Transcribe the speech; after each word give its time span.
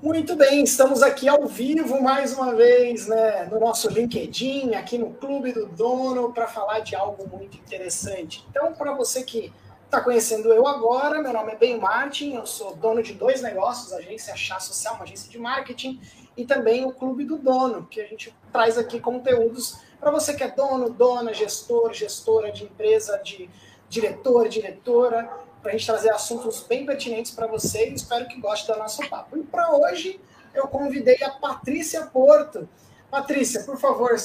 Muito 0.00 0.36
bem, 0.36 0.62
estamos 0.62 1.02
aqui 1.02 1.28
ao 1.28 1.44
vivo 1.48 2.00
mais 2.00 2.32
uma 2.32 2.54
vez, 2.54 3.08
né, 3.08 3.48
no 3.50 3.58
nosso 3.58 3.90
LinkedIn, 3.90 4.76
aqui 4.76 4.96
no 4.96 5.12
Clube 5.14 5.52
do 5.52 5.66
Dono, 5.66 6.32
para 6.32 6.46
falar 6.46 6.78
de 6.80 6.94
algo 6.94 7.28
muito 7.28 7.56
interessante. 7.56 8.46
Então, 8.48 8.72
para 8.74 8.92
você 8.92 9.24
que 9.24 9.52
está 9.84 10.00
conhecendo 10.00 10.52
eu 10.52 10.68
agora, 10.68 11.20
meu 11.20 11.32
nome 11.32 11.50
é 11.50 11.56
Ben 11.56 11.80
Martin, 11.80 12.34
eu 12.36 12.46
sou 12.46 12.76
dono 12.76 13.02
de 13.02 13.12
dois 13.12 13.42
negócios, 13.42 13.92
agência 13.92 14.36
Chá 14.36 14.60
Social, 14.60 14.94
uma 14.94 15.02
agência 15.02 15.28
de 15.28 15.36
marketing, 15.36 16.00
e 16.36 16.46
também 16.46 16.86
o 16.86 16.92
Clube 16.92 17.24
do 17.24 17.36
Dono, 17.36 17.84
que 17.90 18.00
a 18.00 18.06
gente 18.06 18.32
traz 18.52 18.78
aqui 18.78 19.00
conteúdos 19.00 19.80
para 19.98 20.12
você 20.12 20.32
que 20.32 20.44
é 20.44 20.48
dono, 20.48 20.90
dona, 20.90 21.34
gestor, 21.34 21.92
gestora 21.92 22.52
de 22.52 22.62
empresa, 22.62 23.18
de 23.18 23.50
diretor, 23.88 24.48
diretora, 24.48 25.28
para 25.68 25.74
a 25.74 25.76
gente 25.76 25.86
trazer 25.86 26.10
assuntos 26.10 26.62
bem 26.66 26.86
pertinentes 26.86 27.30
para 27.30 27.46
você 27.46 27.90
e 27.90 27.94
espero 27.94 28.26
que 28.26 28.40
goste 28.40 28.66
do 28.66 28.78
nosso 28.78 29.06
papo. 29.10 29.36
E 29.36 29.42
para 29.42 29.70
hoje 29.76 30.18
eu 30.54 30.66
convidei 30.66 31.22
a 31.22 31.28
Patrícia 31.28 32.06
Porto. 32.06 32.66
Patrícia, 33.10 33.62
por 33.64 33.78
favor, 33.78 34.16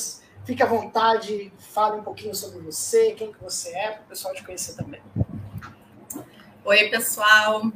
fique 0.45 0.63
à 0.63 0.66
vontade, 0.66 1.52
fale 1.59 1.97
um 1.97 2.03
pouquinho 2.03 2.33
sobre 2.33 2.59
você, 2.59 3.11
quem 3.11 3.33
que 3.33 3.43
você 3.43 3.75
é, 3.75 3.91
para 3.91 4.03
o 4.03 4.05
pessoal 4.05 4.33
te 4.33 4.41
conhecer 4.41 4.73
também. 4.75 5.02
Oi, 6.63 6.89
pessoal. 6.89 7.69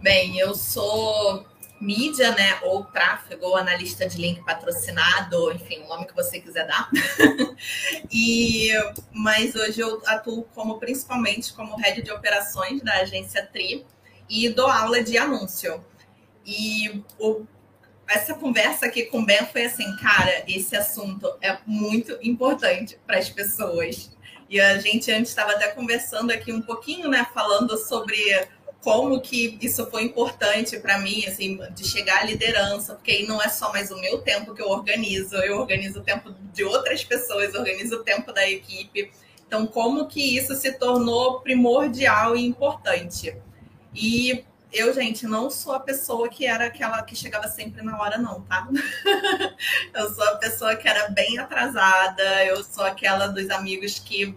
Bem, 0.00 0.38
eu 0.38 0.54
sou 0.54 1.44
mídia, 1.80 2.32
né, 2.32 2.58
ou 2.62 2.84
tráfego, 2.84 3.46
ou 3.46 3.56
analista 3.56 4.06
de 4.06 4.16
link 4.16 4.42
patrocinado, 4.44 5.52
enfim, 5.52 5.82
o 5.82 5.88
nome 5.88 6.06
que 6.06 6.14
você 6.14 6.40
quiser 6.40 6.66
dar. 6.66 6.88
e 8.10 8.70
mas 9.12 9.54
hoje 9.54 9.80
eu 9.80 10.00
atuo 10.06 10.44
como 10.54 10.78
principalmente 10.78 11.52
como 11.52 11.76
head 11.76 12.02
de 12.02 12.10
operações 12.10 12.80
da 12.82 13.00
agência 13.00 13.44
Tri 13.52 13.84
e 14.28 14.48
dou 14.48 14.68
aula 14.68 15.02
de 15.02 15.18
anúncio. 15.18 15.84
E 16.46 17.02
o, 17.18 17.44
essa 18.08 18.34
conversa 18.34 18.86
aqui 18.86 19.04
com 19.04 19.20
o 19.20 19.24
Ben 19.24 19.46
foi 19.46 19.64
assim, 19.64 19.96
cara, 19.96 20.44
esse 20.46 20.76
assunto 20.76 21.36
é 21.40 21.58
muito 21.66 22.18
importante 22.22 22.98
para 23.06 23.18
as 23.18 23.28
pessoas. 23.30 24.14
E 24.48 24.60
a 24.60 24.78
gente 24.78 25.10
antes 25.10 25.30
estava 25.30 25.52
até 25.52 25.68
conversando 25.68 26.30
aqui 26.30 26.52
um 26.52 26.60
pouquinho, 26.60 27.08
né, 27.08 27.26
falando 27.32 27.76
sobre 27.78 28.16
como 28.84 29.18
que 29.18 29.58
isso 29.62 29.86
foi 29.90 30.02
importante 30.02 30.78
para 30.78 30.98
mim, 30.98 31.24
assim, 31.26 31.58
de 31.74 31.88
chegar 31.88 32.20
à 32.20 32.24
liderança, 32.24 32.94
porque 32.94 33.12
aí 33.12 33.26
não 33.26 33.40
é 33.40 33.48
só 33.48 33.72
mais 33.72 33.90
o 33.90 33.98
meu 33.98 34.18
tempo 34.18 34.54
que 34.54 34.60
eu 34.60 34.68
organizo, 34.68 35.36
eu 35.36 35.58
organizo 35.58 36.00
o 36.00 36.02
tempo 36.02 36.34
de 36.52 36.62
outras 36.64 37.02
pessoas, 37.02 37.54
organizo 37.54 37.96
o 37.96 38.04
tempo 38.04 38.30
da 38.30 38.46
equipe. 38.46 39.10
Então, 39.46 39.66
como 39.66 40.06
que 40.06 40.36
isso 40.36 40.54
se 40.54 40.70
tornou 40.72 41.40
primordial 41.40 42.36
e 42.36 42.44
importante? 42.44 43.34
E 43.94 44.44
eu, 44.70 44.92
gente, 44.92 45.26
não 45.26 45.50
sou 45.50 45.72
a 45.72 45.80
pessoa 45.80 46.28
que 46.28 46.44
era 46.44 46.66
aquela 46.66 47.02
que 47.02 47.16
chegava 47.16 47.48
sempre 47.48 47.80
na 47.80 47.98
hora, 47.98 48.18
não, 48.18 48.42
tá? 48.42 48.68
eu 49.94 50.12
sou 50.12 50.24
a 50.24 50.36
pessoa 50.36 50.76
que 50.76 50.86
era 50.86 51.08
bem 51.08 51.38
atrasada, 51.38 52.44
eu 52.44 52.62
sou 52.62 52.84
aquela 52.84 53.28
dos 53.28 53.48
amigos 53.48 53.98
que 53.98 54.36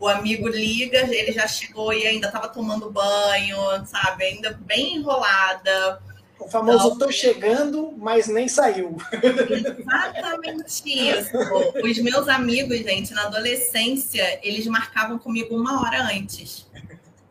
o 0.00 0.06
amigo 0.06 0.48
liga, 0.48 0.98
ele 1.12 1.32
já 1.32 1.46
chegou 1.46 1.92
e 1.92 2.06
ainda 2.06 2.28
estava 2.28 2.48
tomando 2.48 2.90
banho, 2.90 3.56
sabe? 3.86 4.24
Ainda 4.24 4.58
bem 4.64 4.96
enrolada. 4.96 6.00
O 6.38 6.48
famoso 6.48 6.86
então, 6.86 6.98
tô 6.98 7.10
chegando, 7.10 7.92
mas 7.96 8.28
nem 8.28 8.46
saiu. 8.46 8.96
Exatamente 9.12 10.88
isso. 10.88 11.36
Os 11.82 11.98
meus 11.98 12.28
amigos, 12.28 12.78
gente, 12.78 13.12
na 13.12 13.24
adolescência, 13.24 14.38
eles 14.42 14.66
marcavam 14.68 15.18
comigo 15.18 15.56
uma 15.56 15.82
hora 15.82 16.00
antes. 16.04 16.64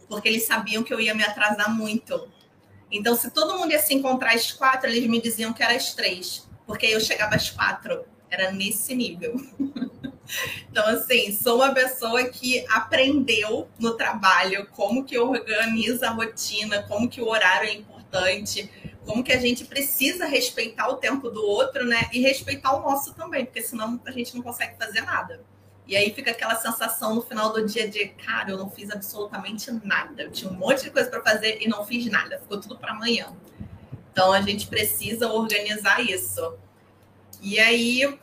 Porque 0.09 0.27
eles 0.27 0.45
sabiam 0.45 0.83
que 0.83 0.93
eu 0.93 0.99
ia 0.99 1.15
me 1.15 1.23
atrasar 1.23 1.73
muito. 1.73 2.27
Então, 2.91 3.15
se 3.15 3.31
todo 3.31 3.57
mundo 3.57 3.71
ia 3.71 3.79
se 3.79 3.93
encontrar 3.93 4.33
às 4.33 4.52
quatro, 4.52 4.89
eles 4.89 5.07
me 5.07 5.21
diziam 5.21 5.53
que 5.53 5.63
era 5.63 5.75
às 5.75 5.93
três. 5.93 6.45
Porque 6.65 6.85
eu 6.85 6.99
chegava 6.99 7.35
às 7.35 7.49
quatro. 7.49 8.03
Era 8.29 8.52
nesse 8.52 8.93
nível. 8.93 9.39
Então, 10.70 10.86
assim, 10.88 11.31
sou 11.31 11.58
uma 11.58 11.73
pessoa 11.73 12.23
que 12.26 12.65
aprendeu 12.70 13.67
no 13.80 13.95
trabalho 13.95 14.67
como 14.71 15.04
que 15.04 15.17
organiza 15.17 16.08
a 16.08 16.11
rotina, 16.11 16.83
como 16.83 17.10
que 17.10 17.21
o 17.21 17.27
horário 17.27 17.70
é 17.70 17.73
importante, 17.73 18.70
como 19.05 19.23
que 19.23 19.32
a 19.32 19.39
gente 19.39 19.66
precisa 19.66 20.26
respeitar 20.26 20.89
o 20.89 20.95
tempo 20.95 21.30
do 21.30 21.45
outro, 21.45 21.86
né? 21.86 22.10
E 22.11 22.20
respeitar 22.20 22.76
o 22.76 22.82
nosso 22.82 23.14
também, 23.14 23.45
porque 23.45 23.61
senão 23.61 23.99
a 24.05 24.11
gente 24.11 24.36
não 24.36 24.42
consegue 24.42 24.77
fazer 24.77 25.02
nada. 25.02 25.42
E 25.87 25.95
aí 25.95 26.14
fica 26.14 26.32
aquela 26.32 26.55
sensação 26.55 27.16
no 27.16 27.21
final 27.21 27.54
do 27.54 27.66
dia 27.66 27.87
de, 27.87 28.10
cara, 28.10 28.52
eu 28.52 28.58
não 28.58 28.70
fiz 28.70 28.92
absolutamente 28.92 29.71
nada. 29.86 30.23
Eu 30.23 30.32
tinha 30.32 30.52
um 30.52 30.54
monte 30.54 30.83
de 30.83 30.92
coisa 30.92 31.10
para 31.10 31.23
fazer 31.23 31.60
e 31.61 31.67
não 31.70 31.86
fiz 31.86 32.05
nada. 32.08 32.37
Ficou 32.39 32.60
tudo 32.60 32.77
para 32.77 32.92
amanhã. 32.92 33.33
Então 34.11 34.33
a 34.33 34.42
gente 34.42 34.67
precisa 34.67 35.32
organizar 35.32 36.02
isso. 36.02 36.55
E 37.42 37.58
aí 37.58 38.20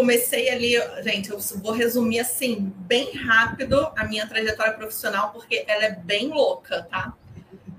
comecei 0.00 0.48
ali, 0.48 0.72
gente, 1.02 1.28
eu 1.28 1.38
vou 1.56 1.72
resumir 1.72 2.20
assim, 2.20 2.72
bem 2.78 3.12
rápido 3.12 3.92
a 3.94 4.04
minha 4.04 4.26
trajetória 4.26 4.72
profissional, 4.72 5.30
porque 5.30 5.62
ela 5.68 5.84
é 5.84 5.90
bem 5.90 6.28
louca, 6.28 6.86
tá? 6.90 7.12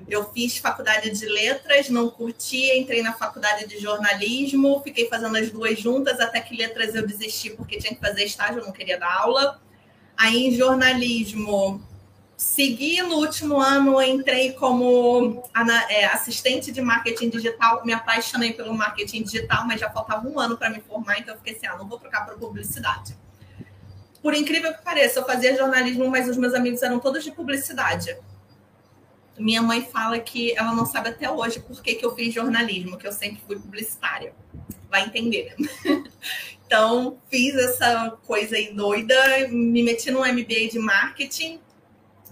Eu 0.08 0.32
fiz 0.32 0.60
faculdade 0.60 1.10
de 1.10 1.26
letras, 1.26 1.90
não 1.90 2.12
curti, 2.12 2.78
entrei 2.78 3.02
na 3.02 3.14
faculdade 3.14 3.66
de 3.66 3.80
jornalismo, 3.80 4.82
fiquei 4.84 5.08
fazendo 5.08 5.36
as 5.36 5.50
duas 5.50 5.80
juntas, 5.80 6.20
até 6.20 6.40
que 6.40 6.56
letras 6.56 6.94
eu 6.94 7.08
desisti 7.08 7.50
porque 7.50 7.80
tinha 7.80 7.96
que 7.96 8.00
fazer 8.00 8.24
estágio, 8.24 8.60
eu 8.60 8.66
não 8.66 8.72
queria 8.72 9.00
dar 9.00 9.12
aula. 9.12 9.60
Aí 10.16 10.46
em 10.46 10.56
jornalismo 10.56 11.82
Segui 12.42 13.00
no 13.04 13.18
último 13.18 13.62
ano, 13.62 14.02
entrei 14.02 14.54
como 14.54 15.44
é, 15.90 16.06
assistente 16.06 16.72
de 16.72 16.82
marketing 16.82 17.30
digital, 17.30 17.86
me 17.86 17.94
apaixonei 17.94 18.52
pelo 18.52 18.74
marketing 18.74 19.22
digital, 19.22 19.68
mas 19.68 19.80
já 19.80 19.92
faltava 19.92 20.28
um 20.28 20.40
ano 20.40 20.58
para 20.58 20.72
me 20.72 20.82
formar, 20.82 21.20
então 21.20 21.36
eu 21.36 21.38
fiquei 21.38 21.54
assim, 21.54 21.68
ah, 21.68 21.78
não 21.78 21.88
vou 21.88 22.00
trocar 22.00 22.26
para 22.26 22.34
publicidade. 22.34 23.16
Por 24.24 24.34
incrível 24.34 24.74
que 24.74 24.82
pareça, 24.82 25.20
eu 25.20 25.26
fazia 25.26 25.56
jornalismo, 25.56 26.10
mas 26.10 26.28
os 26.28 26.36
meus 26.36 26.56
amigos 26.56 26.82
eram 26.82 27.00
todos 27.00 27.24
de 27.24 27.30
publicidade. 27.30 28.18
Minha 29.38 29.62
mãe 29.62 29.86
fala 29.86 30.18
que 30.20 30.58
ela 30.58 30.74
não 30.74 30.88
sabe 30.88 31.10
até 31.10 31.30
hoje 31.30 31.60
por 31.60 31.80
que, 31.80 31.94
que 31.94 32.04
eu 32.04 32.16
fiz 32.16 32.34
jornalismo, 32.34 32.98
que 32.98 33.06
eu 33.06 33.12
sempre 33.12 33.40
fui 33.46 33.60
publicitária. 33.60 34.34
Vai 34.90 35.06
entender. 35.06 35.56
então, 36.66 37.20
fiz 37.30 37.54
essa 37.54 38.18
coisa 38.26 38.56
aí 38.56 38.74
doida, 38.74 39.48
me 39.48 39.84
meti 39.84 40.10
no 40.10 40.22
MBA 40.22 40.70
de 40.72 40.80
marketing, 40.80 41.60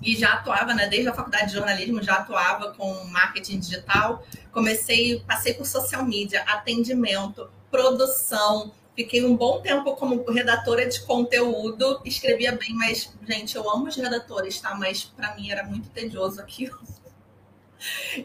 e 0.01 0.15
já 0.15 0.33
atuava, 0.33 0.73
né, 0.73 0.87
desde 0.87 1.09
a 1.09 1.13
faculdade 1.13 1.47
de 1.47 1.53
jornalismo, 1.53 2.01
já 2.01 2.15
atuava 2.15 2.71
com 2.73 3.03
marketing 3.05 3.59
digital. 3.59 4.23
Comecei, 4.51 5.19
passei 5.27 5.53
por 5.53 5.65
social 5.65 6.05
media, 6.05 6.41
atendimento, 6.43 7.49
produção. 7.69 8.71
Fiquei 8.95 9.23
um 9.25 9.35
bom 9.35 9.61
tempo 9.61 9.95
como 9.95 10.29
redatora 10.29 10.88
de 10.88 11.01
conteúdo, 11.01 12.01
escrevia 12.03 12.51
bem, 12.51 12.73
mas, 12.73 13.11
gente, 13.27 13.55
eu 13.55 13.69
amo 13.69 13.88
os 13.88 13.95
redatores, 13.95 14.59
tá? 14.59 14.75
Mas 14.75 15.03
para 15.03 15.35
mim 15.35 15.49
era 15.49 15.63
muito 15.63 15.89
tedioso 15.89 16.41
aquilo. 16.41 16.79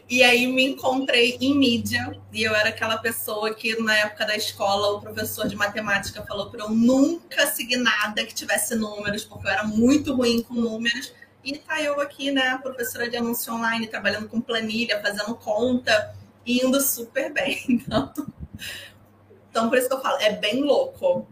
E 0.09 0.21
aí 0.21 0.47
me 0.47 0.65
encontrei 0.65 1.37
em 1.39 1.57
mídia 1.57 2.19
e 2.33 2.43
eu 2.43 2.53
era 2.53 2.69
aquela 2.69 2.97
pessoa 2.97 3.53
que 3.53 3.79
na 3.81 3.95
época 3.95 4.25
da 4.25 4.35
escola 4.35 4.97
o 4.97 5.01
professor 5.01 5.47
de 5.47 5.55
matemática 5.55 6.25
falou 6.25 6.49
para 6.49 6.65
eu 6.65 6.69
nunca 6.69 7.47
seguir 7.47 7.77
nada 7.77 8.25
que 8.25 8.35
tivesse 8.35 8.75
números, 8.75 9.23
porque 9.23 9.47
eu 9.47 9.51
era 9.51 9.63
muito 9.63 10.13
ruim 10.13 10.41
com 10.41 10.53
números. 10.55 11.13
E 11.45 11.55
tá 11.59 11.79
eu 11.79 12.01
aqui, 12.01 12.31
né, 12.31 12.57
professora 12.57 13.07
de 13.07 13.15
anúncio 13.15 13.53
online, 13.53 13.85
trabalhando 13.85 14.27
com 14.27 14.41
planilha, 14.41 14.99
fazendo 14.99 15.35
conta, 15.35 16.15
indo 16.43 16.81
super 16.81 17.31
bem. 17.31 17.63
Então, 17.69 18.13
então 19.51 19.69
por 19.69 19.77
isso 19.77 19.87
que 19.87 19.93
eu 19.93 20.01
falo, 20.01 20.17
é 20.19 20.33
bem 20.33 20.63
louco. 20.63 21.25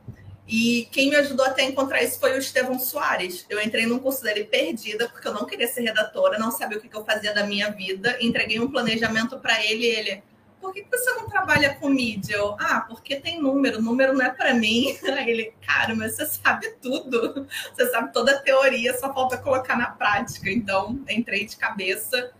E 0.47 0.87
quem 0.91 1.09
me 1.09 1.15
ajudou 1.15 1.45
até 1.45 1.63
a 1.63 1.65
encontrar 1.65 2.03
isso 2.03 2.19
foi 2.19 2.33
o 2.33 2.37
Estevão 2.37 2.77
Soares. 2.77 3.45
Eu 3.49 3.61
entrei 3.61 3.85
num 3.85 3.99
curso 3.99 4.21
dele 4.21 4.43
perdida, 4.43 5.09
porque 5.09 5.27
eu 5.27 5.33
não 5.33 5.45
queria 5.45 5.67
ser 5.67 5.81
redatora, 5.81 6.37
não 6.37 6.51
sabia 6.51 6.77
o 6.77 6.81
que 6.81 6.95
eu 6.95 7.03
fazia 7.03 7.33
da 7.33 7.45
minha 7.45 7.71
vida. 7.71 8.17
Entreguei 8.21 8.59
um 8.59 8.69
planejamento 8.69 9.39
para 9.39 9.63
ele 9.65 9.85
e 9.85 9.89
ele, 9.89 10.23
por 10.63 10.73
que 10.73 10.85
você 10.89 11.11
não 11.11 11.27
trabalha 11.27 11.75
com 11.75 11.89
mídia? 11.89 12.37
Eu, 12.37 12.55
ah, 12.57 12.85
porque 12.87 13.17
tem 13.17 13.41
número, 13.41 13.81
número 13.81 14.13
não 14.13 14.25
é 14.25 14.29
para 14.29 14.53
mim. 14.53 14.97
Aí 15.03 15.29
ele, 15.29 15.53
cara, 15.65 15.93
mas 15.93 16.15
você 16.15 16.25
sabe 16.25 16.69
tudo, 16.81 17.45
você 17.75 17.91
sabe 17.91 18.13
toda 18.13 18.31
a 18.31 18.39
teoria, 18.39 18.97
só 18.97 19.13
falta 19.13 19.37
colocar 19.37 19.77
na 19.77 19.87
prática. 19.87 20.49
Então, 20.49 21.03
entrei 21.09 21.45
de 21.45 21.57
cabeça 21.57 22.31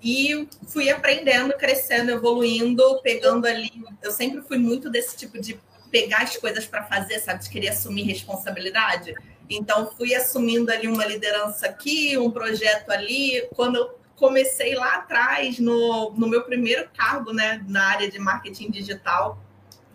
e 0.00 0.48
fui 0.68 0.88
aprendendo, 0.88 1.54
crescendo, 1.54 2.12
evoluindo, 2.12 3.02
pegando 3.02 3.46
ali. 3.46 3.72
Eu 4.00 4.12
sempre 4.12 4.42
fui 4.42 4.58
muito 4.58 4.88
desse 4.88 5.16
tipo 5.16 5.40
de 5.40 5.60
pegar 5.90 6.18
as 6.18 6.36
coisas 6.36 6.66
para 6.66 6.84
fazer, 6.84 7.18
sabe, 7.18 7.42
de 7.42 7.50
querer 7.50 7.70
assumir 7.70 8.04
responsabilidade. 8.04 9.12
Então, 9.50 9.90
fui 9.96 10.14
assumindo 10.14 10.70
ali 10.70 10.86
uma 10.86 11.04
liderança 11.04 11.66
aqui, 11.66 12.16
um 12.16 12.30
projeto 12.30 12.90
ali. 12.90 13.48
Quando 13.56 13.76
eu 13.76 14.05
comecei 14.16 14.74
lá 14.74 14.96
atrás, 14.96 15.58
no, 15.58 16.10
no 16.12 16.26
meu 16.26 16.42
primeiro 16.42 16.88
cargo, 16.96 17.32
né, 17.32 17.62
na 17.68 17.84
área 17.84 18.10
de 18.10 18.18
marketing 18.18 18.70
digital. 18.70 19.38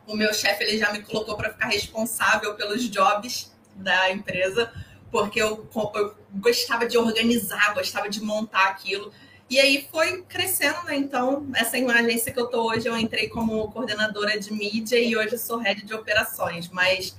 O 0.08 0.16
meu 0.16 0.34
chefe 0.34 0.64
ele 0.64 0.78
já 0.78 0.92
me 0.92 1.02
colocou 1.02 1.36
para 1.36 1.52
ficar 1.52 1.68
responsável 1.68 2.56
pelos 2.56 2.90
jobs 2.90 3.52
da 3.76 4.12
empresa, 4.12 4.72
porque 5.12 5.42
eu, 5.42 5.68
eu 5.96 6.16
gostava 6.36 6.86
de 6.86 6.98
organizar, 6.98 7.74
gostava 7.74 8.10
de 8.10 8.22
montar 8.22 8.66
aquilo. 8.66 9.12
E 9.50 9.60
aí 9.60 9.86
foi 9.92 10.22
crescendo, 10.24 10.82
né? 10.86 10.96
Então, 10.96 11.46
essa 11.54 11.76
agência 11.76 12.32
que 12.32 12.40
eu 12.40 12.48
tô 12.48 12.70
hoje, 12.70 12.88
eu 12.88 12.98
entrei 12.98 13.28
como 13.28 13.70
coordenadora 13.72 14.40
de 14.40 14.54
mídia 14.54 14.98
e 14.98 15.14
hoje 15.18 15.38
sou 15.38 15.58
head 15.58 15.84
de 15.84 15.94
operações. 15.94 16.70
Mas, 16.70 17.18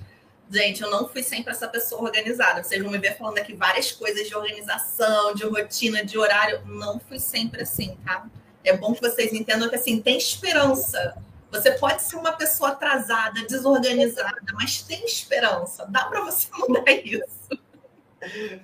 gente, 0.53 0.83
eu 0.83 0.91
não 0.91 1.09
fui 1.09 1.23
sempre 1.23 1.53
essa 1.53 1.67
pessoa 1.67 2.03
organizada. 2.03 2.63
Vocês 2.63 2.83
vão 2.83 2.91
me 2.91 2.99
ver 2.99 3.17
falando 3.17 3.39
aqui 3.39 3.55
várias 3.55 3.91
coisas 3.93 4.29
de 4.29 4.35
organização, 4.35 5.35
de 5.35 5.45
rotina, 5.45 6.05
de 6.05 6.19
horário. 6.19 6.61
Não 6.67 7.01
fui 7.01 7.19
sempre 7.19 7.63
assim, 7.63 7.97
tá? 8.05 8.27
É 8.63 8.77
bom 8.77 8.93
que 8.95 9.01
vocês 9.01 9.33
entendam 9.33 9.69
que, 9.69 9.77
assim, 9.77 10.01
tem 10.01 10.17
esperança. 10.17 11.17
Você 11.51 11.73
pode 11.73 12.03
ser 12.03 12.17
uma 12.17 12.33
pessoa 12.33 12.71
atrasada, 12.71 13.45
desorganizada, 13.47 14.41
mas 14.55 14.83
tem 14.83 15.05
esperança. 15.05 15.87
Dá 15.89 16.05
para 16.05 16.21
você 16.23 16.49
mudar 16.57 16.91
isso. 16.91 17.49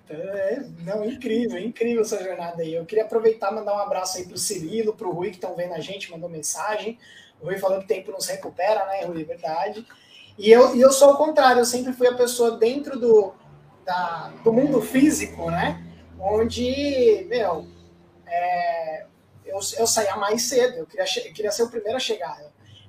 É, 0.09 0.61
não, 0.85 1.05
incrível, 1.05 1.59
incrível 1.59 2.03
essa 2.03 2.23
jornada 2.23 2.63
aí. 2.63 2.75
Eu 2.75 2.87
queria 2.87 3.05
aproveitar 3.05 3.51
e 3.51 3.57
mandar 3.57 3.75
um 3.75 3.79
abraço 3.79 4.19
aí 4.19 4.27
pro 4.27 4.39
Cirilo, 4.39 4.95
pro 4.95 5.11
Rui 5.11 5.31
que 5.31 5.37
estão 5.37 5.57
vendo 5.57 5.75
a 5.75 5.81
gente, 5.81 6.11
mandou 6.11 6.29
mensagem. 6.29 6.99
O 7.41 7.47
Rui 7.47 7.59
falou 7.59 7.81
que 7.81 7.89
tempo 7.89 8.11
não 8.11 8.21
se 8.21 8.33
recupera, 8.33 8.87
né, 8.87 9.05
Rui? 9.05 9.25
Verdade. 9.25 9.85
E 10.39 10.51
eu, 10.53 10.77
e 10.77 10.81
eu 10.81 10.93
sou 10.93 11.15
o 11.15 11.17
contrário, 11.17 11.61
eu 11.61 11.65
sempre 11.65 11.93
fui 11.93 12.07
a 12.07 12.15
pessoa 12.15 12.53
dentro 12.53 12.99
do, 12.99 13.35
da, 13.85 14.31
do 14.45 14.53
mundo 14.53 14.81
físico, 14.81 15.51
né? 15.51 15.85
Onde, 16.19 17.27
meu, 17.29 17.67
é, 18.25 19.07
eu, 19.45 19.59
eu 19.77 19.87
saía 19.87 20.17
mais 20.17 20.43
cedo, 20.43 20.79
eu 20.79 20.87
queria, 20.87 21.05
eu 21.27 21.33
queria 21.33 21.51
ser 21.51 21.65
o 21.65 21.71
primeiro 21.71 21.97
a 21.97 22.01
chegar. 22.01 22.41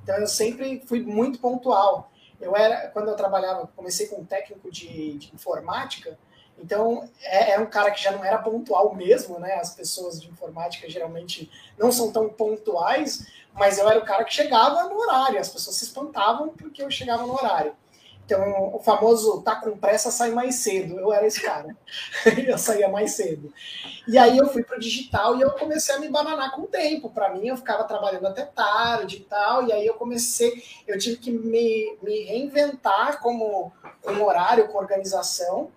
Então 0.04 0.16
eu 0.18 0.28
sempre 0.28 0.84
fui 0.86 1.02
muito 1.02 1.40
pontual. 1.40 2.12
Eu 2.40 2.56
era, 2.56 2.88
quando 2.90 3.10
eu 3.10 3.16
trabalhava, 3.16 3.68
comecei 3.76 4.08
com 4.08 4.22
um 4.22 4.26
técnico 4.26 4.72
de, 4.72 5.18
de 5.18 5.34
informática, 5.34 6.18
então, 6.62 7.10
é, 7.22 7.54
é, 7.54 7.60
um 7.60 7.66
cara 7.66 7.90
que 7.92 8.04
já 8.04 8.12
não 8.12 8.24
era 8.24 8.38
pontual 8.38 8.94
mesmo, 8.94 9.40
né? 9.40 9.54
As 9.56 9.74
pessoas 9.74 10.22
de 10.22 10.28
informática 10.30 10.90
geralmente 10.90 11.50
não 11.78 11.92
são 11.92 12.12
tão 12.12 12.30
pontuais, 12.30 13.28
mas 13.60 13.78
eu 13.78 13.88
era 13.90 14.00
o 14.00 14.06
cara 14.06 14.24
que 14.24 14.34
chegava 14.34 14.84
no 14.86 14.98
horário, 14.98 15.40
as 15.40 15.50
pessoas 15.50 15.76
se 15.76 15.84
espantavam 15.84 16.50
porque 16.50 16.82
eu 16.82 16.90
chegava 16.90 17.24
no 17.28 17.34
horário. 17.34 17.74
Então, 18.26 18.76
o 18.76 18.80
famoso 18.80 19.42
tá 19.42 19.56
com 19.56 19.76
pressa, 19.76 20.12
sai 20.12 20.30
mais 20.30 20.58
cedo. 20.58 21.00
Eu 21.00 21.12
era 21.12 21.26
esse 21.26 21.42
cara. 21.42 21.76
eu 22.48 22.60
saía 22.60 22.88
mais 22.88 23.14
cedo. 23.16 23.52
E 24.08 24.20
aí 24.20 24.38
eu 24.38 24.48
fui 24.48 24.64
para 24.64 24.78
o 24.78 24.80
digital 24.80 25.36
e 25.36 25.42
eu 25.42 25.50
comecei 25.54 25.96
a 25.96 26.00
me 26.00 26.10
bananar 26.10 26.52
com 26.52 26.62
o 26.62 26.68
tempo. 26.68 27.10
Para 27.10 27.34
mim, 27.34 27.48
eu 27.48 27.58
ficava 27.58 27.86
trabalhando 27.86 28.28
até 28.28 28.46
tarde 28.46 29.18
e 29.18 29.20
tal. 29.22 29.66
E 29.66 29.74
aí 29.74 29.84
eu 29.84 29.96
comecei, 29.96 30.64
eu 30.88 31.00
tive 31.00 31.18
que 31.18 31.32
me, 31.32 31.98
me 32.04 32.24
reinventar 32.26 33.20
como 33.20 33.74
um 34.06 34.24
horário, 34.24 34.68
com 34.68 34.78
organização. 34.78 35.72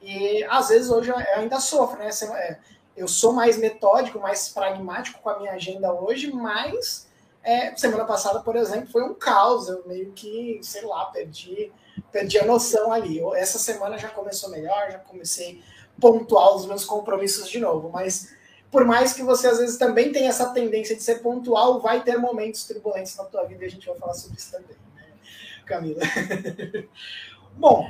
E 0.00 0.42
às 0.44 0.70
vezes 0.70 0.90
hoje 0.90 1.10
eu 1.10 1.16
ainda 1.36 1.60
sofro, 1.60 1.98
né? 1.98 2.08
É, 2.36 2.58
eu 2.96 3.06
sou 3.06 3.34
mais 3.34 3.58
metódico, 3.58 4.18
mais 4.18 4.48
pragmático 4.48 5.20
com 5.20 5.28
a 5.28 5.38
minha 5.38 5.52
agenda 5.52 5.92
hoje, 5.92 6.32
mas 6.32 7.07
é, 7.48 7.74
semana 7.74 8.04
passada, 8.04 8.40
por 8.40 8.56
exemplo, 8.56 8.90
foi 8.90 9.02
um 9.02 9.14
caos. 9.14 9.68
Eu 9.68 9.82
meio 9.86 10.12
que, 10.12 10.60
sei 10.62 10.82
lá, 10.82 11.06
perdi, 11.06 11.72
perdi 12.12 12.38
a 12.38 12.44
noção 12.44 12.92
ali. 12.92 13.22
Essa 13.36 13.58
semana 13.58 13.96
já 13.96 14.10
começou 14.10 14.50
melhor, 14.50 14.90
já 14.90 14.98
comecei 14.98 15.62
pontual 15.98 16.56
os 16.56 16.66
meus 16.66 16.84
compromissos 16.84 17.48
de 17.48 17.58
novo, 17.58 17.88
mas 17.88 18.36
por 18.70 18.84
mais 18.84 19.14
que 19.14 19.22
você 19.22 19.48
às 19.48 19.58
vezes 19.58 19.78
também 19.78 20.12
tenha 20.12 20.28
essa 20.28 20.50
tendência 20.50 20.94
de 20.94 21.02
ser 21.02 21.22
pontual, 21.22 21.80
vai 21.80 22.02
ter 22.04 22.18
momentos 22.18 22.64
turbulentos 22.64 23.16
na 23.16 23.24
tua 23.24 23.44
vida 23.44 23.64
e 23.64 23.66
a 23.66 23.70
gente 23.70 23.86
vai 23.86 23.96
falar 23.96 24.12
sobre 24.12 24.36
isso 24.36 24.52
também, 24.52 24.76
né, 24.94 25.06
Camila? 25.64 26.02
Bom, 27.56 27.88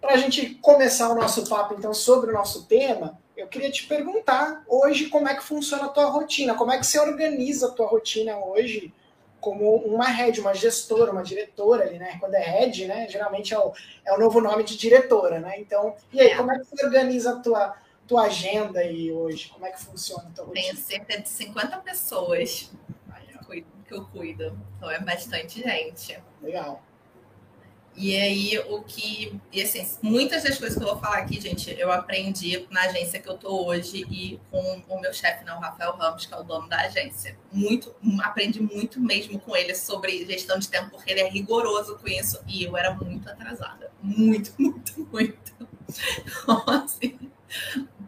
para 0.00 0.14
a 0.14 0.16
gente 0.16 0.56
começar 0.56 1.10
o 1.10 1.14
nosso 1.14 1.48
papo, 1.48 1.76
então, 1.78 1.94
sobre 1.94 2.30
o 2.30 2.34
nosso 2.34 2.66
tema, 2.66 3.19
eu 3.40 3.48
queria 3.48 3.70
te 3.70 3.86
perguntar 3.86 4.62
hoje 4.68 5.08
como 5.08 5.28
é 5.28 5.34
que 5.34 5.42
funciona 5.42 5.86
a 5.86 5.88
tua 5.88 6.06
rotina, 6.06 6.54
como 6.54 6.72
é 6.72 6.78
que 6.78 6.86
você 6.86 6.98
organiza 6.98 7.68
a 7.68 7.70
tua 7.70 7.86
rotina 7.86 8.36
hoje 8.36 8.92
como 9.40 9.76
uma 9.76 10.06
head, 10.06 10.38
uma 10.40 10.54
gestora, 10.54 11.10
uma 11.10 11.22
diretora 11.22 11.84
ali, 11.84 11.98
né? 11.98 12.18
Quando 12.20 12.34
é 12.34 12.42
head, 12.42 12.86
né? 12.86 13.08
Geralmente 13.08 13.54
é 13.54 13.58
o, 13.58 13.72
é 14.04 14.12
o 14.12 14.18
novo 14.18 14.40
nome 14.40 14.62
de 14.62 14.76
diretora, 14.76 15.40
né? 15.40 15.58
Então, 15.58 15.96
e 16.12 16.20
aí, 16.20 16.36
como 16.36 16.52
é 16.52 16.58
que 16.58 16.66
você 16.66 16.84
organiza 16.84 17.32
a 17.32 17.40
tua, 17.40 17.76
tua 18.06 18.24
agenda 18.24 18.80
aí 18.80 19.10
hoje? 19.10 19.48
Como 19.48 19.64
é 19.64 19.70
que 19.70 19.80
funciona 19.80 20.28
a 20.28 20.32
tua 20.32 20.44
rotina? 20.44 20.66
Tenho 20.66 20.76
cerca 20.76 21.18
de 21.18 21.28
50 21.28 21.78
pessoas 21.78 22.70
que 23.90 23.94
eu 23.94 24.04
cuido, 24.06 24.56
então 24.76 24.88
é 24.88 25.00
bastante 25.00 25.60
gente. 25.60 26.16
Legal. 26.40 26.80
E 28.00 28.16
aí, 28.16 28.58
o 28.70 28.82
que. 28.82 29.38
E 29.52 29.60
assim, 29.60 29.86
muitas 30.00 30.42
das 30.42 30.56
coisas 30.56 30.78
que 30.78 30.82
eu 30.82 30.88
vou 30.88 30.98
falar 30.98 31.18
aqui, 31.18 31.38
gente, 31.38 31.70
eu 31.78 31.92
aprendi 31.92 32.66
na 32.70 32.84
agência 32.84 33.20
que 33.20 33.28
eu 33.28 33.36
tô 33.36 33.66
hoje 33.66 34.06
e 34.10 34.40
com 34.50 34.82
o 34.88 34.98
meu 34.98 35.12
chefe, 35.12 35.44
não, 35.44 35.58
o 35.58 35.60
Rafael 35.60 35.94
Ramos, 35.96 36.24
que 36.24 36.32
é 36.32 36.36
o 36.38 36.42
dono 36.42 36.66
da 36.66 36.80
agência. 36.80 37.36
Muito, 37.52 37.94
aprendi 38.22 38.58
muito 38.58 38.98
mesmo 38.98 39.38
com 39.38 39.54
ele 39.54 39.74
sobre 39.74 40.24
gestão 40.24 40.58
de 40.58 40.70
tempo, 40.70 40.88
porque 40.88 41.10
ele 41.10 41.20
é 41.20 41.28
rigoroso 41.28 41.98
com 41.98 42.08
isso. 42.08 42.42
E 42.48 42.64
eu 42.64 42.74
era 42.74 42.94
muito 42.94 43.28
atrasada. 43.28 43.92
Muito, 44.02 44.54
muito, 44.58 45.06
muito. 45.12 45.52
Então, 45.90 46.64
assim, 46.68 47.18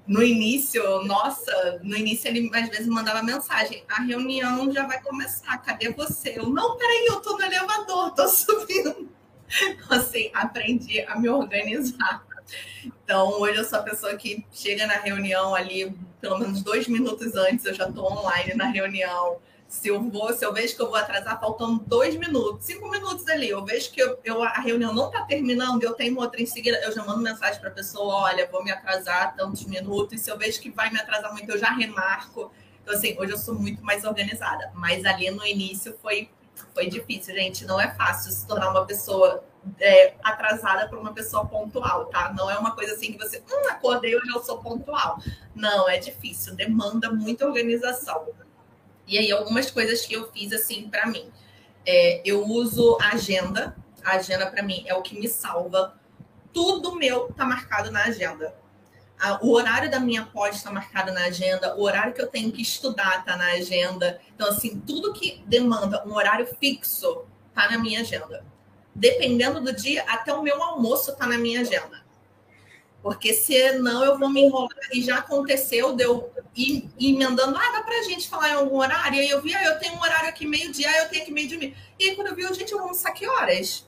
no 0.07 0.23
início, 0.23 1.03
nossa, 1.03 1.81
no 1.83 1.95
início 1.95 2.29
ele 2.29 2.51
às 2.55 2.69
vezes 2.71 2.87
mandava 2.87 3.23
mensagem: 3.23 3.85
a 3.91 4.01
reunião 4.01 4.73
já 4.73 4.87
vai 4.87 5.03
começar, 5.03 5.59
cadê 5.59 5.91
você? 5.91 6.39
Eu, 6.39 6.49
não, 6.49 6.79
peraí, 6.79 7.09
eu 7.09 7.21
tô 7.21 7.37
no 7.37 7.45
elevador, 7.45 8.15
tô 8.15 8.27
subindo. 8.31 9.13
assim, 9.91 10.31
aprendi 10.35 11.01
a 11.03 11.19
me 11.19 11.29
organizar. 11.29 12.25
Então, 12.85 13.41
hoje 13.41 13.59
eu 13.59 13.65
sou 13.65 13.79
a 13.79 13.83
pessoa 13.83 14.17
que 14.17 14.45
chega 14.53 14.87
na 14.87 14.95
reunião 14.95 15.55
ali, 15.55 15.95
pelo 16.21 16.39
menos 16.39 16.63
dois 16.63 16.89
minutos 16.89 17.35
antes, 17.35 17.65
eu 17.65 17.75
já 17.75 17.89
estou 17.89 18.11
online 18.11 18.55
na 18.55 18.67
reunião. 18.67 19.39
Se 19.69 19.89
eu 19.89 20.03
vou, 20.03 20.33
se 20.35 20.45
eu 20.45 20.53
vejo 20.53 20.77
que 20.77 20.83
eu 20.83 20.89
vou 20.89 20.97
atrasar, 20.97 21.41
faltando 21.41 21.83
dois 21.87 22.15
minutos, 22.17 22.67
cinco 22.67 22.91
minutos 22.91 23.27
ali, 23.29 23.49
eu 23.49 23.65
vejo 23.65 23.91
que 23.91 24.03
eu, 24.03 24.19
eu 24.23 24.43
a 24.43 24.61
reunião 24.61 24.93
não 24.93 25.07
está 25.07 25.23
terminando, 25.23 25.83
eu 25.83 25.95
tenho 25.95 26.19
outra 26.19 26.43
em 26.43 26.47
seguida, 26.47 26.79
eu 26.83 26.93
já 26.93 27.03
mando 27.03 27.23
mensagem 27.23 27.59
para 27.59 27.71
a 27.71 27.73
pessoa: 27.73 28.17
olha, 28.17 28.47
vou 28.51 28.63
me 28.63 28.71
atrasar 28.71 29.35
tantos 29.35 29.65
minutos. 29.65 30.21
Se 30.21 30.31
eu 30.31 30.37
vejo 30.37 30.61
que 30.61 30.71
vai 30.71 30.91
me 30.91 31.01
atrasar 31.01 31.33
muito, 31.33 31.51
eu 31.51 31.59
já 31.59 31.71
remarco. 31.71 32.53
Então, 32.83 32.95
assim, 32.95 33.17
hoje 33.19 33.33
eu 33.33 33.39
sou 33.39 33.55
muito 33.55 33.83
mais 33.83 34.05
organizada. 34.05 34.71
Mas 34.75 35.07
ali 35.07 35.31
no 35.31 35.47
início 35.47 35.97
foi 36.03 36.29
foi 36.75 36.89
difícil, 36.89 37.35
gente. 37.35 37.65
Não 37.65 37.81
é 37.81 37.93
fácil 37.95 38.31
se 38.33 38.47
tornar 38.47 38.71
uma 38.71 38.85
pessoa 38.87 39.45
é, 39.79 40.15
atrasada 40.23 40.89
para 40.89 40.99
uma 40.99 41.13
pessoa 41.13 41.47
pontual, 41.47 42.07
tá? 42.07 42.33
Não 42.37 42.51
é 42.51 42.59
uma 42.59 42.75
coisa 42.75 42.95
assim 42.95 43.13
que 43.13 43.19
você, 43.19 43.39
hum, 43.39 43.69
acordei, 43.71 44.17
hoje 44.17 44.29
eu 44.29 44.43
sou 44.43 44.59
pontual. 44.59 45.19
Não, 45.55 45.89
é 45.89 45.99
difícil, 45.99 46.55
demanda 46.55 47.11
muita 47.11 47.47
organização. 47.47 48.29
E 49.07 49.19
aí, 49.19 49.31
algumas 49.31 49.71
coisas 49.71 50.07
que 50.07 50.15
eu 50.15 50.31
fiz 50.33 50.53
assim 50.53 50.89
para 50.89 51.07
mim. 51.07 51.31
É, 51.85 52.23
eu 52.25 52.47
uso 52.47 52.97
agenda. 53.01 53.77
A 54.05 54.13
agenda, 54.13 54.47
para 54.47 54.63
mim, 54.63 54.85
é 54.87 54.95
o 54.95 55.03
que 55.03 55.19
me 55.19 55.29
salva. 55.29 55.95
Tudo 56.53 56.97
meu 56.97 57.33
tá 57.33 57.45
marcado 57.45 57.91
na 57.91 58.05
agenda 58.05 58.62
o 59.41 59.53
horário 59.53 59.91
da 59.91 60.01
minha 60.01 60.25
pós 60.25 60.57
está 60.57 60.71
marcado 60.71 61.13
na 61.13 61.27
agenda, 61.27 61.77
o 61.77 61.83
horário 61.83 62.13
que 62.13 62.21
eu 62.21 62.27
tenho 62.27 62.51
que 62.51 62.61
estudar 62.61 63.21
está 63.21 63.37
na 63.37 63.53
agenda. 63.53 64.21
Então, 64.35 64.49
assim, 64.49 64.81
tudo 64.81 65.13
que 65.13 65.43
demanda 65.47 66.03
um 66.07 66.15
horário 66.15 66.47
fixo 66.59 67.25
está 67.49 67.71
na 67.71 67.79
minha 67.79 68.01
agenda. 68.01 68.45
Dependendo 68.95 69.61
do 69.61 69.73
dia, 69.73 70.05
até 70.09 70.35
o 70.35 70.43
meu 70.43 70.61
almoço 70.63 71.13
está 71.13 71.27
na 71.27 71.39
minha 71.39 71.61
agenda. 71.61 72.03
Porque 73.03 73.33
senão 73.33 74.05
eu 74.05 74.19
vou 74.19 74.29
me 74.29 74.43
enrolar. 74.43 74.71
E 74.93 75.03
já 75.03 75.19
aconteceu 75.19 75.95
de 75.95 76.05
eu 76.05 76.31
ir, 76.55 76.89
emendando, 77.01 77.57
ah, 77.57 77.73
dá 77.73 77.83
pra 77.83 78.03
gente 78.03 78.29
falar 78.29 78.51
em 78.51 78.55
algum 78.55 78.77
horário? 78.77 79.17
E 79.17 79.21
aí 79.21 79.31
eu 79.31 79.41
vi, 79.41 79.55
ah, 79.55 79.65
eu 79.65 79.79
tenho 79.79 79.95
um 79.95 80.01
horário 80.01 80.29
aqui 80.29 80.47
meio-dia, 80.47 80.91
eu 80.99 81.09
tenho 81.09 81.23
aqui 81.23 81.33
meio-dia. 81.33 81.75
E 81.99 82.09
aí 82.09 82.17
quando 82.17 82.29
eu 82.29 82.35
vi, 82.35 82.43
gente, 82.55 82.73
eu 82.73 82.79
vou 82.79 82.89
almoçar 82.89 83.13
que 83.13 83.27
horas? 83.27 83.87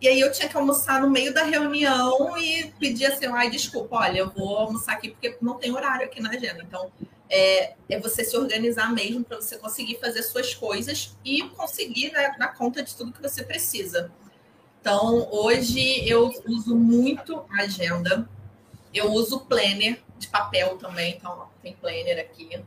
E 0.00 0.06
aí 0.06 0.20
eu 0.20 0.30
tinha 0.30 0.48
que 0.48 0.56
almoçar 0.56 1.00
no 1.00 1.10
meio 1.10 1.34
da 1.34 1.42
reunião 1.42 2.38
e 2.38 2.72
pedir 2.78 3.06
assim, 3.06 3.26
ai, 3.26 3.50
desculpa, 3.50 3.96
olha, 3.96 4.18
eu 4.18 4.30
vou 4.30 4.56
almoçar 4.56 4.92
aqui 4.92 5.10
porque 5.10 5.36
não 5.40 5.54
tem 5.54 5.72
horário 5.72 6.06
aqui 6.06 6.20
na 6.20 6.30
agenda. 6.30 6.62
Então, 6.62 6.90
é, 7.28 7.74
é 7.88 7.98
você 7.98 8.24
se 8.24 8.36
organizar 8.36 8.92
mesmo 8.92 9.24
para 9.24 9.40
você 9.40 9.58
conseguir 9.58 9.98
fazer 9.98 10.22
suas 10.22 10.54
coisas 10.54 11.16
e 11.24 11.42
conseguir 11.50 12.12
né, 12.12 12.34
dar 12.38 12.54
conta 12.54 12.82
de 12.82 12.94
tudo 12.94 13.12
que 13.12 13.20
você 13.20 13.42
precisa. 13.42 14.10
Então, 14.80 15.28
hoje 15.32 16.08
eu 16.08 16.32
uso 16.46 16.76
muito 16.76 17.44
a 17.50 17.62
agenda. 17.62 18.28
Eu 18.94 19.12
uso 19.12 19.40
planner 19.40 20.00
de 20.16 20.28
papel 20.28 20.78
também, 20.78 21.16
então 21.16 21.30
ó, 21.30 21.46
tem 21.62 21.74
planner 21.74 22.20
aqui. 22.20 22.58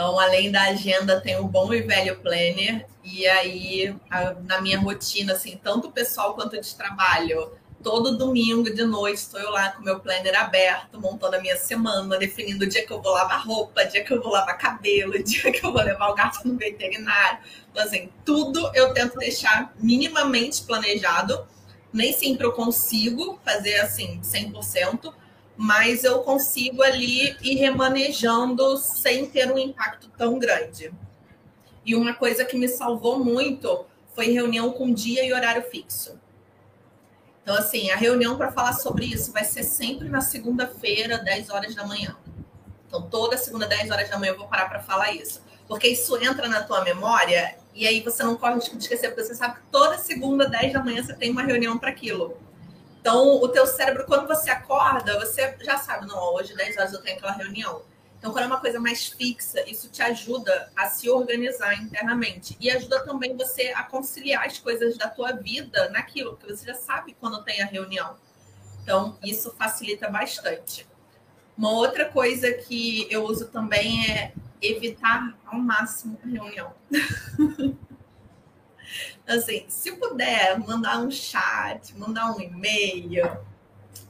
Então, 0.00 0.18
além 0.18 0.50
da 0.50 0.62
agenda, 0.62 1.20
tem 1.20 1.38
o 1.38 1.46
bom 1.46 1.74
e 1.74 1.82
velho 1.82 2.18
planner. 2.20 2.86
E 3.04 3.26
aí, 3.26 3.94
a, 4.10 4.32
na 4.32 4.58
minha 4.58 4.78
rotina, 4.78 5.34
assim, 5.34 5.60
tanto 5.62 5.92
pessoal 5.92 6.32
quanto 6.32 6.58
de 6.58 6.74
trabalho, 6.74 7.52
todo 7.82 8.16
domingo 8.16 8.74
de 8.74 8.82
noite 8.82 9.18
estou 9.18 9.38
eu 9.38 9.50
lá 9.50 9.72
com 9.72 9.82
o 9.82 9.84
meu 9.84 10.00
planner 10.00 10.34
aberto, 10.40 10.98
montando 10.98 11.36
a 11.36 11.40
minha 11.40 11.54
semana, 11.58 12.16
definindo 12.16 12.64
o 12.64 12.66
dia 12.66 12.86
que 12.86 12.90
eu 12.90 13.02
vou 13.02 13.12
lavar 13.12 13.46
roupa, 13.46 13.84
dia 13.84 14.02
que 14.02 14.10
eu 14.10 14.22
vou 14.22 14.32
lavar 14.32 14.56
cabelo, 14.56 15.12
dia 15.22 15.52
que 15.52 15.66
eu 15.66 15.70
vou 15.70 15.82
levar 15.82 16.08
o 16.08 16.14
gato 16.14 16.48
no 16.48 16.56
veterinário. 16.56 17.40
Então, 17.70 17.84
assim, 17.84 18.08
tudo 18.24 18.70
eu 18.74 18.94
tento 18.94 19.18
deixar 19.18 19.70
minimamente 19.78 20.62
planejado. 20.62 21.46
Nem 21.92 22.10
sempre 22.14 22.46
eu 22.46 22.52
consigo 22.52 23.38
fazer 23.44 23.80
assim 23.80 24.18
100%, 24.22 25.12
mas 25.62 26.04
eu 26.04 26.20
consigo 26.20 26.82
ali 26.82 27.36
ir 27.42 27.56
remanejando 27.56 28.78
sem 28.78 29.26
ter 29.26 29.52
um 29.52 29.58
impacto 29.58 30.08
tão 30.16 30.38
grande. 30.38 30.90
E 31.84 31.94
uma 31.94 32.14
coisa 32.14 32.46
que 32.46 32.56
me 32.56 32.66
salvou 32.66 33.22
muito 33.22 33.84
foi 34.14 34.30
reunião 34.30 34.72
com 34.72 34.90
dia 34.90 35.22
e 35.22 35.34
horário 35.34 35.62
fixo. 35.64 36.18
Então, 37.42 37.54
assim, 37.54 37.90
a 37.90 37.96
reunião 37.96 38.38
para 38.38 38.50
falar 38.50 38.72
sobre 38.72 39.04
isso 39.04 39.32
vai 39.32 39.44
ser 39.44 39.62
sempre 39.62 40.08
na 40.08 40.22
segunda-feira, 40.22 41.18
10 41.18 41.50
horas 41.50 41.74
da 41.74 41.86
manhã. 41.86 42.16
Então, 42.88 43.02
toda 43.02 43.36
segunda, 43.36 43.66
10 43.66 43.90
horas 43.90 44.08
da 44.08 44.18
manhã, 44.18 44.32
eu 44.32 44.38
vou 44.38 44.48
parar 44.48 44.66
para 44.66 44.80
falar 44.80 45.12
isso. 45.12 45.42
Porque 45.68 45.88
isso 45.88 46.16
entra 46.24 46.48
na 46.48 46.62
tua 46.62 46.82
memória 46.82 47.54
e 47.74 47.86
aí 47.86 48.00
você 48.00 48.22
não 48.22 48.34
corre 48.34 48.60
de 48.60 48.78
esquecer, 48.78 49.08
porque 49.08 49.24
você 49.24 49.34
sabe 49.34 49.56
que 49.56 49.66
toda 49.70 49.98
segunda, 49.98 50.48
10 50.48 50.72
da 50.72 50.82
manhã, 50.82 51.02
você 51.02 51.12
tem 51.12 51.30
uma 51.30 51.42
reunião 51.42 51.78
para 51.78 51.90
aquilo. 51.90 52.38
Então, 53.00 53.40
o 53.40 53.48
teu 53.48 53.66
cérebro, 53.66 54.04
quando 54.04 54.28
você 54.28 54.50
acorda, 54.50 55.18
você 55.18 55.56
já 55.62 55.78
sabe, 55.78 56.06
não, 56.06 56.18
hoje 56.34 56.54
10 56.54 56.76
horas 56.76 56.92
eu 56.92 57.00
tenho 57.00 57.16
aquela 57.16 57.32
reunião. 57.32 57.82
Então, 58.18 58.30
quando 58.30 58.44
é 58.44 58.46
uma 58.46 58.60
coisa 58.60 58.78
mais 58.78 59.06
fixa, 59.08 59.66
isso 59.66 59.88
te 59.88 60.02
ajuda 60.02 60.70
a 60.76 60.86
se 60.90 61.08
organizar 61.08 61.74
internamente. 61.82 62.54
E 62.60 62.70
ajuda 62.70 63.02
também 63.02 63.34
você 63.34 63.72
a 63.74 63.82
conciliar 63.82 64.44
as 64.44 64.58
coisas 64.58 64.98
da 64.98 65.08
tua 65.08 65.32
vida 65.32 65.88
naquilo, 65.88 66.36
porque 66.36 66.54
você 66.54 66.66
já 66.66 66.74
sabe 66.74 67.16
quando 67.18 67.42
tem 67.42 67.62
a 67.62 67.66
reunião. 67.66 68.16
Então, 68.82 69.18
isso 69.24 69.54
facilita 69.56 70.10
bastante. 70.10 70.86
Uma 71.56 71.70
outra 71.70 72.04
coisa 72.04 72.52
que 72.52 73.06
eu 73.10 73.24
uso 73.24 73.48
também 73.48 74.10
é 74.10 74.34
evitar 74.60 75.34
ao 75.46 75.58
máximo 75.58 76.18
a 76.22 76.28
reunião. 76.28 76.74
assim, 79.26 79.64
se 79.68 79.92
puder 79.92 80.58
mandar 80.58 80.98
um 80.98 81.10
chat, 81.10 81.96
mandar 81.96 82.32
um 82.32 82.40
e-mail, 82.40 83.38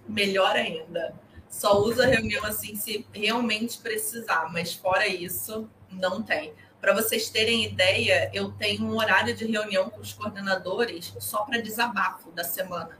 melhor 0.09 0.57
ainda. 0.57 1.15
Só 1.49 1.81
usa 1.81 2.07
reunião 2.07 2.45
assim 2.45 2.77
se 2.77 3.07
realmente 3.13 3.79
precisar, 3.79 4.51
mas 4.53 4.73
fora 4.73 5.07
isso, 5.07 5.69
não 5.91 6.23
tem. 6.23 6.55
Para 6.81 6.95
vocês 6.95 7.29
terem 7.29 7.65
ideia, 7.65 8.31
eu 8.33 8.53
tenho 8.53 8.85
um 8.85 8.97
horário 8.97 9.35
de 9.35 9.45
reunião 9.45 9.91
com 9.91 10.01
os 10.01 10.13
coordenadores 10.13 11.13
só 11.19 11.43
para 11.43 11.61
desabafo 11.61 12.31
da 12.31 12.45
semana. 12.45 12.99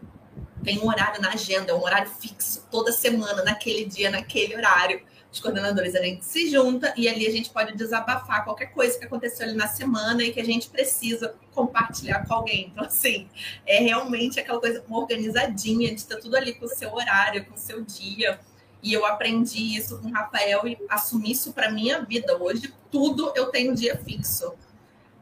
Tem 0.63 0.79
um 0.79 0.89
horário 0.89 1.23
na 1.23 1.31
agenda, 1.33 1.75
um 1.75 1.83
horário 1.83 2.11
fixo, 2.11 2.67
toda 2.71 2.93
semana, 2.93 3.43
naquele 3.43 3.87
dia, 3.87 4.11
naquele 4.11 4.55
horário 4.55 5.03
os 5.33 5.39
coordenadores, 5.39 5.95
a 5.95 6.03
gente 6.03 6.25
se 6.25 6.51
junta 6.51 6.93
e 6.97 7.09
ali 7.09 7.27
a 7.27 7.31
gente 7.31 7.51
pode 7.51 7.77
desabafar 7.77 8.45
qualquer 8.45 8.67
coisa 8.67 8.99
que 8.99 9.05
aconteceu 9.05 9.47
ali 9.47 9.57
na 9.57 9.69
semana 9.69 10.25
e 10.25 10.33
que 10.33 10.41
a 10.41 10.45
gente 10.45 10.69
precisa 10.69 11.35
compartilhar 11.55 12.27
com 12.27 12.35
alguém. 12.35 12.69
Então, 12.73 12.85
assim, 12.85 13.29
é 13.65 13.79
realmente 13.79 14.41
aquela 14.41 14.59
coisa 14.59 14.83
organizadinha, 14.89 15.91
de 15.91 16.01
estar 16.01 16.17
tudo 16.17 16.37
ali 16.37 16.55
com 16.55 16.65
o 16.65 16.69
seu 16.69 16.93
horário, 16.93 17.45
com 17.45 17.55
o 17.55 17.59
seu 17.59 17.85
dia. 17.85 18.41
E 18.83 18.93
eu 18.93 19.07
aprendi 19.07 19.77
isso 19.77 19.99
com 19.99 20.09
o 20.09 20.13
Rafael 20.13 20.67
e 20.67 20.77
assumi 20.89 21.31
isso 21.31 21.53
para 21.53 21.71
minha 21.71 22.03
vida. 22.03 22.37
Hoje, 22.37 22.73
tudo 22.91 23.33
eu 23.37 23.47
tenho 23.47 23.75
dia 23.75 23.97
fixo. 23.97 24.55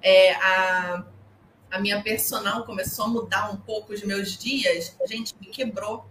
É, 0.00 0.32
a, 0.36 1.04
a 1.70 1.80
minha 1.80 2.02
personal 2.02 2.64
começou 2.64 3.04
a 3.04 3.08
mudar 3.08 3.50
um 3.50 3.56
pouco 3.56 3.92
os 3.92 4.02
meus 4.02 4.38
dias. 4.38 4.96
A 5.02 5.06
gente 5.06 5.34
me 5.38 5.48
quebrou 5.48 6.06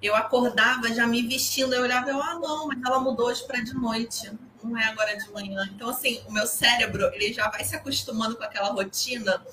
eu 0.00 0.14
acordava 0.14 0.92
já 0.92 1.06
me 1.06 1.22
vestindo, 1.22 1.74
eu 1.74 1.82
olhava, 1.82 2.10
eu, 2.10 2.22
ah, 2.22 2.34
não, 2.34 2.68
mas 2.68 2.78
ela 2.84 3.00
mudou 3.00 3.26
hoje 3.26 3.44
para 3.46 3.60
de 3.60 3.74
noite, 3.74 4.30
não 4.62 4.76
é 4.76 4.84
agora 4.84 5.16
de 5.16 5.30
manhã. 5.30 5.68
Então, 5.74 5.88
assim, 5.88 6.20
o 6.26 6.32
meu 6.32 6.46
cérebro, 6.46 7.12
ele 7.14 7.32
já 7.32 7.48
vai 7.50 7.64
se 7.64 7.74
acostumando 7.74 8.36
com 8.36 8.44
aquela 8.44 8.68
rotina, 8.68 9.44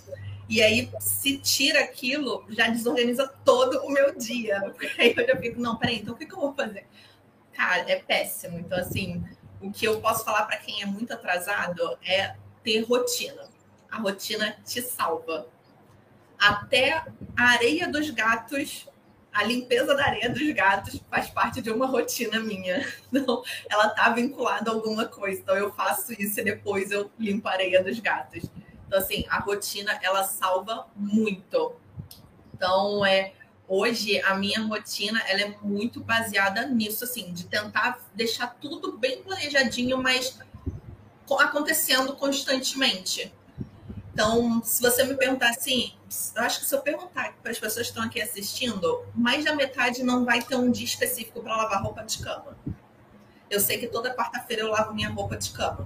e 0.48 0.62
aí, 0.62 0.92
se 1.00 1.40
tira 1.40 1.80
aquilo, 1.80 2.46
já 2.50 2.68
desorganiza 2.68 3.28
todo 3.44 3.80
o 3.84 3.92
meu 3.92 4.16
dia. 4.16 4.62
Aí 4.98 5.14
eu 5.18 5.28
já 5.28 5.36
fico, 5.38 5.60
não, 5.60 5.76
peraí, 5.76 6.00
então 6.00 6.14
o 6.14 6.18
que, 6.18 6.26
que 6.26 6.34
eu 6.34 6.40
vou 6.40 6.54
fazer? 6.54 6.86
Cara, 7.52 7.90
é 7.90 7.96
péssimo. 7.96 8.60
Então, 8.60 8.78
assim, 8.78 9.24
o 9.60 9.72
que 9.72 9.88
eu 9.88 10.00
posso 10.00 10.24
falar 10.24 10.44
para 10.44 10.58
quem 10.58 10.84
é 10.84 10.86
muito 10.86 11.12
atrasado 11.12 11.98
é 12.06 12.36
ter 12.64 12.82
rotina. 12.82 13.50
A 13.90 13.98
rotina 13.98 14.56
te 14.64 14.82
salva. 14.82 15.48
Até 16.38 17.04
a 17.36 17.44
areia 17.44 17.88
dos 17.88 18.10
gatos 18.12 18.88
a 19.36 19.44
limpeza 19.44 19.94
da 19.94 20.06
areia 20.06 20.30
dos 20.30 20.50
gatos 20.52 21.02
faz 21.12 21.30
parte 21.30 21.62
de 21.62 21.70
uma 21.70 21.86
rotina 21.86 22.40
minha. 22.40 22.88
Então, 23.12 23.44
ela 23.70 23.88
está 23.88 24.10
vinculada 24.10 24.70
a 24.70 24.74
alguma 24.74 25.06
coisa. 25.06 25.40
Então, 25.42 25.56
eu 25.56 25.74
faço 25.74 26.14
isso 26.14 26.40
e 26.40 26.44
depois 26.44 26.92
eu 26.92 27.12
limpo 27.20 27.48
a 27.48 27.52
areia 27.52 27.84
dos 27.84 28.00
gatos. 28.00 28.44
Então, 28.88 29.00
assim, 29.00 29.26
a 29.30 29.40
rotina, 29.40 29.98
ela 30.02 30.24
salva 30.24 30.88
muito. 30.96 31.76
Então, 32.54 33.06
é, 33.06 33.34
hoje, 33.68 34.22
a 34.22 34.36
minha 34.36 34.62
rotina, 34.62 35.22
ela 35.28 35.42
é 35.42 35.56
muito 35.62 36.02
baseada 36.02 36.66
nisso, 36.68 37.04
assim, 37.04 37.34
de 37.34 37.46
tentar 37.46 38.00
deixar 38.14 38.48
tudo 38.48 38.98
bem 38.98 39.22
planejadinho, 39.22 39.98
mas 39.98 40.40
acontecendo 41.40 42.16
constantemente. 42.16 43.34
Então, 44.16 44.64
se 44.64 44.82
você 44.82 45.04
me 45.04 45.14
perguntar 45.16 45.50
assim, 45.50 45.92
eu 46.34 46.42
acho 46.44 46.62
que 46.62 46.66
se 46.66 46.74
eu 46.74 46.80
perguntar 46.80 47.36
para 47.44 47.52
as 47.52 47.60
pessoas 47.60 47.88
que 47.88 47.92
estão 47.92 48.02
aqui 48.02 48.22
assistindo, 48.22 49.06
mais 49.14 49.44
da 49.44 49.54
metade 49.54 50.04
não 50.04 50.24
vai 50.24 50.42
ter 50.42 50.56
um 50.56 50.72
dia 50.72 50.86
específico 50.86 51.42
para 51.42 51.58
lavar 51.58 51.84
roupa 51.84 52.02
de 52.02 52.20
cama. 52.20 52.58
Eu 53.50 53.60
sei 53.60 53.78
que 53.78 53.88
toda 53.88 54.16
quarta-feira 54.16 54.62
eu 54.62 54.70
lavo 54.70 54.94
minha 54.94 55.10
roupa 55.10 55.36
de 55.36 55.52
cama. 55.52 55.86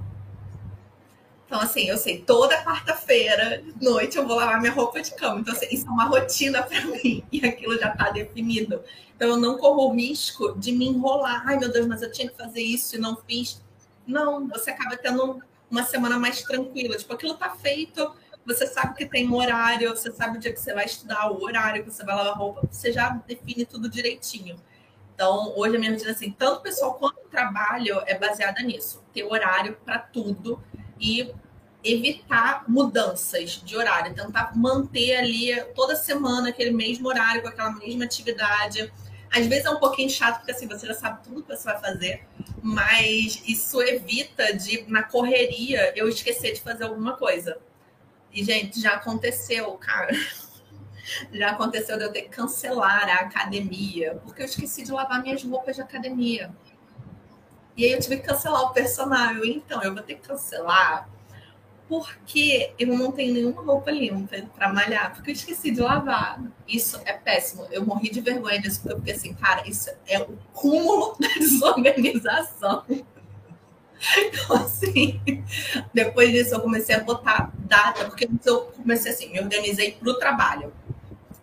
Então, 1.48 1.60
assim, 1.60 1.90
eu 1.90 1.98
sei, 1.98 2.20
toda 2.22 2.64
quarta-feira, 2.64 3.64
noite, 3.82 4.20
eu 4.20 4.28
vou 4.28 4.36
lavar 4.36 4.62
minha 4.62 4.74
roupa 4.74 5.02
de 5.02 5.12
cama. 5.16 5.40
Então, 5.40 5.52
assim, 5.52 5.66
isso 5.72 5.88
é 5.88 5.90
uma 5.90 6.06
rotina 6.06 6.62
para 6.62 6.86
mim 6.86 7.24
e 7.32 7.44
aquilo 7.44 7.80
já 7.80 7.92
está 7.92 8.12
definido. 8.12 8.84
Então, 9.16 9.30
eu 9.30 9.38
não 9.38 9.58
corro 9.58 9.88
o 9.88 9.96
risco 9.96 10.56
de 10.56 10.72
me 10.72 10.86
enrolar. 10.86 11.42
Ai, 11.48 11.58
meu 11.58 11.72
Deus, 11.72 11.88
mas 11.88 12.04
eu 12.04 12.12
tinha 12.12 12.30
que 12.30 12.38
fazer 12.38 12.62
isso 12.62 12.96
e 12.96 13.00
não 13.00 13.18
fiz. 13.28 13.60
Não, 14.06 14.48
você 14.48 14.70
acaba 14.70 14.96
tendo 14.96 15.42
uma 15.70 15.84
semana 15.84 16.18
mais 16.18 16.42
tranquila. 16.42 16.98
Tipo, 16.98 17.14
aquilo 17.14 17.34
tá 17.36 17.50
feito, 17.52 18.14
você 18.46 18.66
sabe 18.66 18.96
que 18.96 19.06
tem 19.06 19.28
um 19.28 19.36
horário, 19.36 19.90
você 19.90 20.12
sabe 20.12 20.38
o 20.38 20.40
dia 20.40 20.52
que 20.52 20.60
você 20.60 20.74
vai 20.74 20.86
estudar, 20.86 21.32
o 21.32 21.44
horário 21.44 21.84
que 21.84 21.92
você 21.92 22.04
vai 22.04 22.16
lavar 22.16 22.38
roupa, 22.38 22.68
você 22.70 22.92
já 22.92 23.10
define 23.28 23.66
tudo 23.66 23.90
direitinho. 23.90 24.60
Então, 25.14 25.54
hoje 25.58 25.76
a 25.76 25.80
minha 25.80 25.92
rotina, 25.92 26.12
assim, 26.12 26.32
tanto 26.32 26.62
pessoal 26.62 26.94
quanto 26.94 27.20
trabalho 27.30 28.02
é 28.06 28.18
baseada 28.18 28.62
nisso. 28.62 29.04
Ter 29.14 29.24
horário 29.24 29.78
para 29.84 30.00
tudo 30.00 30.64
e 31.00 31.34
evitar 31.84 32.64
mudanças 32.68 33.62
de 33.64 33.76
horário. 33.76 34.16
Tentar 34.16 34.56
manter 34.56 35.18
ali 35.18 35.62
toda 35.76 35.96
semana 35.96 36.50
aquele 36.50 36.72
mesmo 36.72 37.10
horário, 37.10 37.42
com 37.42 37.50
aquela 37.50 37.72
mesma 37.72 38.06
atividade 38.06 38.92
às 39.32 39.46
vezes 39.46 39.66
é 39.66 39.70
um 39.70 39.80
pouquinho 39.80 40.10
chato, 40.10 40.38
porque 40.38 40.52
assim, 40.52 40.68
você 40.68 40.88
já 40.88 40.94
sabe 40.94 41.24
tudo 41.24 41.44
que 41.44 41.56
você 41.56 41.64
vai 41.64 41.80
fazer, 41.80 42.26
mas 42.62 43.44
isso 43.48 43.82
evita 43.82 44.54
de, 44.54 44.86
na 44.88 45.04
correria, 45.04 45.94
eu 45.96 46.10
esquecer 46.10 46.54
de 46.54 46.62
fazer 46.62 46.86
alguma 46.86 47.16
coisa. 47.16 47.58
E, 48.32 48.44
gente, 48.44 48.80
já 48.82 48.94
aconteceu, 48.94 49.72
cara. 49.74 50.12
Já 51.34 51.50
aconteceu 51.50 51.98
de 51.98 52.04
eu 52.04 52.12
ter 52.12 52.22
que 52.22 52.30
cancelar 52.30 53.10
a 53.10 53.22
academia, 53.22 54.22
porque 54.24 54.44
eu 54.44 54.46
esqueci 54.46 54.84
de 54.84 54.92
lavar 54.92 55.24
minhas 55.24 55.44
roupas 55.44 55.76
de 55.76 55.82
academia. 55.82 56.54
E 57.76 57.84
aí 57.84 57.94
eu 57.94 58.00
tive 58.00 58.18
que 58.18 58.28
cancelar 58.28 58.62
o 58.62 58.74
personal. 58.74 59.44
Então, 59.44 59.82
eu 59.82 59.92
vou 59.92 60.04
ter 60.04 60.16
que 60.16 60.28
cancelar 60.28 61.10
porque 61.90 62.72
eu 62.78 62.96
não 62.96 63.12
tenho 63.12 63.34
nenhuma 63.34 63.64
roupa 63.64 63.90
limpa 63.90 64.38
para 64.56 64.72
malhar, 64.72 65.12
porque 65.16 65.32
eu 65.32 65.34
esqueci 65.34 65.72
de 65.72 65.82
lavar. 65.82 66.40
Isso 66.68 67.02
é 67.04 67.14
péssimo. 67.14 67.68
Eu 67.72 67.84
morri 67.84 68.12
de 68.12 68.22
vergonha 68.22 68.62
disso, 68.62 68.82
porque 68.84 69.12
assim, 69.12 69.34
cara, 69.34 69.68
isso 69.68 69.90
é 70.06 70.22
o 70.22 70.38
cúmulo 70.54 71.18
da 71.20 71.28
desorganização. 71.30 72.84
Então, 74.18 74.56
assim, 74.56 75.20
depois 75.92 76.32
disso 76.32 76.54
eu 76.54 76.62
comecei 76.62 76.96
a 76.96 77.04
botar 77.04 77.52
data, 77.58 78.06
porque 78.06 78.30
eu 78.46 78.62
comecei 78.68 79.12
assim, 79.12 79.30
me 79.32 79.42
organizei 79.42 79.94
para 79.94 80.12
o 80.12 80.20
trabalho. 80.20 80.72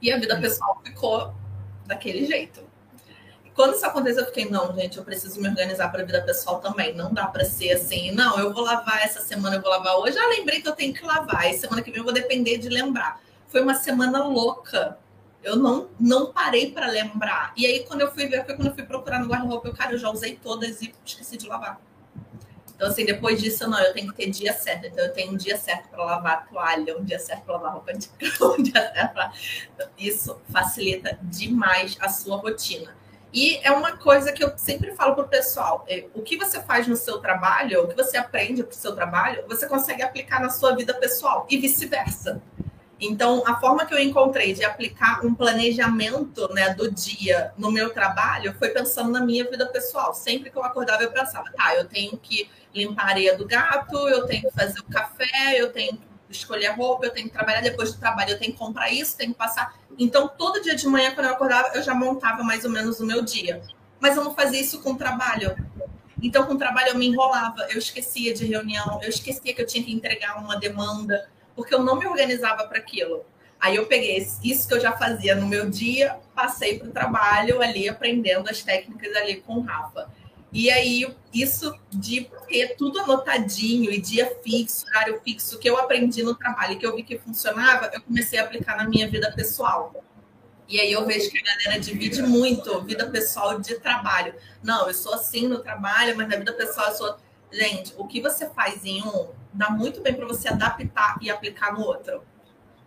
E 0.00 0.12
a 0.12 0.18
vida 0.18 0.40
pessoal 0.40 0.80
ficou 0.84 1.34
daquele 1.86 2.24
jeito 2.24 2.62
quando 3.56 3.74
isso 3.74 3.86
aconteceu, 3.86 4.20
eu 4.20 4.26
fiquei, 4.26 4.50
não, 4.50 4.74
gente, 4.74 4.98
eu 4.98 5.02
preciso 5.02 5.40
me 5.40 5.48
organizar 5.48 5.88
para 5.88 6.02
a 6.02 6.04
vida 6.04 6.20
pessoal 6.20 6.60
também. 6.60 6.94
Não 6.94 7.12
dá 7.12 7.26
para 7.26 7.42
ser 7.42 7.72
assim, 7.72 8.10
não, 8.12 8.38
eu 8.38 8.52
vou 8.52 8.62
lavar 8.62 9.02
essa 9.02 9.20
semana, 9.22 9.56
eu 9.56 9.62
vou 9.62 9.70
lavar 9.70 9.96
hoje. 9.96 10.12
Já 10.12 10.26
lembrei 10.28 10.60
que 10.60 10.68
eu 10.68 10.74
tenho 10.74 10.92
que 10.92 11.02
lavar. 11.02 11.50
E 11.50 11.56
semana 11.56 11.80
que 11.80 11.90
vem 11.90 11.98
eu 11.98 12.04
vou 12.04 12.12
depender 12.12 12.58
de 12.58 12.68
lembrar. 12.68 13.18
Foi 13.48 13.62
uma 13.62 13.74
semana 13.74 14.22
louca. 14.22 14.98
Eu 15.42 15.56
não, 15.56 15.88
não 15.98 16.32
parei 16.32 16.70
para 16.70 16.86
lembrar. 16.88 17.54
E 17.56 17.64
aí, 17.64 17.84
quando 17.84 18.02
eu 18.02 18.12
fui 18.12 18.26
ver, 18.26 18.44
quando 18.44 18.66
eu 18.66 18.74
fui 18.74 18.82
procurar 18.82 19.20
no 19.20 19.26
guarda-roupa, 19.26 19.68
eu, 19.68 19.74
cara, 19.74 19.92
eu 19.92 19.98
já 19.98 20.10
usei 20.10 20.36
todas 20.36 20.82
e 20.82 20.94
esqueci 21.02 21.38
de 21.38 21.48
lavar. 21.48 21.80
Então, 22.74 22.88
assim, 22.88 23.06
depois 23.06 23.40
disso, 23.40 23.66
não, 23.70 23.80
eu 23.80 23.94
tenho 23.94 24.12
que 24.12 24.16
ter 24.16 24.28
dia 24.28 24.52
certo. 24.52 24.86
Então, 24.86 25.02
eu 25.02 25.12
tenho 25.14 25.32
um 25.32 25.36
dia 25.36 25.56
certo 25.56 25.88
para 25.88 26.04
lavar 26.04 26.32
a 26.34 26.36
toalha, 26.42 26.98
um 26.98 27.04
dia 27.04 27.18
certo 27.18 27.44
para 27.44 27.54
lavar 27.54 27.72
roupa 27.72 27.94
de 27.94 28.06
cama, 28.20 28.54
um 28.58 28.62
dia 28.62 28.92
certo 28.92 29.14
para. 29.14 29.32
Isso 29.96 30.38
facilita 30.52 31.18
demais 31.22 31.96
a 32.00 32.10
sua 32.10 32.36
rotina. 32.36 32.94
E 33.32 33.58
é 33.62 33.70
uma 33.70 33.96
coisa 33.96 34.32
que 34.32 34.42
eu 34.42 34.52
sempre 34.56 34.92
falo 34.92 35.14
para 35.14 35.24
o 35.24 35.28
pessoal: 35.28 35.84
é, 35.88 36.06
o 36.14 36.22
que 36.22 36.36
você 36.36 36.60
faz 36.62 36.86
no 36.86 36.96
seu 36.96 37.18
trabalho, 37.18 37.84
o 37.84 37.88
que 37.88 37.96
você 37.96 38.16
aprende 38.16 38.62
para 38.62 38.72
o 38.72 38.76
seu 38.76 38.94
trabalho, 38.94 39.44
você 39.48 39.66
consegue 39.66 40.02
aplicar 40.02 40.40
na 40.40 40.50
sua 40.50 40.74
vida 40.74 40.94
pessoal 40.94 41.46
e 41.50 41.58
vice-versa. 41.58 42.42
Então, 42.98 43.42
a 43.46 43.60
forma 43.60 43.84
que 43.84 43.92
eu 43.92 43.98
encontrei 43.98 44.54
de 44.54 44.64
aplicar 44.64 45.24
um 45.24 45.34
planejamento 45.34 46.50
né, 46.54 46.72
do 46.72 46.90
dia 46.90 47.52
no 47.58 47.70
meu 47.70 47.90
trabalho 47.90 48.54
foi 48.58 48.70
pensando 48.70 49.10
na 49.10 49.20
minha 49.20 49.44
vida 49.44 49.66
pessoal. 49.66 50.14
Sempre 50.14 50.50
que 50.50 50.56
eu 50.56 50.64
acordava, 50.64 51.02
eu 51.02 51.12
pensava, 51.12 51.52
tá, 51.52 51.74
eu 51.76 51.86
tenho 51.86 52.16
que 52.16 52.48
limpar 52.74 53.04
a 53.04 53.08
areia 53.08 53.36
do 53.36 53.46
gato, 53.46 54.08
eu 54.08 54.24
tenho 54.26 54.42
que 54.42 54.50
fazer 54.50 54.80
o 54.80 54.84
café, 54.84 55.60
eu 55.60 55.70
tenho 55.72 55.92
que 55.92 56.15
escolher 56.28 56.66
a 56.66 56.74
roupa, 56.74 57.06
eu 57.06 57.10
tenho 57.10 57.28
que 57.28 57.32
trabalhar 57.32 57.60
depois 57.60 57.92
do 57.92 58.00
trabalho, 58.00 58.30
eu 58.30 58.38
tenho 58.38 58.52
que 58.52 58.58
comprar 58.58 58.90
isso, 58.90 59.16
tenho 59.16 59.32
que 59.32 59.38
passar. 59.38 59.78
Então, 59.98 60.28
todo 60.28 60.60
dia 60.62 60.74
de 60.74 60.86
manhã, 60.86 61.14
quando 61.14 61.26
eu 61.26 61.32
acordava, 61.32 61.70
eu 61.74 61.82
já 61.82 61.94
montava 61.94 62.42
mais 62.42 62.64
ou 62.64 62.70
menos 62.70 63.00
o 63.00 63.06
meu 63.06 63.22
dia. 63.22 63.62
Mas 64.00 64.16
eu 64.16 64.24
não 64.24 64.34
fazia 64.34 64.60
isso 64.60 64.82
com 64.82 64.94
trabalho. 64.94 65.56
Então, 66.22 66.46
com 66.46 66.54
o 66.54 66.58
trabalho, 66.58 66.88
eu 66.88 66.98
me 66.98 67.06
enrolava, 67.06 67.66
eu 67.70 67.78
esquecia 67.78 68.34
de 68.34 68.44
reunião, 68.46 69.00
eu 69.02 69.08
esquecia 69.08 69.54
que 69.54 69.60
eu 69.60 69.66
tinha 69.66 69.84
que 69.84 69.92
entregar 69.92 70.38
uma 70.38 70.58
demanda 70.58 71.28
porque 71.54 71.74
eu 71.74 71.82
não 71.82 71.96
me 71.98 72.06
organizava 72.06 72.66
para 72.66 72.78
aquilo. 72.78 73.24
Aí 73.58 73.76
eu 73.76 73.86
peguei 73.86 74.18
isso 74.18 74.68
que 74.68 74.74
eu 74.74 74.80
já 74.80 74.92
fazia 74.92 75.34
no 75.34 75.46
meu 75.46 75.70
dia, 75.70 76.18
passei 76.34 76.78
para 76.78 76.88
o 76.88 76.92
trabalho 76.92 77.62
ali, 77.62 77.88
aprendendo 77.88 78.50
as 78.50 78.62
técnicas 78.62 79.16
ali 79.16 79.36
com 79.36 79.54
o 79.54 79.60
Rafa. 79.62 80.10
E 80.52 80.70
aí, 80.70 81.06
isso 81.34 81.74
de 81.90 82.30
ter 82.48 82.76
tudo 82.76 83.00
anotadinho 83.00 83.90
e 83.90 84.00
dia 84.00 84.38
fixo, 84.42 84.86
horário 84.86 85.20
fixo, 85.22 85.58
que 85.58 85.68
eu 85.68 85.76
aprendi 85.76 86.22
no 86.22 86.34
trabalho, 86.34 86.78
que 86.78 86.86
eu 86.86 86.94
vi 86.94 87.02
que 87.02 87.18
funcionava, 87.18 87.90
eu 87.92 88.00
comecei 88.00 88.38
a 88.38 88.44
aplicar 88.44 88.76
na 88.76 88.88
minha 88.88 89.08
vida 89.08 89.30
pessoal. 89.32 89.92
E 90.68 90.80
aí 90.80 90.90
eu 90.90 91.04
vejo 91.06 91.30
que 91.30 91.38
a 91.38 91.42
galera 91.42 91.80
divide 91.80 92.22
muito 92.22 92.80
vida 92.82 93.08
pessoal 93.08 93.60
de 93.60 93.78
trabalho. 93.78 94.34
Não, 94.62 94.88
eu 94.88 94.94
sou 94.94 95.14
assim 95.14 95.46
no 95.46 95.60
trabalho, 95.60 96.16
mas 96.16 96.28
na 96.28 96.36
vida 96.36 96.52
pessoal 96.52 96.88
eu 96.88 96.94
sou. 96.94 97.16
Gente, 97.52 97.94
o 97.96 98.06
que 98.06 98.20
você 98.20 98.50
faz 98.50 98.84
em 98.84 99.02
um, 99.02 99.28
dá 99.52 99.70
muito 99.70 100.00
bem 100.00 100.14
para 100.14 100.26
você 100.26 100.48
adaptar 100.48 101.16
e 101.20 101.30
aplicar 101.30 101.72
no 101.72 101.80
outro. 101.80 102.22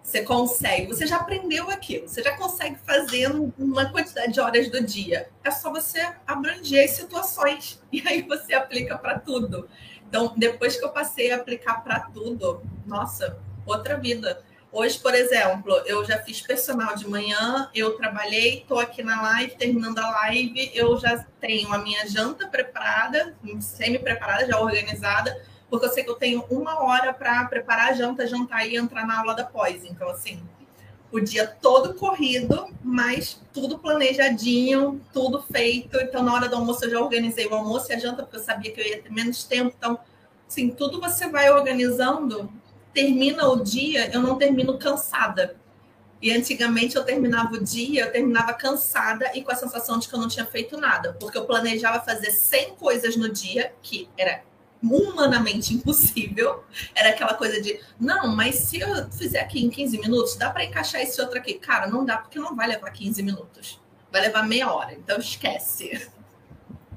Você 0.02 0.24
consegue, 0.24 0.88
você 0.88 1.06
já 1.06 1.18
aprendeu 1.18 1.70
aquilo, 1.70 2.08
você 2.08 2.24
já 2.24 2.36
consegue 2.36 2.78
fazer 2.84 3.30
uma 3.60 3.92
quantidade 3.92 4.34
de 4.34 4.40
horas 4.40 4.70
do 4.70 4.84
dia. 4.84 5.30
É 5.44 5.52
só 5.52 5.72
você 5.72 6.00
abranger 6.26 6.86
as 6.86 6.92
situações 6.92 7.82
e 7.92 8.02
aí 8.08 8.22
você 8.24 8.54
aplica 8.54 8.98
para 8.98 9.20
tudo. 9.20 9.70
Então, 10.08 10.34
depois 10.36 10.76
que 10.76 10.84
eu 10.84 10.90
passei 10.90 11.32
a 11.32 11.36
aplicar 11.36 11.84
para 11.84 12.00
tudo, 12.00 12.64
nossa, 12.88 13.38
outra 13.66 13.96
vida. 13.96 14.44
Hoje, 14.72 15.00
por 15.00 15.16
exemplo, 15.16 15.74
eu 15.86 16.06
já 16.06 16.20
fiz 16.20 16.42
personal 16.42 16.96
de 16.96 17.08
manhã, 17.08 17.70
eu 17.74 17.98
trabalhei, 17.98 18.60
estou 18.60 18.80
aqui 18.80 19.02
na 19.02 19.20
live, 19.20 19.56
terminando 19.56 19.98
a 19.98 20.10
live, 20.12 20.72
eu 20.76 20.96
já 21.00 21.26
tenho 21.40 21.74
a 21.74 21.80
minha 21.80 22.08
janta 22.08 22.48
preparada, 22.48 23.36
semi-preparada, 23.60 24.46
já 24.46 24.60
organizada, 24.60 25.44
porque 25.70 25.86
eu 25.86 25.92
sei 25.92 26.04
que 26.04 26.10
eu 26.10 26.16
tenho 26.16 26.44
uma 26.50 26.84
hora 26.84 27.14
para 27.14 27.46
preparar 27.46 27.90
a 27.90 27.94
janta, 27.94 28.28
jantar 28.28 28.68
e 28.68 28.76
entrar 28.76 29.06
na 29.06 29.20
aula 29.20 29.36
da 29.36 29.44
pós. 29.44 29.84
Então, 29.86 30.10
assim, 30.10 30.42
o 31.12 31.20
dia 31.20 31.48
todo 31.48 31.94
corrido, 31.94 32.68
mas 32.84 33.42
tudo 33.54 33.80
planejadinho, 33.80 35.02
tudo 35.14 35.42
feito. 35.42 35.98
Então, 35.98 36.24
na 36.24 36.34
hora 36.34 36.48
do 36.48 36.56
almoço, 36.56 36.86
eu 36.86 36.90
já 36.90 37.00
organizei 37.00 37.48
o 37.48 37.54
almoço 37.54 37.92
e 37.92 37.96
a 37.96 38.00
janta, 38.00 38.24
porque 38.24 38.38
eu 38.38 38.44
sabia 38.44 38.72
que 38.72 38.80
eu 38.80 38.86
ia 38.86 39.02
ter 39.02 39.12
menos 39.12 39.44
tempo. 39.44 39.74
Então, 39.78 40.00
assim, 40.48 40.70
tudo 40.70 41.00
você 41.00 41.28
vai 41.28 41.52
organizando, 41.52 42.52
termina 42.94 43.48
o 43.48 43.64
dia, 43.64 44.10
eu 44.14 44.22
não 44.22 44.38
termino 44.38 44.78
cansada. 44.78 45.56
E 46.22 46.32
antigamente 46.32 46.98
eu 46.98 47.04
terminava 47.06 47.54
o 47.54 47.64
dia, 47.64 48.04
eu 48.06 48.12
terminava 48.12 48.54
cansada 48.54 49.32
e 49.34 49.42
com 49.42 49.52
a 49.52 49.56
sensação 49.56 49.98
de 49.98 50.08
que 50.08 50.14
eu 50.14 50.20
não 50.20 50.28
tinha 50.28 50.46
feito 50.46 50.78
nada, 50.78 51.16
porque 51.18 51.38
eu 51.38 51.46
planejava 51.46 52.04
fazer 52.04 52.32
100 52.32 52.76
coisas 52.76 53.16
no 53.16 53.30
dia, 53.30 53.74
que 53.82 54.10
era 54.18 54.44
humanamente 54.82 55.74
impossível. 55.74 56.64
Era 56.96 57.10
aquela 57.10 57.34
coisa 57.34 57.62
de, 57.62 57.80
não, 58.00 58.28
mas 58.28 58.56
se 58.56 58.80
eu 58.80 59.10
fizer 59.12 59.40
aqui 59.40 59.64
em 59.64 59.70
15 59.70 60.00
minutos, 60.00 60.36
dá 60.36 60.50
para 60.50 60.64
encaixar 60.64 61.02
esse 61.02 61.20
outro 61.22 61.38
aqui. 61.38 61.56
Cara, 61.56 61.88
não 61.88 62.06
dá, 62.06 62.18
porque 62.18 62.40
não 62.40 62.56
vai 62.56 62.68
levar 62.68 62.92
15 62.92 63.22
minutos. 63.22 63.80
Vai 64.12 64.22
levar 64.22 64.44
meia 64.44 64.72
hora, 64.72 64.94
então 64.94 65.18
esquece. 65.20 66.10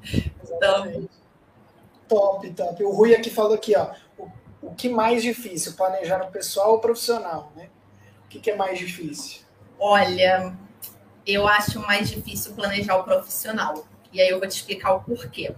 Então... 0.54 1.08
Top, 2.08 2.50
top. 2.50 2.84
O 2.84 2.90
Rui 2.90 3.14
aqui 3.14 3.30
falou 3.30 3.54
aqui, 3.54 3.74
ó. 3.74 3.94
O, 4.18 4.30
o 4.60 4.74
que 4.74 4.88
mais 4.88 5.22
difícil, 5.22 5.72
planejar 5.72 6.22
o 6.22 6.30
pessoal 6.30 6.72
ou 6.72 6.78
profissional, 6.78 7.50
né? 7.56 7.68
O 8.26 8.28
que, 8.28 8.38
que 8.38 8.50
é 8.50 8.56
mais 8.56 8.78
difícil? 8.78 9.40
Olha, 9.78 10.54
eu 11.26 11.48
acho 11.48 11.80
mais 11.80 12.10
difícil 12.10 12.52
planejar 12.54 12.96
o 12.96 13.04
profissional. 13.04 13.86
E 14.12 14.20
aí 14.20 14.28
eu 14.28 14.38
vou 14.38 14.46
te 14.46 14.52
explicar 14.52 14.92
o 14.94 15.00
porquê. 15.02 15.54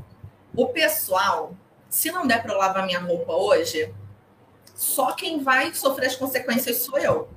O 0.56 0.68
pessoal, 0.68 1.54
se 1.94 2.11
não 2.11 2.26
der 2.26 2.42
para 2.42 2.57
lavar 2.57 2.85
minha 2.85 2.98
roupa 2.98 3.33
hoje, 3.33 3.94
só 4.74 5.12
quem 5.12 5.44
vai 5.44 5.72
sofrer 5.72 6.07
as 6.07 6.16
consequências 6.16 6.78
sou 6.78 6.98
eu. 6.98 7.28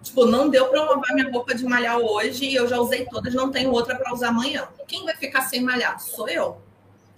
Tipo, 0.00 0.26
não 0.26 0.48
deu 0.48 0.68
para 0.68 0.84
lavar 0.84 1.12
minha 1.12 1.28
roupa 1.28 1.52
de 1.52 1.64
malhar 1.64 1.98
hoje 1.98 2.44
e 2.44 2.54
eu 2.54 2.68
já 2.68 2.78
usei 2.78 3.04
todas, 3.06 3.34
não 3.34 3.50
tenho 3.50 3.72
outra 3.72 3.96
para 3.96 4.14
usar 4.14 4.28
amanhã. 4.28 4.68
Quem 4.86 5.04
vai 5.04 5.16
ficar 5.16 5.42
sem 5.42 5.60
malhar? 5.60 5.98
Sou 5.98 6.28
eu. 6.28 6.62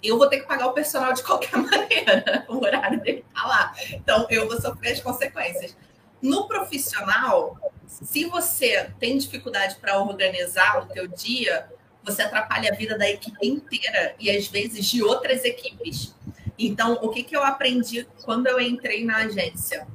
Eu 0.01 0.17
vou 0.17 0.27
ter 0.27 0.39
que 0.39 0.47
pagar 0.47 0.65
o 0.65 0.73
personal 0.73 1.13
de 1.13 1.21
qualquer 1.21 1.55
maneira. 1.61 2.43
O 2.49 2.57
horário 2.57 2.99
dele 3.01 3.23
tá 3.35 3.45
lá. 3.45 3.75
Então, 3.91 4.25
eu 4.27 4.47
vou 4.47 4.59
sofrer 4.59 4.93
as 4.93 4.99
consequências. 4.99 5.77
No 6.19 6.47
profissional, 6.47 7.55
se 7.85 8.25
você 8.25 8.89
tem 8.99 9.15
dificuldade 9.15 9.75
para 9.75 10.01
organizar 10.01 10.81
o 10.81 10.87
teu 10.87 11.07
dia, 11.07 11.69
você 12.03 12.23
atrapalha 12.23 12.71
a 12.71 12.75
vida 12.75 12.97
da 12.97 13.07
equipe 13.07 13.45
inteira 13.45 14.15
e 14.19 14.31
às 14.31 14.47
vezes 14.47 14.87
de 14.87 15.03
outras 15.03 15.45
equipes. 15.45 16.15
Então, 16.59 16.99
o 17.01 17.09
que, 17.09 17.23
que 17.23 17.35
eu 17.35 17.41
aprendi 17.41 18.05
quando 18.21 18.47
eu 18.47 18.59
entrei 18.59 19.05
na 19.05 19.19
agência? 19.19 19.87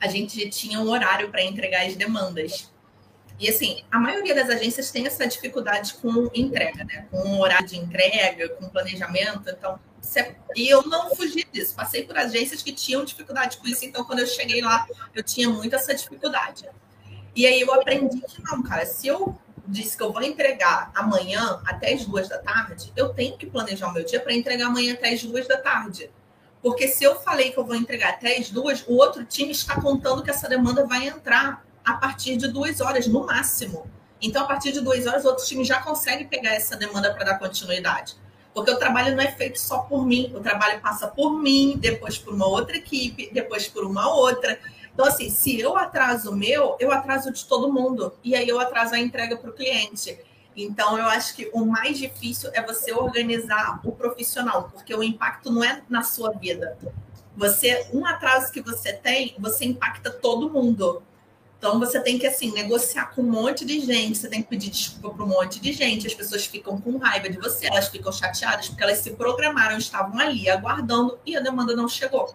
A 0.00 0.08
gente 0.08 0.48
tinha 0.48 0.80
um 0.80 0.88
horário 0.88 1.30
para 1.30 1.44
entregar 1.44 1.84
as 1.86 1.94
demandas. 1.94 2.72
E 3.38 3.50
assim, 3.50 3.84
a 3.90 3.98
maioria 3.98 4.34
das 4.34 4.48
agências 4.48 4.90
tem 4.90 5.06
essa 5.06 5.26
dificuldade 5.26 5.94
com 5.94 6.30
entrega, 6.34 6.84
né? 6.84 7.06
Com 7.10 7.18
um 7.18 7.40
horário 7.40 7.66
de 7.66 7.76
entrega, 7.76 8.48
com 8.50 8.68
planejamento. 8.70 9.50
Então, 9.50 9.78
e 10.56 10.68
eu 10.68 10.82
não 10.84 11.14
fugi 11.14 11.46
disso. 11.52 11.74
Passei 11.74 12.04
por 12.04 12.16
agências 12.16 12.62
que 12.62 12.72
tinham 12.72 13.04
dificuldade 13.04 13.58
com 13.58 13.68
isso. 13.68 13.84
Então, 13.84 14.04
quando 14.04 14.20
eu 14.20 14.26
cheguei 14.26 14.62
lá, 14.62 14.86
eu 15.14 15.22
tinha 15.22 15.50
muito 15.50 15.76
essa 15.76 15.94
dificuldade. 15.94 16.66
E 17.36 17.46
aí 17.46 17.60
eu 17.60 17.74
aprendi 17.74 18.20
que 18.20 18.42
não, 18.42 18.62
cara, 18.62 18.86
se 18.86 19.06
eu 19.06 19.38
disse 19.66 19.96
que 19.96 20.02
eu 20.02 20.12
vou 20.12 20.22
entregar 20.22 20.90
amanhã 20.94 21.60
até 21.64 21.92
as 21.92 22.04
duas 22.04 22.28
da 22.28 22.38
tarde, 22.38 22.92
eu 22.96 23.10
tenho 23.10 23.36
que 23.36 23.46
planejar 23.46 23.88
o 23.88 23.92
meu 23.92 24.04
dia 24.04 24.20
para 24.20 24.34
entregar 24.34 24.66
amanhã 24.66 24.94
até 24.94 25.10
as 25.10 25.22
duas 25.22 25.46
da 25.46 25.56
tarde. 25.56 26.10
Porque 26.62 26.88
se 26.88 27.04
eu 27.04 27.16
falei 27.20 27.52
que 27.52 27.58
eu 27.58 27.64
vou 27.64 27.76
entregar 27.76 28.10
até 28.10 28.36
as 28.36 28.50
duas, 28.50 28.84
o 28.86 28.94
outro 28.94 29.24
time 29.24 29.50
está 29.50 29.80
contando 29.80 30.22
que 30.22 30.30
essa 30.30 30.48
demanda 30.48 30.86
vai 30.86 31.08
entrar 31.08 31.64
a 31.84 31.94
partir 31.94 32.36
de 32.36 32.48
duas 32.48 32.80
horas, 32.80 33.06
no 33.06 33.26
máximo. 33.26 33.86
Então, 34.20 34.42
a 34.42 34.46
partir 34.46 34.72
de 34.72 34.80
duas 34.80 35.06
horas, 35.06 35.24
o 35.24 35.28
outro 35.28 35.44
time 35.44 35.64
já 35.64 35.82
consegue 35.82 36.24
pegar 36.24 36.54
essa 36.54 36.76
demanda 36.76 37.12
para 37.12 37.24
dar 37.24 37.38
continuidade. 37.38 38.16
Porque 38.54 38.70
o 38.70 38.78
trabalho 38.78 39.14
não 39.14 39.22
é 39.22 39.32
feito 39.32 39.58
só 39.58 39.80
por 39.80 40.06
mim, 40.06 40.32
o 40.34 40.40
trabalho 40.40 40.80
passa 40.80 41.08
por 41.08 41.38
mim, 41.38 41.76
depois 41.78 42.16
por 42.16 42.32
uma 42.32 42.46
outra 42.46 42.76
equipe, 42.76 43.28
depois 43.32 43.68
por 43.68 43.84
uma 43.84 44.08
outra. 44.14 44.58
Então, 44.94 45.06
assim, 45.06 45.28
se 45.28 45.58
eu 45.58 45.76
atraso 45.76 46.30
o 46.30 46.36
meu, 46.36 46.76
eu 46.78 46.92
atraso 46.92 47.32
de 47.32 47.44
todo 47.44 47.72
mundo. 47.72 48.14
E 48.22 48.34
aí 48.34 48.48
eu 48.48 48.60
atraso 48.60 48.94
a 48.94 48.98
entrega 48.98 49.36
para 49.36 49.50
o 49.50 49.52
cliente. 49.52 50.16
Então, 50.56 50.96
eu 50.96 51.06
acho 51.06 51.34
que 51.34 51.50
o 51.52 51.66
mais 51.66 51.98
difícil 51.98 52.48
é 52.54 52.62
você 52.62 52.92
organizar 52.92 53.80
o 53.84 53.90
profissional, 53.90 54.70
porque 54.72 54.94
o 54.94 55.02
impacto 55.02 55.50
não 55.50 55.64
é 55.64 55.82
na 55.88 56.04
sua 56.04 56.30
vida. 56.30 56.78
Você, 57.36 57.88
um 57.92 58.06
atraso 58.06 58.52
que 58.52 58.60
você 58.60 58.92
tem, 58.92 59.34
você 59.38 59.64
impacta 59.64 60.10
todo 60.10 60.48
mundo. 60.48 61.02
Então 61.58 61.80
você 61.80 61.98
tem 61.98 62.18
que 62.18 62.26
assim 62.26 62.52
negociar 62.52 63.06
com 63.14 63.22
um 63.22 63.30
monte 63.30 63.64
de 63.64 63.80
gente, 63.80 64.18
você 64.18 64.28
tem 64.28 64.42
que 64.42 64.48
pedir 64.50 64.68
desculpa 64.68 65.16
para 65.16 65.24
um 65.24 65.28
monte 65.28 65.58
de 65.58 65.72
gente. 65.72 66.06
As 66.06 66.12
pessoas 66.12 66.44
ficam 66.44 66.78
com 66.78 66.98
raiva 66.98 67.30
de 67.30 67.38
você, 67.38 67.66
elas 67.66 67.88
ficam 67.88 68.12
chateadas 68.12 68.68
porque 68.68 68.82
elas 68.82 68.98
se 68.98 69.12
programaram, 69.12 69.78
estavam 69.78 70.20
ali 70.20 70.46
aguardando 70.50 71.18
e 71.24 71.34
a 71.34 71.40
demanda 71.40 71.74
não 71.74 71.88
chegou. 71.88 72.34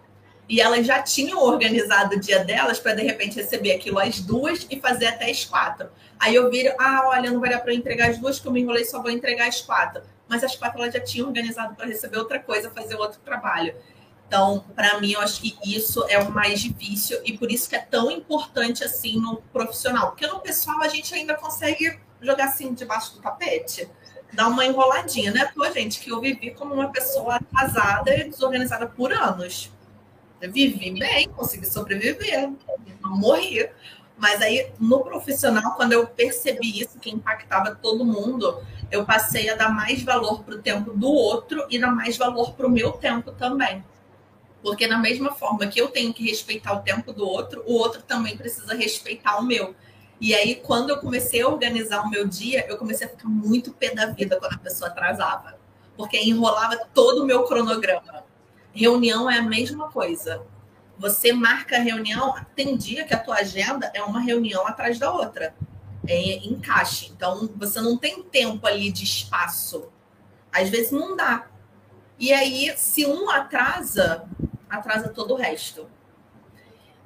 E 0.50 0.60
elas 0.60 0.84
já 0.84 1.00
tinham 1.00 1.40
organizado 1.40 2.16
o 2.16 2.20
dia 2.20 2.44
delas 2.44 2.80
para 2.80 2.94
de 2.94 3.02
repente 3.02 3.36
receber 3.36 3.70
aquilo 3.70 4.00
às 4.00 4.18
duas 4.18 4.66
e 4.68 4.80
fazer 4.80 5.06
até 5.06 5.30
às 5.30 5.44
quatro. 5.44 5.88
Aí 6.18 6.34
eu 6.34 6.50
viro, 6.50 6.74
ah, 6.76 7.04
olha, 7.06 7.30
não 7.30 7.38
vai 7.38 7.50
dar 7.50 7.60
para 7.60 7.72
entregar 7.72 8.10
as 8.10 8.18
duas, 8.18 8.40
que 8.40 8.48
eu 8.48 8.50
me 8.50 8.60
enrolei, 8.60 8.84
só 8.84 9.00
vou 9.00 9.12
entregar 9.12 9.46
às 9.46 9.60
quatro. 9.60 10.02
Mas 10.28 10.42
às 10.42 10.56
quatro 10.56 10.82
elas 10.82 10.92
já 10.92 10.98
tinham 10.98 11.28
organizado 11.28 11.76
para 11.76 11.86
receber 11.86 12.18
outra 12.18 12.40
coisa, 12.40 12.68
fazer 12.68 12.96
outro 12.96 13.20
trabalho. 13.20 13.76
Então, 14.26 14.64
para 14.74 15.00
mim, 15.00 15.12
eu 15.12 15.20
acho 15.20 15.40
que 15.40 15.56
isso 15.64 16.04
é 16.08 16.18
o 16.18 16.32
mais 16.32 16.58
difícil 16.58 17.20
e 17.24 17.38
por 17.38 17.48
isso 17.48 17.68
que 17.68 17.76
é 17.76 17.80
tão 17.80 18.10
importante 18.10 18.82
assim 18.82 19.20
no 19.20 19.36
profissional. 19.52 20.08
Porque 20.08 20.26
no 20.26 20.40
pessoal 20.40 20.82
a 20.82 20.88
gente 20.88 21.14
ainda 21.14 21.34
consegue 21.34 21.96
jogar 22.20 22.46
assim 22.46 22.74
debaixo 22.74 23.14
do 23.14 23.22
tapete, 23.22 23.88
dar 24.32 24.48
uma 24.48 24.66
enroladinha, 24.66 25.30
né? 25.30 25.48
Pô, 25.54 25.64
gente, 25.70 26.00
que 26.00 26.10
eu 26.10 26.20
vivi 26.20 26.50
como 26.50 26.74
uma 26.74 26.88
pessoa 26.88 27.36
atrasada 27.36 28.12
e 28.16 28.28
desorganizada 28.28 28.88
por 28.88 29.12
anos 29.12 29.70
vivi 30.48 30.92
bem, 30.98 31.28
consegui 31.28 31.66
sobreviver, 31.66 32.50
não 33.00 33.16
morri. 33.16 33.68
Mas 34.16 34.42
aí, 34.42 34.70
no 34.78 35.00
profissional, 35.00 35.74
quando 35.76 35.92
eu 35.92 36.06
percebi 36.06 36.80
isso, 36.80 36.98
que 36.98 37.10
impactava 37.10 37.74
todo 37.74 38.04
mundo, 38.04 38.62
eu 38.90 39.04
passei 39.04 39.48
a 39.48 39.54
dar 39.54 39.70
mais 39.70 40.02
valor 40.02 40.42
para 40.42 40.56
o 40.56 40.62
tempo 40.62 40.92
do 40.92 41.10
outro 41.10 41.66
e 41.70 41.78
dar 41.78 41.90
mais 41.90 42.18
valor 42.18 42.52
para 42.52 42.66
o 42.66 42.70
meu 42.70 42.92
tempo 42.92 43.32
também. 43.32 43.82
Porque 44.62 44.86
da 44.86 44.98
mesma 44.98 45.32
forma 45.32 45.66
que 45.66 45.80
eu 45.80 45.88
tenho 45.88 46.12
que 46.12 46.28
respeitar 46.28 46.74
o 46.74 46.82
tempo 46.82 47.14
do 47.14 47.26
outro, 47.26 47.62
o 47.66 47.72
outro 47.72 48.02
também 48.02 48.36
precisa 48.36 48.74
respeitar 48.74 49.38
o 49.38 49.42
meu. 49.42 49.74
E 50.20 50.34
aí, 50.34 50.56
quando 50.56 50.90
eu 50.90 50.98
comecei 50.98 51.40
a 51.40 51.48
organizar 51.48 52.02
o 52.02 52.10
meu 52.10 52.28
dia, 52.28 52.66
eu 52.68 52.76
comecei 52.76 53.06
a 53.06 53.10
ficar 53.10 53.26
muito 53.26 53.72
pé 53.72 53.94
da 53.94 54.06
vida 54.06 54.38
quando 54.38 54.52
a 54.52 54.58
pessoa 54.58 54.90
atrasava. 54.90 55.58
Porque 55.96 56.18
enrolava 56.18 56.76
todo 56.92 57.22
o 57.22 57.26
meu 57.26 57.44
cronograma. 57.44 58.22
Reunião 58.80 59.30
é 59.30 59.36
a 59.36 59.42
mesma 59.42 59.90
coisa. 59.90 60.42
Você 60.96 61.34
marca 61.34 61.78
reunião, 61.78 62.34
tem 62.56 62.78
dia 62.78 63.04
que 63.04 63.12
a 63.12 63.18
tua 63.18 63.34
agenda 63.34 63.90
é 63.92 64.02
uma 64.02 64.22
reunião 64.22 64.66
atrás 64.66 64.98
da 64.98 65.12
outra. 65.12 65.54
É 66.08 66.38
encaixe. 66.46 67.12
Então, 67.14 67.50
você 67.56 67.78
não 67.78 67.98
tem 67.98 68.22
tempo 68.22 68.66
ali 68.66 68.90
de 68.90 69.04
espaço. 69.04 69.92
Às 70.50 70.70
vezes 70.70 70.92
não 70.92 71.14
dá. 71.14 71.50
E 72.18 72.32
aí, 72.32 72.72
se 72.74 73.04
um 73.04 73.28
atrasa, 73.28 74.26
atrasa 74.66 75.10
todo 75.10 75.34
o 75.34 75.36
resto. 75.36 75.86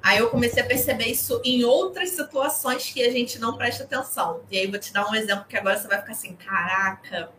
Aí 0.01 0.19
eu 0.19 0.29
comecei 0.29 0.63
a 0.63 0.65
perceber 0.65 1.07
isso 1.07 1.41
em 1.43 1.65
outras 1.65 2.11
situações 2.11 2.89
que 2.89 3.03
a 3.03 3.11
gente 3.11 3.37
não 3.37 3.57
presta 3.57 3.83
atenção. 3.83 4.43
E 4.49 4.57
aí 4.57 4.67
vou 4.67 4.79
te 4.79 4.93
dar 4.93 5.09
um 5.09 5.13
exemplo 5.13 5.43
que 5.43 5.57
agora 5.57 5.77
você 5.77 5.89
vai 5.89 5.99
ficar 5.99 6.13
assim: 6.13 6.37
caraca, 6.37 7.31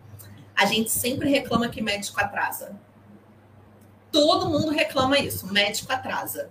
a 0.54 0.66
gente 0.66 0.90
sempre 0.90 1.30
reclama 1.30 1.70
que 1.70 1.80
médico 1.80 2.20
atrasa. 2.20 2.78
Todo 4.10 4.48
mundo 4.48 4.70
reclama 4.70 5.18
isso, 5.18 5.52
médico 5.52 5.92
atrasa. 5.92 6.50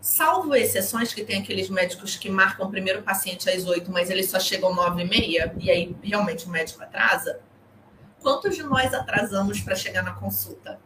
Salvo 0.00 0.54
exceções 0.54 1.12
que 1.12 1.24
tem 1.24 1.40
aqueles 1.40 1.68
médicos 1.68 2.16
que 2.16 2.30
marcam 2.30 2.66
o 2.66 2.70
primeiro 2.70 3.02
paciente 3.02 3.50
às 3.50 3.66
oito, 3.66 3.90
mas 3.90 4.08
eles 4.08 4.30
só 4.30 4.38
chegam 4.38 4.74
nove 4.74 5.02
e 5.02 5.08
meia, 5.08 5.52
e 5.58 5.70
aí 5.70 5.96
realmente 6.02 6.46
o 6.46 6.50
médico 6.50 6.82
atrasa. 6.82 7.40
Quantos 8.20 8.54
de 8.54 8.62
nós 8.62 8.94
atrasamos 8.94 9.60
para 9.60 9.74
chegar 9.74 10.02
na 10.02 10.12
consulta? 10.12 10.78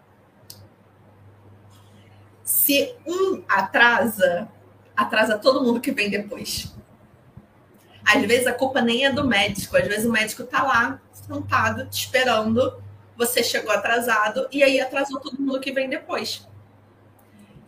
Se 2.43 2.95
um 3.07 3.45
atrasa, 3.49 4.49
atrasa 4.97 5.39
todo 5.39 5.63
mundo 5.63 5.81
que 5.81 5.93
vem 5.93 6.11
depois. 6.11 6.75
Às 8.05 8.27
vezes 8.27 8.47
a 8.47 8.53
culpa 8.53 8.81
nem 8.81 9.05
é 9.05 9.13
do 9.13 9.27
médico, 9.27 9.77
às 9.77 9.87
vezes 9.87 10.07
o 10.07 10.11
médico 10.11 10.43
está 10.43 10.63
lá, 10.63 11.01
sentado, 11.13 11.87
te 11.87 12.07
esperando, 12.07 12.83
você 13.21 13.45
chegou 13.45 13.71
atrasado 13.71 14.49
e 14.51 14.63
aí 14.63 14.81
atrasou 14.81 15.21
todo 15.21 15.39
mundo 15.39 15.61
que 15.61 15.71
vem 15.73 15.91
depois. 15.91 16.49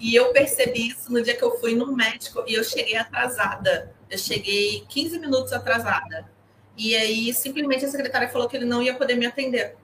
E 0.00 0.14
eu 0.14 0.32
percebi 0.32 0.88
isso 0.88 1.12
no 1.12 1.22
dia 1.22 1.36
que 1.36 1.44
eu 1.44 1.58
fui 1.60 1.74
no 1.74 1.94
médico 1.94 2.42
e 2.46 2.54
eu 2.54 2.64
cheguei 2.64 2.96
atrasada. 2.96 3.94
Eu 4.08 4.16
cheguei 4.16 4.82
15 4.88 5.18
minutos 5.18 5.52
atrasada. 5.52 6.26
E 6.74 6.96
aí, 6.96 7.34
simplesmente, 7.34 7.84
a 7.84 7.88
secretária 7.88 8.30
falou 8.30 8.48
que 8.48 8.56
ele 8.56 8.64
não 8.64 8.82
ia 8.82 8.94
poder 8.94 9.14
me 9.14 9.26
atender. 9.26 9.76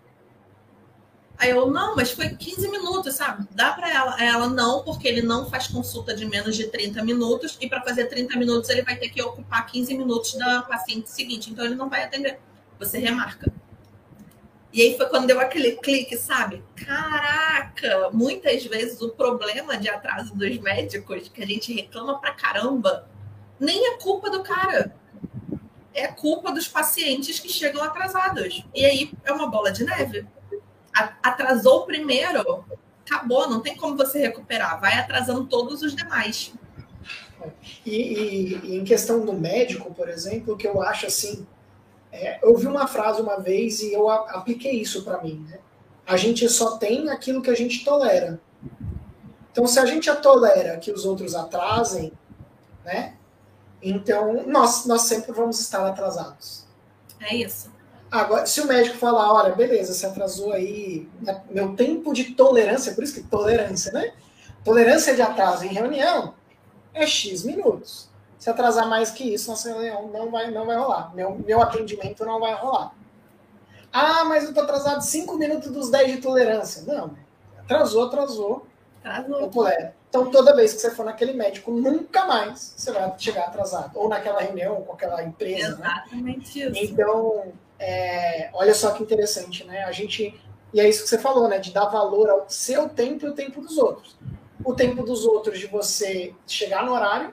Aí 1.36 1.50
eu, 1.50 1.70
não, 1.70 1.94
mas 1.94 2.12
foi 2.12 2.30
15 2.30 2.66
minutos, 2.70 3.14
sabe? 3.14 3.46
Dá 3.50 3.72
para 3.74 3.94
ela. 3.94 4.24
Ela, 4.24 4.48
não, 4.48 4.82
porque 4.82 5.06
ele 5.06 5.20
não 5.20 5.50
faz 5.50 5.66
consulta 5.66 6.16
de 6.16 6.24
menos 6.24 6.56
de 6.56 6.66
30 6.68 7.04
minutos. 7.04 7.58
E 7.60 7.68
para 7.68 7.82
fazer 7.82 8.06
30 8.06 8.38
minutos, 8.38 8.70
ele 8.70 8.82
vai 8.82 8.96
ter 8.96 9.10
que 9.10 9.20
ocupar 9.20 9.66
15 9.66 9.94
minutos 9.98 10.32
da 10.32 10.62
paciente 10.62 11.10
seguinte. 11.10 11.50
Então, 11.50 11.64
ele 11.66 11.74
não 11.74 11.90
vai 11.90 12.04
atender. 12.04 12.40
Você 12.78 12.98
remarca. 12.98 13.52
E 14.78 14.82
aí 14.82 14.96
foi 14.96 15.06
quando 15.06 15.26
deu 15.26 15.40
aquele 15.40 15.72
clique, 15.72 16.16
sabe? 16.16 16.62
Caraca! 16.76 18.10
Muitas 18.12 18.64
vezes 18.64 19.02
o 19.02 19.08
problema 19.08 19.76
de 19.76 19.88
atraso 19.88 20.32
dos 20.36 20.58
médicos, 20.58 21.28
que 21.28 21.42
a 21.42 21.46
gente 21.46 21.72
reclama 21.72 22.20
pra 22.20 22.32
caramba, 22.32 23.08
nem 23.58 23.88
é 23.88 23.98
culpa 23.98 24.30
do 24.30 24.42
cara 24.44 24.94
é 25.98 26.06
culpa 26.06 26.52
dos 26.52 26.68
pacientes 26.68 27.40
que 27.40 27.48
chegam 27.48 27.82
atrasados. 27.82 28.64
E 28.72 28.84
aí 28.84 29.10
é 29.24 29.32
uma 29.32 29.48
bola 29.48 29.72
de 29.72 29.84
neve. 29.84 30.24
Atrasou 31.22 31.80
o 31.80 31.86
primeiro, 31.86 32.64
acabou, 33.04 33.50
não 33.50 33.60
tem 33.60 33.76
como 33.76 33.96
você 33.96 34.20
recuperar. 34.20 34.80
Vai 34.80 34.94
atrasando 34.94 35.44
todos 35.46 35.82
os 35.82 35.94
demais. 35.94 36.52
E, 37.84 37.96
e, 37.96 38.60
e 38.64 38.76
em 38.76 38.84
questão 38.84 39.24
do 39.24 39.32
médico, 39.32 39.92
por 39.92 40.08
exemplo, 40.08 40.56
que 40.56 40.66
eu 40.66 40.80
acho 40.82 41.06
assim, 41.06 41.46
é, 42.12 42.38
eu 42.42 42.56
vi 42.56 42.66
uma 42.66 42.86
frase 42.86 43.20
uma 43.20 43.38
vez 43.38 43.80
e 43.80 43.92
eu 43.92 44.08
a, 44.08 44.16
apliquei 44.30 44.80
isso 44.80 45.04
para 45.04 45.22
mim. 45.22 45.46
Né? 45.48 45.58
A 46.06 46.16
gente 46.16 46.48
só 46.48 46.76
tem 46.76 47.10
aquilo 47.10 47.42
que 47.42 47.50
a 47.50 47.54
gente 47.54 47.84
tolera. 47.84 48.40
Então, 49.52 49.66
se 49.66 49.78
a 49.78 49.86
gente 49.86 50.12
tolera 50.16 50.76
que 50.78 50.90
os 50.92 51.04
outros 51.04 51.34
atrasem, 51.34 52.12
né? 52.84 53.14
Então, 53.82 54.44
nós, 54.46 54.86
nós 54.86 55.02
sempre 55.02 55.32
vamos 55.32 55.60
estar 55.60 55.86
atrasados. 55.86 56.64
É 57.20 57.34
isso. 57.34 57.70
Agora, 58.10 58.46
se 58.46 58.60
o 58.60 58.66
médico 58.66 58.96
falar, 58.96 59.32
olha, 59.32 59.54
beleza, 59.54 59.92
você 59.92 60.06
atrasou 60.06 60.52
aí, 60.52 61.08
né, 61.20 61.42
meu 61.50 61.74
tempo 61.76 62.14
de 62.14 62.34
tolerância, 62.34 62.94
por 62.94 63.04
isso 63.04 63.14
que 63.14 63.22
tolerância, 63.22 63.92
né? 63.92 64.14
Tolerância 64.64 65.14
de 65.14 65.22
atraso 65.22 65.64
em 65.64 65.68
reunião 65.68 66.34
é 66.94 67.06
X 67.06 67.44
minutos. 67.44 68.08
Se 68.38 68.48
atrasar 68.48 68.88
mais 68.88 69.10
que 69.10 69.34
isso, 69.34 69.50
nossa 69.50 69.68
reunião 69.72 70.08
não 70.08 70.30
vai, 70.30 70.50
não 70.50 70.64
vai 70.64 70.76
rolar. 70.76 71.14
Meu, 71.14 71.34
meu 71.34 71.60
atendimento 71.60 72.24
não 72.24 72.38
vai 72.38 72.54
rolar. 72.54 72.94
Ah, 73.92 74.24
mas 74.24 74.44
eu 74.44 74.54
tô 74.54 74.60
atrasado 74.60 75.02
5 75.02 75.36
minutos 75.36 75.70
dos 75.72 75.90
10 75.90 76.12
de 76.12 76.18
tolerância. 76.18 76.82
Não, 76.86 77.16
atrasou, 77.58 78.06
atrasou. 78.06 78.66
Atrasou. 79.02 79.40
Eu 79.40 79.50
tolero. 79.50 79.98
Então, 80.08 80.30
toda 80.30 80.56
vez 80.56 80.72
que 80.72 80.80
você 80.80 80.90
for 80.90 81.04
naquele 81.04 81.32
médico, 81.32 81.70
nunca 81.70 82.24
mais 82.26 82.74
você 82.76 82.92
vai 82.92 83.12
chegar 83.18 83.46
atrasado. 83.46 83.92
Ou 83.94 84.08
naquela 84.08 84.40
reunião, 84.40 84.76
ou 84.76 84.82
com 84.82 84.92
aquela 84.92 85.22
empresa. 85.22 85.76
Né? 85.76 85.86
Exatamente 85.86 86.64
né? 86.64 86.70
isso. 86.70 86.92
Então, 86.92 87.52
é, 87.78 88.50
olha 88.54 88.74
só 88.74 88.92
que 88.92 89.02
interessante, 89.02 89.64
né? 89.64 89.84
A 89.84 89.92
gente. 89.92 90.40
E 90.72 90.80
é 90.80 90.88
isso 90.88 91.02
que 91.02 91.08
você 91.08 91.18
falou, 91.18 91.48
né? 91.48 91.58
De 91.58 91.72
dar 91.72 91.86
valor 91.86 92.30
ao 92.30 92.44
seu 92.48 92.88
tempo 92.88 93.26
e 93.26 93.28
o 93.28 93.34
tempo 93.34 93.60
dos 93.60 93.76
outros. 93.78 94.16
O 94.64 94.74
tempo 94.74 95.02
dos 95.02 95.24
outros 95.24 95.58
de 95.58 95.66
você 95.66 96.34
chegar 96.46 96.84
no 96.84 96.92
horário 96.92 97.32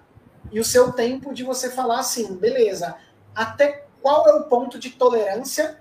e 0.56 0.60
o 0.62 0.64
seu 0.64 0.94
tempo 0.94 1.34
de 1.34 1.44
você 1.44 1.70
falar 1.70 2.00
assim, 2.00 2.34
beleza, 2.38 2.96
até 3.36 3.86
qual 4.02 4.26
é 4.26 4.34
o 4.36 4.44
ponto 4.46 4.80
de 4.80 4.90
tolerância 4.92 5.78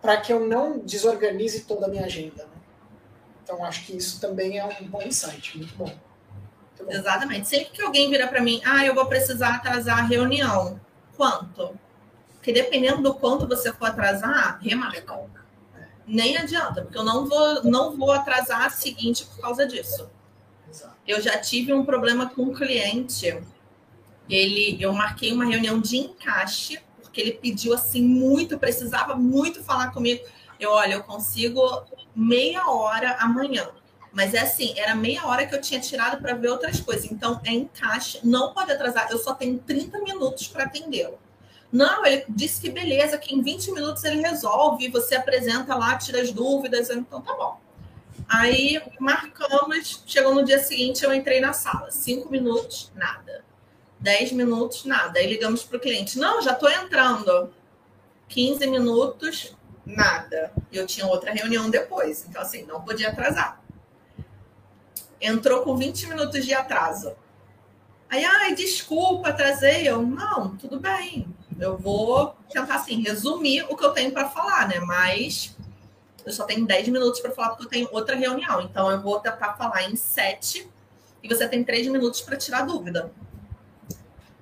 para 0.00 0.18
que 0.18 0.32
eu 0.32 0.46
não 0.46 0.78
desorganize 0.78 1.62
toda 1.62 1.86
a 1.86 1.88
minha 1.88 2.04
agenda. 2.04 2.44
Né? 2.44 2.60
Então, 3.42 3.64
acho 3.64 3.84
que 3.84 3.96
isso 3.96 4.20
também 4.20 4.56
é 4.56 4.64
um 4.64 4.86
bom 4.86 5.02
insight, 5.02 5.58
muito 5.58 5.74
bom. 5.74 5.86
Muito 5.86 6.84
bom. 6.84 6.92
Exatamente. 6.92 7.48
Sempre 7.48 7.70
que 7.72 7.82
alguém 7.82 8.08
vira 8.08 8.28
para 8.28 8.40
mim, 8.40 8.62
ah, 8.64 8.86
eu 8.86 8.94
vou 8.94 9.06
precisar 9.06 9.56
atrasar 9.56 9.98
a 9.98 10.02
reunião. 10.02 10.80
Quanto? 11.16 11.76
Porque 12.34 12.52
dependendo 12.52 13.02
do 13.02 13.14
quanto 13.14 13.48
você 13.48 13.72
for 13.72 13.86
atrasar, 13.86 14.60
remarca. 14.62 15.22
Nem 16.06 16.36
adianta, 16.36 16.82
porque 16.82 16.96
eu 16.96 17.04
não 17.04 17.26
vou, 17.26 17.64
não 17.64 17.96
vou 17.96 18.12
atrasar 18.12 18.62
a 18.62 18.70
seguinte 18.70 19.26
por 19.26 19.40
causa 19.40 19.66
disso. 19.66 20.08
Eu 21.04 21.20
já 21.20 21.36
tive 21.36 21.72
um 21.72 21.84
problema 21.84 22.30
com 22.30 22.42
um 22.42 22.54
cliente. 22.54 23.36
Ele, 24.28 24.76
eu 24.80 24.92
marquei 24.92 25.32
uma 25.32 25.44
reunião 25.44 25.80
de 25.80 25.96
encaixe, 25.96 26.80
porque 27.00 27.20
ele 27.20 27.32
pediu 27.32 27.74
assim 27.74 28.02
muito, 28.02 28.58
precisava 28.58 29.14
muito 29.14 29.62
falar 29.62 29.92
comigo. 29.92 30.24
Eu, 30.58 30.70
olha, 30.70 30.94
eu 30.94 31.02
consigo 31.02 31.84
meia 32.14 32.68
hora 32.68 33.16
amanhã. 33.20 33.68
Mas 34.12 34.32
é 34.32 34.40
assim, 34.40 34.72
era 34.78 34.94
meia 34.94 35.26
hora 35.26 35.46
que 35.46 35.54
eu 35.54 35.60
tinha 35.60 35.78
tirado 35.78 36.20
para 36.22 36.34
ver 36.34 36.48
outras 36.48 36.80
coisas. 36.80 37.04
Então, 37.04 37.38
é 37.44 37.52
encaixe, 37.52 38.18
não 38.24 38.54
pode 38.54 38.72
atrasar. 38.72 39.08
Eu 39.10 39.18
só 39.18 39.34
tenho 39.34 39.58
30 39.58 39.98
minutos 40.00 40.48
para 40.48 40.64
atendê-lo. 40.64 41.18
Não, 41.70 42.06
ele 42.06 42.24
disse 42.28 42.60
que 42.60 42.70
beleza, 42.70 43.18
que 43.18 43.34
em 43.34 43.42
20 43.42 43.72
minutos 43.72 44.02
ele 44.04 44.22
resolve, 44.22 44.88
você 44.88 45.16
apresenta 45.16 45.74
lá, 45.74 45.96
tira 45.98 46.22
as 46.22 46.32
dúvidas, 46.32 46.88
então 46.88 47.20
tá 47.20 47.34
bom. 47.34 47.60
Aí 48.28 48.80
marcamos, 48.98 50.02
chegou 50.06 50.34
no 50.34 50.44
dia 50.44 50.58
seguinte, 50.58 51.04
eu 51.04 51.12
entrei 51.12 51.40
na 51.40 51.52
sala. 51.52 51.90
Cinco 51.90 52.30
minutos, 52.30 52.90
nada. 52.94 53.44
Dez 53.98 54.32
minutos, 54.32 54.84
nada. 54.84 55.18
Aí 55.18 55.26
ligamos 55.26 55.64
para 55.64 55.76
o 55.76 55.80
cliente: 55.80 56.18
não, 56.18 56.42
já 56.42 56.52
estou 56.52 56.70
entrando. 56.70 57.52
15 58.28 58.66
minutos, 58.66 59.56
nada. 59.84 60.52
Eu 60.72 60.86
tinha 60.86 61.06
outra 61.06 61.32
reunião 61.32 61.70
depois, 61.70 62.26
então 62.28 62.42
assim, 62.42 62.64
não 62.64 62.82
podia 62.82 63.08
atrasar. 63.08 63.62
Entrou 65.20 65.62
com 65.62 65.76
20 65.76 66.08
minutos 66.08 66.44
de 66.44 66.52
atraso. 66.52 67.14
Aí, 68.08 68.24
ai, 68.24 68.54
desculpa, 68.54 69.28
atrasei. 69.28 69.88
Eu, 69.88 70.02
não, 70.02 70.56
tudo 70.56 70.78
bem. 70.78 71.26
Eu 71.58 71.76
vou 71.76 72.36
tentar, 72.50 72.76
assim, 72.76 73.02
resumir 73.02 73.64
o 73.68 73.76
que 73.76 73.84
eu 73.84 73.92
tenho 73.92 74.12
para 74.12 74.28
falar, 74.28 74.68
né? 74.68 74.78
Mas 74.80 75.56
eu 76.24 76.32
só 76.32 76.44
tenho 76.44 76.66
10 76.66 76.88
minutos 76.88 77.20
para 77.20 77.30
falar 77.30 77.50
porque 77.50 77.64
eu 77.64 77.70
tenho 77.70 77.88
outra 77.92 78.14
reunião. 78.14 78.60
Então, 78.60 78.90
eu 78.90 79.00
vou 79.00 79.18
tentar 79.20 79.54
falar 79.54 79.84
em 79.84 79.96
7 79.96 80.68
e 81.22 81.28
você 81.28 81.48
tem 81.48 81.64
3 81.64 81.88
minutos 81.88 82.20
para 82.20 82.36
tirar 82.36 82.66
dúvida. 82.66 83.10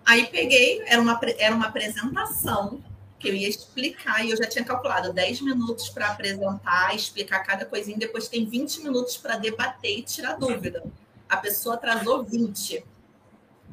Aí 0.05 0.27
peguei, 0.27 0.83
era 0.87 1.01
uma, 1.01 1.19
era 1.39 1.55
uma 1.55 1.67
apresentação 1.67 2.83
que 3.19 3.29
eu 3.29 3.35
ia 3.35 3.49
explicar 3.49 4.25
e 4.25 4.31
eu 4.31 4.37
já 4.37 4.47
tinha 4.47 4.65
calculado 4.65 5.13
10 5.13 5.41
minutos 5.41 5.89
para 5.89 6.09
apresentar, 6.09 6.95
explicar 6.95 7.41
cada 7.41 7.65
coisinha, 7.65 7.97
depois 7.97 8.29
tem 8.29 8.45
20 8.45 8.83
minutos 8.83 9.17
para 9.17 9.37
debater 9.37 9.99
e 9.99 10.03
tirar 10.03 10.35
dúvida. 10.35 10.85
A 11.27 11.39
pessoa 11.39 11.77
atrasou 11.77 12.23
20. 12.23 12.85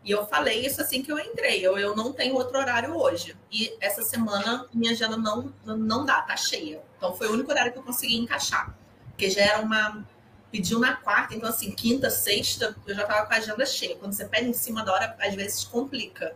E 0.03 0.09
eu 0.09 0.25
falei 0.25 0.65
isso 0.65 0.81
assim 0.81 1.03
que 1.03 1.11
eu 1.11 1.19
entrei. 1.19 1.59
Eu, 1.65 1.77
eu 1.77 1.95
não 1.95 2.11
tenho 2.11 2.33
outro 2.35 2.57
horário 2.57 2.95
hoje. 2.95 3.35
E 3.51 3.75
essa 3.79 4.01
semana 4.01 4.65
minha 4.73 4.93
agenda 4.93 5.17
não, 5.17 5.53
não 5.65 6.05
dá, 6.05 6.21
tá 6.21 6.35
cheia. 6.35 6.81
Então 6.97 7.13
foi 7.15 7.27
o 7.27 7.33
único 7.33 7.51
horário 7.51 7.71
que 7.71 7.77
eu 7.77 7.83
consegui 7.83 8.17
encaixar. 8.17 8.75
Porque 9.09 9.29
já 9.29 9.41
era 9.41 9.61
uma. 9.61 10.03
Pediu 10.51 10.79
na 10.79 10.95
quarta, 10.95 11.33
então 11.33 11.49
assim, 11.49 11.71
quinta, 11.71 12.09
sexta, 12.09 12.75
eu 12.85 12.93
já 12.93 13.05
tava 13.05 13.25
com 13.25 13.33
a 13.33 13.37
agenda 13.37 13.65
cheia. 13.65 13.95
Quando 13.95 14.13
você 14.13 14.25
pede 14.25 14.49
em 14.49 14.53
cima 14.53 14.83
da 14.83 14.93
hora, 14.93 15.15
às 15.19 15.33
vezes 15.33 15.63
complica. 15.63 16.35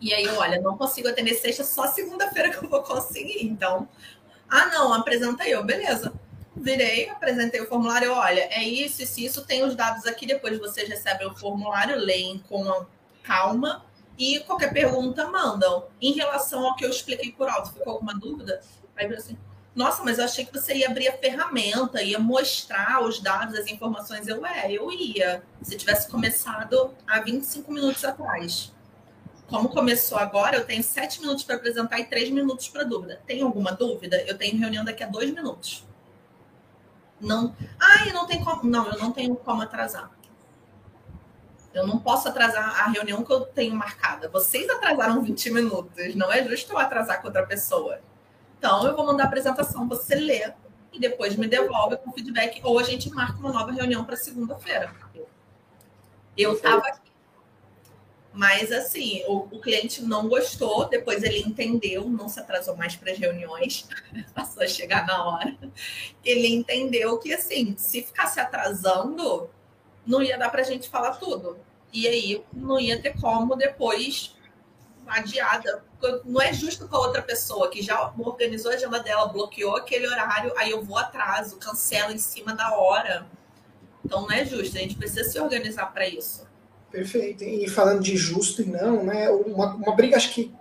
E 0.00 0.12
aí, 0.12 0.28
olha, 0.28 0.60
não 0.60 0.76
consigo 0.76 1.08
atender 1.08 1.34
sexta, 1.34 1.64
só 1.64 1.86
segunda-feira 1.86 2.50
que 2.50 2.62
eu 2.62 2.68
vou 2.68 2.82
conseguir. 2.82 3.44
Então, 3.44 3.88
ah, 4.48 4.66
não, 4.66 4.92
apresenta 4.92 5.48
eu, 5.48 5.64
beleza. 5.64 6.12
Virei, 6.54 7.08
apresentei 7.08 7.60
o 7.60 7.66
formulário, 7.66 8.12
olha, 8.12 8.48
é 8.50 8.62
isso, 8.62 9.02
isso, 9.02 9.20
isso, 9.20 9.44
tem 9.44 9.62
os 9.62 9.74
dados 9.74 10.06
aqui, 10.06 10.26
depois 10.26 10.58
vocês 10.58 10.88
recebem 10.88 11.26
o 11.26 11.34
formulário, 11.34 11.96
leem 11.96 12.38
com 12.48 12.86
calma 13.22 13.84
e 14.18 14.40
qualquer 14.40 14.72
pergunta 14.72 15.28
mandam. 15.28 15.86
Em 16.00 16.12
relação 16.12 16.66
ao 16.66 16.74
que 16.74 16.84
eu 16.84 16.90
expliquei 16.90 17.32
por 17.32 17.48
alto, 17.48 17.72
ficou 17.72 17.94
alguma 17.94 18.14
dúvida? 18.14 18.62
Aí 18.96 19.12
assim, 19.14 19.36
nossa, 19.76 20.02
mas 20.02 20.18
eu 20.18 20.24
achei 20.24 20.46
que 20.46 20.58
você 20.58 20.74
ia 20.74 20.88
abrir 20.88 21.06
a 21.06 21.18
ferramenta, 21.18 22.02
ia 22.02 22.18
mostrar 22.18 23.02
os 23.04 23.20
dados, 23.20 23.54
as 23.54 23.66
informações. 23.66 24.26
Eu, 24.26 24.44
é, 24.46 24.72
eu 24.72 24.90
ia. 24.90 25.42
Se 25.60 25.76
tivesse 25.76 26.08
começado 26.08 26.94
há 27.06 27.20
25 27.20 27.70
minutos 27.70 28.02
atrás. 28.02 28.72
Como 29.46 29.68
começou 29.68 30.16
agora, 30.16 30.56
eu 30.56 30.64
tenho 30.64 30.82
sete 30.82 31.20
minutos 31.20 31.44
para 31.44 31.56
apresentar 31.56 32.00
e 32.00 32.06
três 32.06 32.30
minutos 32.30 32.68
para 32.68 32.84
dúvida. 32.84 33.20
Tem 33.26 33.42
alguma 33.42 33.70
dúvida? 33.70 34.16
Eu 34.22 34.38
tenho 34.38 34.58
reunião 34.58 34.82
daqui 34.82 35.04
a 35.04 35.08
dois 35.08 35.30
minutos. 35.30 35.84
Não. 37.20 37.54
Ah, 37.78 38.10
não 38.14 38.26
tem 38.26 38.42
como. 38.42 38.64
Não, 38.64 38.90
eu 38.90 38.98
não 38.98 39.12
tenho 39.12 39.36
como 39.36 39.60
atrasar. 39.60 40.10
Eu 41.74 41.86
não 41.86 41.98
posso 41.98 42.28
atrasar 42.28 42.80
a 42.80 42.88
reunião 42.88 43.22
que 43.22 43.30
eu 43.30 43.42
tenho 43.42 43.74
marcada. 43.74 44.26
Vocês 44.30 44.70
atrasaram 44.70 45.22
20 45.22 45.50
minutos. 45.50 46.14
Não 46.14 46.32
é 46.32 46.42
justo 46.48 46.72
eu 46.72 46.78
atrasar 46.78 47.20
com 47.20 47.26
outra 47.26 47.44
pessoa. 47.46 48.00
Então, 48.66 48.84
eu 48.84 48.96
vou 48.96 49.06
mandar 49.06 49.22
a 49.22 49.26
apresentação, 49.28 49.86
você 49.86 50.16
lê 50.16 50.52
e 50.92 50.98
depois 50.98 51.36
me 51.36 51.46
devolve 51.46 51.96
com 51.98 52.10
feedback. 52.10 52.60
Ou 52.64 52.80
a 52.80 52.82
gente 52.82 53.08
marca 53.10 53.38
uma 53.38 53.52
nova 53.52 53.70
reunião 53.70 54.04
para 54.04 54.16
segunda-feira. 54.16 54.92
Eu 56.36 56.54
estava 56.54 56.84
aqui. 56.88 57.12
Mas, 58.32 58.72
assim, 58.72 59.22
o, 59.28 59.46
o, 59.52 59.60
cliente 59.60 60.02
não 60.02 60.28
gostou, 60.28 60.88
depois 60.88 61.22
ele 61.22 61.38
entendeu, 61.38 62.08
não 62.08 62.28
se 62.28 62.40
atrasou 62.40 62.76
mais 62.76 62.96
para 62.96 63.12
as 63.12 63.18
reuniões, 63.18 63.88
passou 64.34 64.64
a 64.64 64.66
chegar 64.66 65.06
na 65.06 65.24
hora. 65.24 65.56
Ele 66.24 66.48
entendeu 66.48 67.18
que, 67.18 67.32
assim, 67.32 67.76
se 67.78 68.02
ficasse 68.02 68.40
atrasando, 68.40 69.48
não 70.04 70.20
ia 70.20 70.36
dar 70.36 70.50
para 70.50 70.62
a 70.62 70.64
gente 70.64 70.88
falar 70.88 71.12
tudo. 71.12 71.56
E 71.92 72.08
aí 72.08 72.44
não 72.52 72.80
ia 72.80 73.00
ter 73.00 73.18
como 73.20 73.54
depois 73.54 74.35
adiada. 75.08 75.84
Não 76.24 76.40
é 76.40 76.52
justo 76.52 76.88
com 76.88 76.96
a 76.96 77.00
outra 77.00 77.22
pessoa 77.22 77.68
que 77.68 77.82
já 77.82 78.12
organizou 78.18 78.70
a 78.70 78.74
agenda 78.74 79.00
dela, 79.00 79.26
bloqueou 79.26 79.76
aquele 79.76 80.06
horário, 80.06 80.52
aí 80.56 80.70
eu 80.70 80.82
vou 80.82 80.98
atraso, 80.98 81.56
cancelo 81.56 82.12
em 82.12 82.18
cima 82.18 82.54
da 82.54 82.76
hora. 82.76 83.26
Então 84.04 84.22
não 84.22 84.32
é 84.32 84.44
justo, 84.44 84.76
a 84.76 84.80
gente 84.80 84.96
precisa 84.96 85.24
se 85.24 85.38
organizar 85.38 85.86
para 85.92 86.08
isso. 86.08 86.46
Perfeito. 86.90 87.44
E 87.44 87.68
falando 87.68 88.02
de 88.02 88.16
justo 88.16 88.62
e 88.62 88.66
não, 88.66 89.02
né? 89.04 89.28
Uma, 89.30 89.74
uma 89.74 89.94
briga 89.94 90.16
acho 90.16 90.32
que 90.32 90.54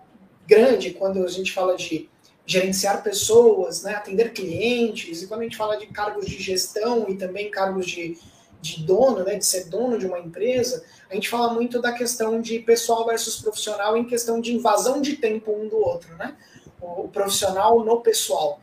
grande 0.47 0.91
quando 0.91 1.23
a 1.23 1.27
gente 1.27 1.51
fala 1.51 1.75
de 1.75 2.09
gerenciar 2.45 3.01
pessoas, 3.01 3.81
né, 3.81 3.95
atender 3.95 4.31
clientes, 4.31 5.23
e 5.23 5.27
quando 5.27 5.41
a 5.41 5.43
gente 5.45 5.57
fala 5.57 5.77
de 5.77 5.87
cargos 5.87 6.27
de 6.27 6.39
gestão 6.39 7.07
e 7.09 7.15
também 7.15 7.49
cargos 7.49 7.87
de, 7.87 8.19
de 8.65 8.83
dono, 8.83 9.23
né, 9.23 9.35
de 9.35 9.45
ser 9.45 9.65
dono 9.65 9.97
de 9.97 10.07
uma 10.07 10.19
empresa, 10.19 10.83
a 11.09 11.13
gente 11.13 11.29
fala 11.29 11.53
muito 11.53 11.81
da 11.81 11.91
questão 11.91 12.41
de 12.41 12.59
pessoal 12.59 13.05
versus 13.05 13.37
profissional 13.37 13.95
em 13.95 14.05
questão 14.05 14.41
de 14.41 14.53
invasão 14.53 15.01
de 15.01 15.17
tempo 15.17 15.51
um 15.51 15.67
do 15.67 15.77
outro, 15.77 16.15
né? 16.15 16.35
O, 16.81 17.07
profissional 17.07 17.83
no 17.83 18.01
pessoal. 18.01 18.59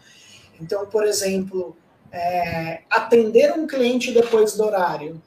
Então, 0.60 0.86
por 0.86 1.04
exemplo, 1.04 1.76
é, 2.10 2.82
atender 2.90 3.52
um 3.52 3.66
cliente 3.66 4.12
depois 4.12 4.54
do 4.56 4.64
horário. 4.64 5.20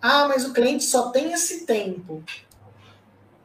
Ah, 0.00 0.28
mas 0.28 0.44
o 0.44 0.52
cliente 0.52 0.84
só 0.84 1.10
tem 1.10 1.32
esse 1.32 1.64
tempo. 1.64 2.22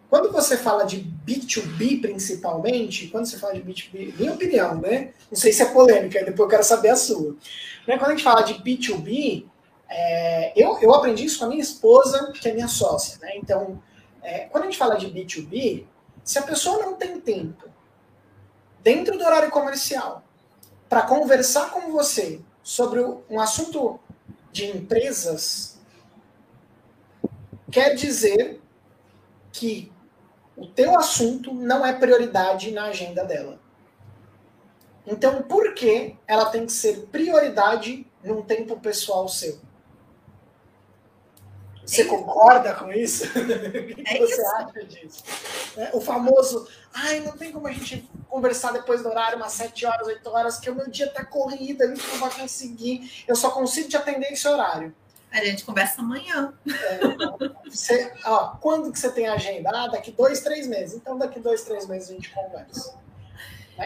Quando 0.09 0.31
você 0.31 0.55
fala 0.55 0.85
de 0.85 1.05
B2B 1.25 2.01
principalmente, 2.01 3.07
quando 3.07 3.25
você 3.25 3.37
fala 3.37 3.53
de 3.53 3.61
B2B, 3.61 4.13
minha 4.17 4.33
opinião, 4.33 4.79
né? 4.79 5.11
Não 5.29 5.37
sei 5.37 5.51
se 5.51 5.61
é 5.61 5.65
polêmica, 5.65 6.23
depois 6.23 6.39
eu 6.39 6.47
quero 6.47 6.63
saber 6.63 6.89
a 6.89 6.95
sua. 6.95 7.35
Né? 7.85 7.97
Quando 7.97 8.11
a 8.11 8.15
gente 8.15 8.23
fala 8.23 8.41
de 8.41 8.55
B2B, 8.55 9.45
é, 9.89 10.53
eu, 10.55 10.77
eu 10.81 10.93
aprendi 10.93 11.25
isso 11.25 11.39
com 11.39 11.45
a 11.45 11.49
minha 11.49 11.61
esposa, 11.61 12.31
que 12.31 12.47
é 12.47 12.53
minha 12.53 12.67
sócia. 12.67 13.17
Né? 13.21 13.37
Então, 13.37 13.81
é, 14.21 14.45
quando 14.45 14.63
a 14.63 14.65
gente 14.67 14.77
fala 14.77 14.95
de 14.95 15.07
B2B, 15.07 15.85
se 16.23 16.37
a 16.37 16.43
pessoa 16.43 16.79
não 16.79 16.95
tem 16.95 17.19
tempo 17.19 17.69
dentro 18.83 19.17
do 19.17 19.23
horário 19.23 19.49
comercial 19.49 20.23
para 20.89 21.01
conversar 21.03 21.71
com 21.71 21.91
você 21.91 22.41
sobre 22.61 22.99
um 23.29 23.39
assunto 23.39 23.99
de 24.51 24.65
empresas, 24.65 25.79
quer 27.71 27.95
dizer 27.95 28.61
que 29.51 29.91
o 30.55 30.65
teu 30.67 30.97
assunto 30.97 31.53
não 31.53 31.85
é 31.85 31.93
prioridade 31.93 32.71
na 32.71 32.85
agenda 32.85 33.23
dela. 33.23 33.59
Então, 35.05 35.43
por 35.43 35.73
que 35.73 36.17
ela 36.27 36.45
tem 36.49 36.65
que 36.65 36.71
ser 36.71 37.07
prioridade 37.11 38.05
num 38.23 38.41
tempo 38.41 38.77
pessoal 38.79 39.29
seu? 39.29 39.59
Você 41.87 42.01
é 42.01 42.05
concorda 42.05 42.73
com 42.75 42.91
isso? 42.91 43.23
o 43.31 43.95
que 43.95 44.03
é 44.05 44.17
você 44.17 44.33
isso. 44.33 44.55
acha 44.55 44.83
disso? 44.83 45.23
É, 45.77 45.91
o 45.93 46.01
famoso, 46.01 46.67
ai, 46.93 47.21
não 47.21 47.31
tem 47.31 47.49
como 47.51 47.65
a 47.65 47.71
gente 47.71 48.07
conversar 48.27 48.73
depois 48.73 49.01
do 49.01 49.07
horário, 49.07 49.37
umas 49.37 49.53
7 49.53 49.85
horas, 49.85 50.05
8 50.05 50.29
horas, 50.29 50.59
que 50.59 50.69
o 50.69 50.75
meu 50.75 50.89
dia 50.89 51.09
tá 51.09 51.23
corrido, 51.23 51.83
a 51.83 51.87
gente 51.87 52.05
não 52.05 52.17
vai 52.17 52.29
conseguir. 52.29 53.23
Eu 53.25 53.37
só 53.37 53.51
consigo 53.51 53.87
te 53.87 53.95
atender 53.95 54.33
esse 54.33 54.45
horário. 54.45 54.93
A 55.31 55.43
gente 55.45 55.63
conversa 55.63 56.01
amanhã. 56.01 56.53
É, 56.67 57.69
você, 57.69 58.13
ó, 58.25 58.57
quando 58.59 58.91
que 58.91 58.99
você 58.99 59.09
tem 59.09 59.27
agenda? 59.27 59.69
Ah, 59.73 59.87
daqui 59.87 60.11
dois, 60.11 60.41
três 60.41 60.67
meses. 60.67 60.95
Então, 60.95 61.17
daqui 61.17 61.39
dois, 61.39 61.63
três 61.63 61.87
meses 61.87 62.09
a 62.09 62.13
gente 62.13 62.33
conversa. 62.33 62.95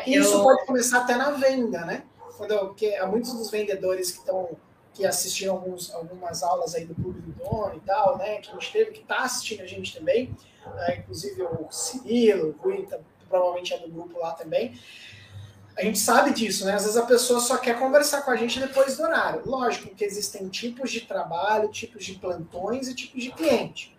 E 0.08 0.16
isso 0.16 0.34
eu... 0.34 0.44
pode 0.44 0.66
começar 0.66 1.00
até 1.00 1.16
na 1.16 1.32
venda, 1.32 1.86
né? 1.86 2.04
Quando 2.38 2.52
eu, 2.52 2.68
porque 2.68 2.96
há 2.96 3.06
muitos 3.06 3.34
dos 3.34 3.52
vendedores 3.52 4.12
que 4.12 4.20
estão 4.20 4.50
que 4.94 5.06
assistiram 5.06 5.54
alguns, 5.56 5.94
algumas 5.94 6.44
aulas 6.44 6.76
aí 6.76 6.86
do 6.86 6.96
Clube 6.96 7.22
do 7.22 7.32
Dono 7.32 7.76
e 7.76 7.80
tal, 7.82 8.18
né? 8.18 8.38
Que 8.38 8.50
a 8.50 8.54
gente 8.54 8.72
teve, 8.72 8.92
que 8.92 9.02
está 9.02 9.24
assistindo 9.24 9.62
a 9.62 9.66
gente 9.66 9.98
também, 9.98 10.36
né, 10.66 10.98
inclusive 10.98 11.42
o 11.42 11.72
Cirilo, 11.72 12.50
o 12.50 12.62
Rui 12.62 12.86
tá, 12.86 13.00
provavelmente 13.30 13.74
é 13.74 13.80
do 13.80 13.90
grupo 13.90 14.20
lá 14.20 14.34
também. 14.34 14.78
A 15.78 15.84
gente 15.84 16.00
sabe 16.00 16.34
disso, 16.34 16.66
né? 16.66 16.74
Às 16.74 16.84
vezes 16.84 16.98
a 16.98 17.06
pessoa 17.06 17.40
só 17.40 17.58
quer 17.58 17.80
conversar 17.80 18.24
com 18.24 18.32
a 18.32 18.36
gente 18.36 18.60
depois 18.60 18.98
do 18.98 19.04
horário. 19.04 19.42
Lógico 19.46 19.96
que 19.96 20.04
existem 20.04 20.50
tipos 20.50 20.92
de 20.92 21.02
trabalho, 21.02 21.70
tipos 21.70 22.04
de 22.04 22.16
plantões 22.16 22.90
e 22.90 22.94
tipos 22.94 23.24
de 23.24 23.32
cliente. 23.32 23.98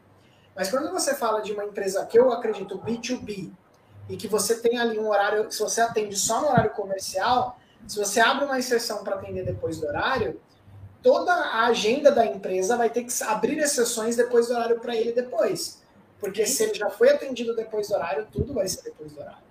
Mas 0.55 0.71
quando 0.71 0.91
você 0.93 1.15
fala 1.15 1.41
de 1.41 1.53
uma 1.53 1.65
empresa 1.65 2.05
que 2.05 2.19
eu 2.19 2.31
acredito 2.31 2.79
B2B 2.79 3.51
e 4.09 4.17
que 4.17 4.29
você 4.29 4.61
tem 4.61 4.79
ali 4.79 4.99
um 4.99 5.09
horário, 5.09 5.51
se 5.51 5.59
você 5.61 5.81
atende 5.81 6.15
só 6.17 6.43
no 6.43 6.49
horário 6.49 6.71
comercial, 6.73 7.59
se 7.87 7.99
você 7.99 8.21
abre 8.21 8.45
uma 8.45 8.59
exceção 8.59 9.03
para 9.03 9.17
atender 9.17 9.45
depois 9.45 9.79
do 9.79 9.87
horário, 9.87 10.39
toda 11.03 11.33
a 11.33 11.67
agenda 11.67 12.11
da 12.11 12.25
empresa 12.25 12.77
vai 12.77 12.89
ter 12.89 13.05
que 13.05 13.25
abrir 13.25 13.59
exceções 13.59 14.17
depois 14.17 14.49
do 14.49 14.55
horário 14.55 14.81
para 14.81 14.95
ele 14.95 15.13
depois. 15.13 15.83
Porque 16.21 16.47
se 16.47 16.63
ele 16.63 16.75
já 16.75 16.89
foi 16.89 17.11
atendido 17.11 17.55
depois 17.57 17.89
do 17.89 17.95
horário, 17.95 18.29
tudo 18.33 18.55
vai 18.55 18.69
ser 18.69 18.83
depois 18.83 19.13
do 19.13 19.21
horário. 19.21 19.43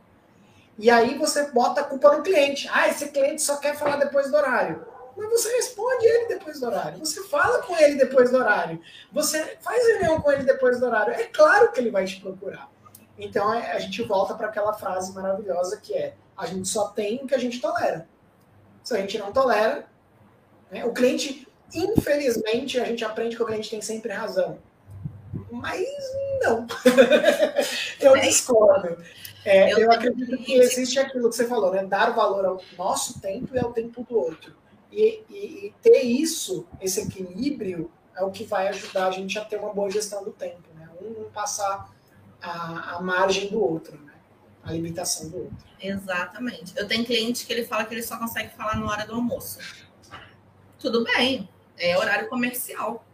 E 0.78 0.90
aí 0.90 1.18
você 1.18 1.52
bota 1.52 1.82
a 1.82 1.84
culpa 1.84 2.16
no 2.16 2.24
cliente. 2.24 2.70
Ah, 2.72 2.88
esse 2.88 3.10
cliente 3.10 3.42
só 3.42 3.58
quer 3.58 3.76
falar 3.78 3.98
depois 3.98 4.32
do 4.32 4.38
horário. 4.38 4.86
Mas 5.18 5.30
você 5.30 5.50
responde 5.58 6.06
ele 6.06 6.28
depois 6.28 6.60
do 6.60 6.66
horário. 6.66 7.00
Você 7.00 7.24
fala 7.28 7.62
com 7.64 7.76
ele 7.78 7.96
depois 7.96 8.32
do 8.32 8.38
horário. 8.38 8.82
Você 9.12 9.58
faz 9.60 9.86
reunião 9.86 10.22
com 10.22 10.32
ele 10.32 10.44
depois 10.44 10.80
do 10.80 10.86
horário. 10.86 11.14
É 11.14 11.26
claro 11.26 11.72
que 11.72 11.80
ele 11.80 11.92
vai 11.92 12.06
te 12.06 12.22
procurar. 12.22 12.70
Então 13.18 13.54
é, 13.54 13.74
a 13.74 13.80
gente 13.80 14.02
volta 14.04 14.34
para 14.34 14.48
aquela 14.48 14.74
frase 14.74 15.14
maravilhosa 15.14 15.78
que 15.78 15.94
é: 15.94 16.16
a 16.36 16.46
gente 16.46 16.68
só 16.68 16.88
tem 16.88 17.22
o 17.22 17.28
que 17.28 17.36
a 17.36 17.38
gente 17.38 17.60
tolera. 17.60 18.08
Se 18.82 18.96
a 18.96 18.98
gente 18.98 19.18
não 19.20 19.32
tolera, 19.32 19.86
né? 20.72 20.86
O 20.86 20.94
cliente, 20.94 21.48
infelizmente, 21.74 22.80
a 22.80 22.86
gente 22.86 23.04
aprende 23.04 23.36
que 23.36 23.44
o 23.44 23.46
cliente 23.46 23.70
tem 23.70 23.82
sempre 23.82 24.14
razão. 24.14 24.58
Mas 25.52 25.86
não. 26.42 26.66
eu 28.00 28.16
é 28.16 28.22
discordo. 28.22 28.98
É, 29.44 29.74
eu, 29.74 29.80
eu 29.80 29.92
acredito 29.92 30.38
que 30.38 30.54
existe 30.54 30.98
aquilo 30.98 31.30
que 31.30 31.36
você 31.36 31.48
falou, 31.48 31.72
né? 31.72 31.84
Dar 31.84 32.12
valor 32.12 32.46
ao 32.46 32.62
nosso 32.78 33.20
tempo 33.20 33.56
e 33.56 33.60
ao 33.60 33.74
tempo 33.74 34.04
do 34.04 34.18
outro. 34.18 34.56
E, 34.92 35.24
e, 35.30 35.36
e, 35.68 35.74
ter 35.82 36.02
isso, 36.04 36.66
esse 36.80 37.02
equilíbrio, 37.02 37.92
é 38.16 38.24
o 38.24 38.32
que 38.32 38.44
vai 38.44 38.68
ajudar 38.70 39.08
a 39.08 39.12
gente 39.12 39.38
a 39.38 39.44
ter 39.44 39.58
uma 39.58 39.74
boa 39.74 39.90
gestão 39.90 40.24
do 40.24 40.32
tempo. 40.32 40.64
Né? 40.76 40.88
Um 41.02 41.24
não 41.24 41.30
passar 41.32 41.90
a, 42.42 42.96
a 42.96 43.02
margem 43.02 43.50
do 43.50 43.62
outro, 43.62 43.98
né? 44.04 44.14
a 44.64 44.72
limitação 44.72 45.30
do 45.30 45.38
outro. 45.38 45.58
Exatamente. 45.82 46.74
Eu 46.78 46.88
tenho 46.88 47.06
cliente 47.06 47.46
que 47.46 47.54
ele 47.54 47.66
fala 47.66 47.86
que 47.86 47.94
ele 47.94 48.04
só 48.04 48.18
consegue 48.18 48.54
falar 48.54 48.78
na 48.78 48.86
hora 48.86 49.06
do 49.06 49.16
almoço 49.16 49.60
tudo 50.82 51.04
bem, 51.04 51.48
é 51.78 51.98
horário 51.98 52.28
comercial. 52.28 53.06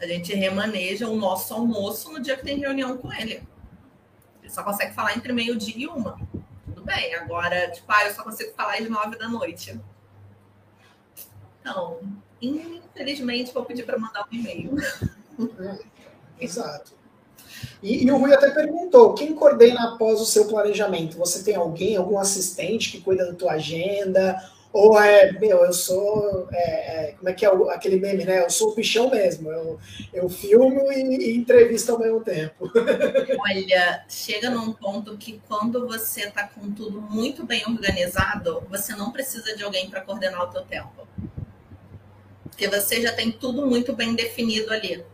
A 0.00 0.06
gente 0.06 0.34
remaneja 0.34 1.08
o 1.08 1.16
nosso 1.16 1.54
almoço 1.54 2.12
no 2.12 2.20
dia 2.20 2.36
que 2.36 2.44
tem 2.44 2.58
reunião 2.58 2.98
com 2.98 3.12
ele. 3.12 3.42
Ele 4.42 4.52
só 4.52 4.62
consegue 4.62 4.94
falar 4.94 5.16
entre 5.16 5.32
meio-dia 5.32 5.74
e 5.76 5.86
uma. 5.86 6.18
Tudo 6.66 6.82
bem. 6.82 7.14
Agora, 7.14 7.70
tipo, 7.70 7.90
ah, 7.90 8.06
eu 8.06 8.14
só 8.14 8.22
consigo 8.22 8.52
falar 8.54 8.74
às 8.74 8.88
nove 8.88 9.16
da 9.16 9.28
noite. 9.28 9.80
Então, 11.60 12.00
infelizmente, 12.42 13.54
vou 13.54 13.64
pedir 13.64 13.84
para 13.84 13.98
mandar 13.98 14.26
um 14.30 14.34
e-mail. 14.34 14.74
Exato. 16.38 16.92
E, 17.82 18.04
e, 18.04 18.10
o 18.10 18.18
Rui 18.18 18.34
até 18.34 18.50
perguntou: 18.50 19.14
quem 19.14 19.34
coordena 19.34 19.94
após 19.94 20.20
o 20.20 20.26
seu 20.26 20.46
planejamento? 20.46 21.16
Você 21.16 21.42
tem 21.42 21.56
alguém, 21.56 21.96
algum 21.96 22.18
assistente 22.18 22.90
que 22.90 23.00
cuida 23.00 23.24
da 23.26 23.34
tua 23.34 23.52
agenda? 23.52 24.36
Ou 24.74 25.00
é, 25.00 25.30
meu, 25.30 25.64
eu 25.64 25.72
sou. 25.72 26.48
É, 26.50 27.10
é, 27.10 27.12
como 27.12 27.28
é 27.28 27.32
que 27.32 27.46
é 27.46 27.50
o, 27.50 27.70
aquele 27.70 27.96
meme, 27.96 28.24
né? 28.24 28.42
Eu 28.42 28.50
sou 28.50 28.72
o 28.72 28.74
bichão 28.74 29.08
mesmo. 29.08 29.48
Eu, 29.48 29.78
eu 30.12 30.28
filmo 30.28 30.90
e, 30.90 31.30
e 31.30 31.36
entrevisto 31.36 31.92
ao 31.92 32.00
mesmo 32.00 32.20
tempo. 32.20 32.68
Olha, 33.38 34.04
chega 34.08 34.50
num 34.50 34.72
ponto 34.72 35.16
que 35.16 35.40
quando 35.46 35.86
você 35.86 36.22
está 36.22 36.48
com 36.48 36.72
tudo 36.72 37.00
muito 37.00 37.46
bem 37.46 37.62
organizado, 37.68 38.66
você 38.68 38.96
não 38.96 39.12
precisa 39.12 39.54
de 39.56 39.62
alguém 39.62 39.88
para 39.88 40.00
coordenar 40.00 40.42
o 40.42 40.48
teu 40.48 40.62
tempo. 40.62 41.06
Porque 42.42 42.66
você 42.66 43.00
já 43.00 43.12
tem 43.12 43.30
tudo 43.30 43.64
muito 43.64 43.94
bem 43.94 44.16
definido 44.16 44.72
ali. 44.72 45.04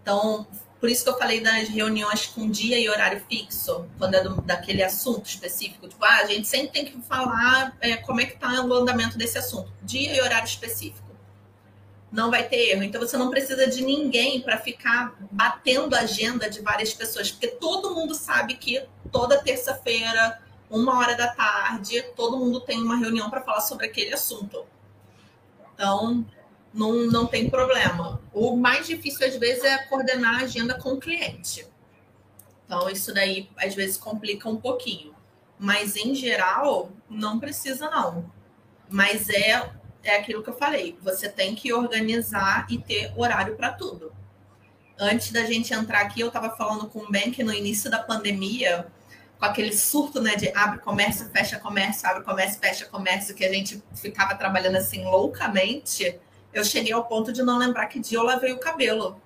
Então, 0.00 0.46
por 0.80 0.88
isso 0.88 1.04
que 1.04 1.10
eu 1.10 1.18
falei 1.18 1.40
das 1.40 1.68
reuniões 1.68 2.26
com 2.26 2.50
dia 2.50 2.78
e 2.78 2.88
horário 2.88 3.22
fixo, 3.28 3.86
quando 3.98 4.14
é 4.14 4.22
do, 4.22 4.40
daquele 4.40 4.82
assunto 4.82 5.26
específico. 5.26 5.86
Tipo, 5.86 6.02
ah, 6.02 6.20
a 6.22 6.24
gente 6.24 6.48
sempre 6.48 6.68
tem 6.68 6.84
que 6.86 6.98
falar 7.02 7.76
é, 7.82 7.98
como 7.98 8.22
é 8.22 8.24
que 8.24 8.32
está 8.32 8.64
o 8.64 8.72
andamento 8.72 9.18
desse 9.18 9.36
assunto. 9.36 9.70
Dia 9.82 10.16
e 10.16 10.20
horário 10.22 10.46
específico. 10.46 11.06
Não 12.10 12.30
vai 12.30 12.48
ter 12.48 12.70
erro. 12.70 12.82
Então, 12.82 12.98
você 12.98 13.16
não 13.18 13.28
precisa 13.28 13.66
de 13.66 13.84
ninguém 13.84 14.40
para 14.40 14.56
ficar 14.56 15.14
batendo 15.30 15.94
a 15.94 16.00
agenda 16.00 16.48
de 16.48 16.62
várias 16.62 16.94
pessoas. 16.94 17.30
Porque 17.30 17.48
todo 17.48 17.94
mundo 17.94 18.14
sabe 18.14 18.54
que 18.54 18.82
toda 19.12 19.38
terça-feira, 19.38 20.40
uma 20.70 20.98
hora 20.98 21.14
da 21.14 21.28
tarde, 21.28 22.02
todo 22.16 22.38
mundo 22.38 22.58
tem 22.58 22.80
uma 22.82 22.96
reunião 22.96 23.28
para 23.28 23.42
falar 23.42 23.60
sobre 23.60 23.84
aquele 23.84 24.14
assunto. 24.14 24.64
Então, 25.74 26.24
não, 26.72 27.06
não 27.06 27.26
tem 27.26 27.50
problema. 27.50 28.20
O 28.32 28.56
mais 28.56 28.86
difícil, 28.86 29.26
às 29.26 29.36
vezes, 29.36 29.64
é 29.64 29.78
coordenar 29.84 30.40
a 30.40 30.44
agenda 30.44 30.74
com 30.74 30.90
o 30.90 31.00
cliente. 31.00 31.66
Então, 32.64 32.88
isso 32.88 33.12
daí, 33.12 33.50
às 33.56 33.74
vezes, 33.74 33.96
complica 33.96 34.48
um 34.48 34.56
pouquinho. 34.56 35.14
Mas, 35.58 35.96
em 35.96 36.14
geral, 36.14 36.90
não 37.08 37.40
precisa, 37.40 37.90
não. 37.90 38.32
Mas 38.88 39.28
é, 39.28 39.70
é 40.02 40.16
aquilo 40.16 40.42
que 40.42 40.50
eu 40.50 40.56
falei. 40.56 40.96
Você 41.02 41.28
tem 41.28 41.54
que 41.54 41.72
organizar 41.72 42.66
e 42.70 42.78
ter 42.78 43.12
horário 43.16 43.56
para 43.56 43.72
tudo. 43.72 44.12
Antes 44.98 45.32
da 45.32 45.44
gente 45.44 45.72
entrar 45.74 46.00
aqui, 46.02 46.20
eu 46.20 46.28
estava 46.28 46.50
falando 46.50 46.86
com 46.86 47.00
o 47.00 47.10
Ben 47.10 47.30
que 47.30 47.42
no 47.42 47.52
início 47.52 47.90
da 47.90 47.98
pandemia, 47.98 48.86
com 49.38 49.46
aquele 49.46 49.72
surto 49.72 50.20
né, 50.20 50.36
de 50.36 50.50
abre 50.54 50.78
comércio, 50.78 51.28
fecha 51.30 51.58
comércio, 51.58 52.08
abre 52.08 52.22
comércio, 52.22 52.60
fecha 52.60 52.84
comércio, 52.84 53.34
que 53.34 53.44
a 53.44 53.52
gente 53.52 53.82
ficava 53.94 54.34
trabalhando 54.34 54.76
assim 54.76 55.02
loucamente 55.04 56.20
eu 56.52 56.64
cheguei 56.64 56.92
ao 56.92 57.04
ponto 57.04 57.32
de 57.32 57.42
não 57.42 57.58
lembrar 57.58 57.86
que 57.86 58.00
dia 58.00 58.18
eu 58.18 58.24
lavei 58.24 58.52
o 58.52 58.58
cabelo. 58.58 59.20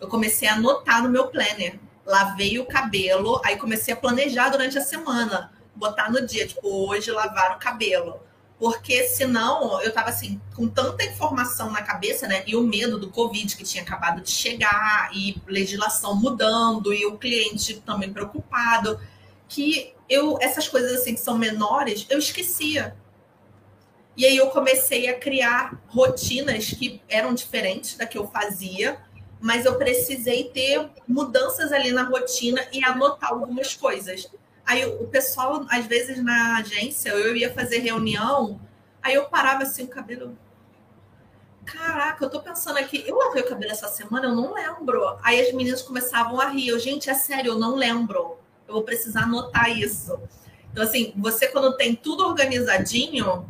Eu 0.00 0.08
comecei 0.08 0.48
a 0.48 0.54
anotar 0.54 1.02
no 1.02 1.08
meu 1.08 1.28
planner. 1.28 1.78
Lavei 2.04 2.58
o 2.58 2.66
cabelo, 2.66 3.40
aí 3.44 3.56
comecei 3.56 3.94
a 3.94 3.96
planejar 3.96 4.48
durante 4.48 4.76
a 4.76 4.82
semana. 4.82 5.52
Botar 5.74 6.10
no 6.10 6.26
dia, 6.26 6.46
tipo, 6.46 6.66
hoje 6.68 7.10
lavar 7.10 7.56
o 7.56 7.58
cabelo. 7.58 8.20
Porque 8.58 9.04
senão 9.04 9.80
eu 9.82 9.92
tava 9.92 10.10
assim, 10.10 10.40
com 10.54 10.68
tanta 10.68 11.04
informação 11.04 11.70
na 11.70 11.82
cabeça, 11.82 12.26
né? 12.26 12.42
E 12.46 12.56
o 12.56 12.62
medo 12.62 12.98
do 12.98 13.10
Covid 13.10 13.56
que 13.56 13.64
tinha 13.64 13.82
acabado 13.82 14.20
de 14.20 14.30
chegar, 14.30 15.10
e 15.14 15.40
legislação 15.46 16.14
mudando, 16.14 16.92
e 16.92 17.06
o 17.06 17.18
cliente 17.18 17.80
também 17.80 18.12
preocupado, 18.12 19.00
que 19.48 19.94
eu, 20.08 20.38
essas 20.40 20.68
coisas 20.68 21.00
assim 21.00 21.14
que 21.14 21.20
são 21.20 21.38
menores, 21.38 22.06
eu 22.08 22.18
esquecia. 22.18 22.96
E 24.16 24.26
aí 24.26 24.36
eu 24.36 24.50
comecei 24.50 25.08
a 25.08 25.18
criar 25.18 25.80
rotinas 25.86 26.70
que 26.70 27.00
eram 27.08 27.32
diferentes 27.32 27.96
da 27.96 28.06
que 28.06 28.18
eu 28.18 28.28
fazia, 28.28 28.98
mas 29.40 29.64
eu 29.64 29.76
precisei 29.76 30.44
ter 30.44 30.88
mudanças 31.08 31.72
ali 31.72 31.92
na 31.92 32.04
rotina 32.04 32.64
e 32.72 32.84
anotar 32.84 33.30
algumas 33.30 33.74
coisas. 33.74 34.30
Aí 34.64 34.84
o 34.84 35.06
pessoal, 35.08 35.66
às 35.68 35.86
vezes 35.86 36.22
na 36.22 36.58
agência, 36.58 37.10
eu 37.10 37.34
ia 37.34 37.52
fazer 37.52 37.78
reunião, 37.78 38.60
aí 39.02 39.14
eu 39.14 39.24
parava 39.24 39.62
assim 39.62 39.84
o 39.84 39.88
cabelo. 39.88 40.36
Caraca, 41.64 42.24
eu 42.24 42.30
tô 42.30 42.40
pensando 42.40 42.78
aqui, 42.78 43.04
eu 43.06 43.16
lavei 43.16 43.42
o 43.42 43.48
cabelo 43.48 43.72
essa 43.72 43.88
semana, 43.88 44.26
eu 44.26 44.34
não 44.34 44.52
lembro. 44.52 45.16
Aí 45.22 45.40
as 45.40 45.52
meninas 45.52 45.80
começavam 45.80 46.40
a 46.40 46.48
rir. 46.48 46.68
Eu, 46.68 46.78
gente, 46.78 47.08
é 47.08 47.14
sério, 47.14 47.52
eu 47.52 47.58
não 47.58 47.76
lembro. 47.76 48.36
Eu 48.66 48.74
vou 48.74 48.82
precisar 48.82 49.22
anotar 49.22 49.70
isso. 49.70 50.18
Então, 50.70 50.82
assim, 50.82 51.12
você 51.16 51.48
quando 51.48 51.76
tem 51.76 51.94
tudo 51.94 52.26
organizadinho, 52.26 53.46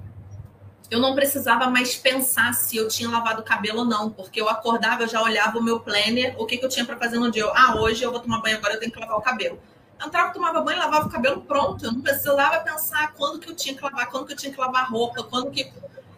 eu 0.93 1.01
não 1.01 1.15
precisava 1.15 1.71
mais 1.71 1.97
pensar 1.97 2.53
se 2.53 2.77
eu 2.77 2.87
tinha 2.87 3.09
lavado 3.09 3.41
o 3.41 3.45
cabelo 3.45 3.79
ou 3.79 3.85
não, 3.87 4.11
porque 4.11 4.39
eu 4.39 4.47
acordava, 4.47 5.05
eu 5.05 5.09
já 5.09 5.23
olhava 5.23 5.59
o 5.59 5.63
meu 5.63 5.81
planner, 5.81 6.35
o 6.37 6.45
que, 6.45 6.59
que 6.59 6.65
eu 6.67 6.69
tinha 6.69 6.85
para 6.85 6.99
fazer 6.99 7.19
no 7.19 7.31
dia. 7.31 7.45
Eu, 7.45 7.53
ah, 7.57 7.77
hoje 7.81 8.03
eu 8.03 8.11
vou 8.11 8.21
tomar 8.21 8.43
banho, 8.43 8.59
agora 8.59 8.75
eu 8.75 8.79
tenho 8.79 8.93
que 8.93 9.01
lavar 9.01 9.17
o 9.17 9.23
cabelo. 9.23 9.59
Eu 9.99 10.07
entrava, 10.07 10.35
tomava 10.35 10.61
banho, 10.61 10.79
lavava 10.79 11.07
o 11.07 11.11
cabelo, 11.11 11.41
pronto. 11.41 11.83
Eu 11.83 11.93
não 11.93 12.03
precisava 12.03 12.61
pensar 12.61 13.15
quando 13.15 13.39
que 13.41 13.49
eu 13.49 13.57
tinha 13.57 13.75
que 13.75 13.83
lavar, 13.83 14.11
quando 14.11 14.27
que 14.27 14.35
eu 14.35 14.37
tinha 14.37 14.53
que 14.53 14.61
lavar 14.61 14.91
roupa, 14.91 15.23
quando 15.23 15.51
que. 15.51 15.73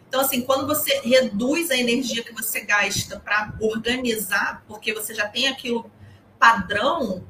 Então, 0.09 0.19
assim, 0.19 0.41
quando 0.41 0.67
você 0.67 0.99
reduz 1.05 1.71
a 1.71 1.77
energia 1.77 2.21
que 2.21 2.33
você 2.33 2.59
gasta 2.59 3.17
para 3.17 3.53
organizar, 3.61 4.61
porque 4.67 4.93
você 4.93 5.15
já 5.15 5.25
tem 5.25 5.47
aquilo 5.47 5.89
padrão, 6.37 7.23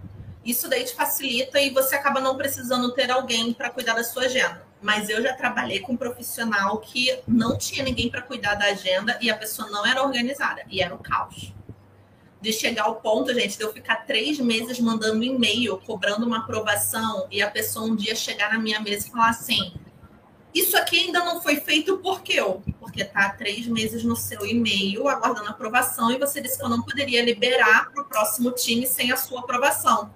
isso 0.43 0.67
daí 0.67 0.83
te 0.83 0.95
facilita 0.95 1.59
e 1.59 1.69
você 1.69 1.93
acaba 1.93 2.19
não 2.19 2.35
precisando 2.35 2.91
ter 2.91 3.11
alguém 3.11 3.53
para 3.53 3.69
cuidar 3.69 3.93
da 3.93 4.03
sua 4.03 4.23
agenda 4.23 4.65
mas 4.81 5.09
eu 5.09 5.21
já 5.21 5.33
trabalhei 5.33 5.79
com 5.79 5.93
um 5.93 5.97
profissional 5.97 6.77
que 6.79 7.19
não 7.27 7.57
tinha 7.57 7.83
ninguém 7.83 8.09
para 8.09 8.21
cuidar 8.21 8.55
da 8.55 8.65
agenda 8.65 9.17
e 9.21 9.29
a 9.29 9.37
pessoa 9.37 9.69
não 9.69 9.85
era 9.85 10.03
organizada 10.03 10.63
e 10.69 10.81
era 10.81 10.93
o 10.93 10.99
um 10.99 11.01
caos. 11.01 11.53
De 12.41 12.53
chegar 12.53 12.83
ao 12.83 12.95
ponto, 12.97 13.33
gente, 13.33 13.57
de 13.57 13.63
eu 13.63 13.73
ficar 13.73 14.05
três 14.05 14.39
meses 14.39 14.79
mandando 14.79 15.23
e-mail, 15.23 15.77
cobrando 15.79 16.25
uma 16.27 16.39
aprovação 16.39 17.27
e 17.31 17.41
a 17.41 17.49
pessoa 17.49 17.87
um 17.87 17.95
dia 17.95 18.15
chegar 18.15 18.53
na 18.53 18.59
minha 18.59 18.79
mesa 18.79 19.07
e 19.07 19.09
falar 19.09 19.29
assim: 19.29 19.73
Isso 20.53 20.77
aqui 20.77 21.05
ainda 21.05 21.25
não 21.25 21.41
foi 21.41 21.55
feito 21.55 21.97
por 21.97 22.21
quê? 22.21 22.33
Eu, 22.33 22.61
porque 22.79 23.01
está 23.01 23.29
três 23.29 23.65
meses 23.65 24.03
no 24.03 24.15
seu 24.15 24.45
e-mail 24.45 25.07
aguardando 25.07 25.49
aprovação 25.49 26.11
e 26.11 26.19
você 26.19 26.39
disse 26.39 26.59
que 26.59 26.63
eu 26.63 26.69
não 26.69 26.83
poderia 26.83 27.23
liberar 27.23 27.91
para 27.91 28.03
o 28.03 28.05
próximo 28.05 28.51
time 28.51 28.85
sem 28.85 29.11
a 29.11 29.17
sua 29.17 29.39
aprovação. 29.39 30.11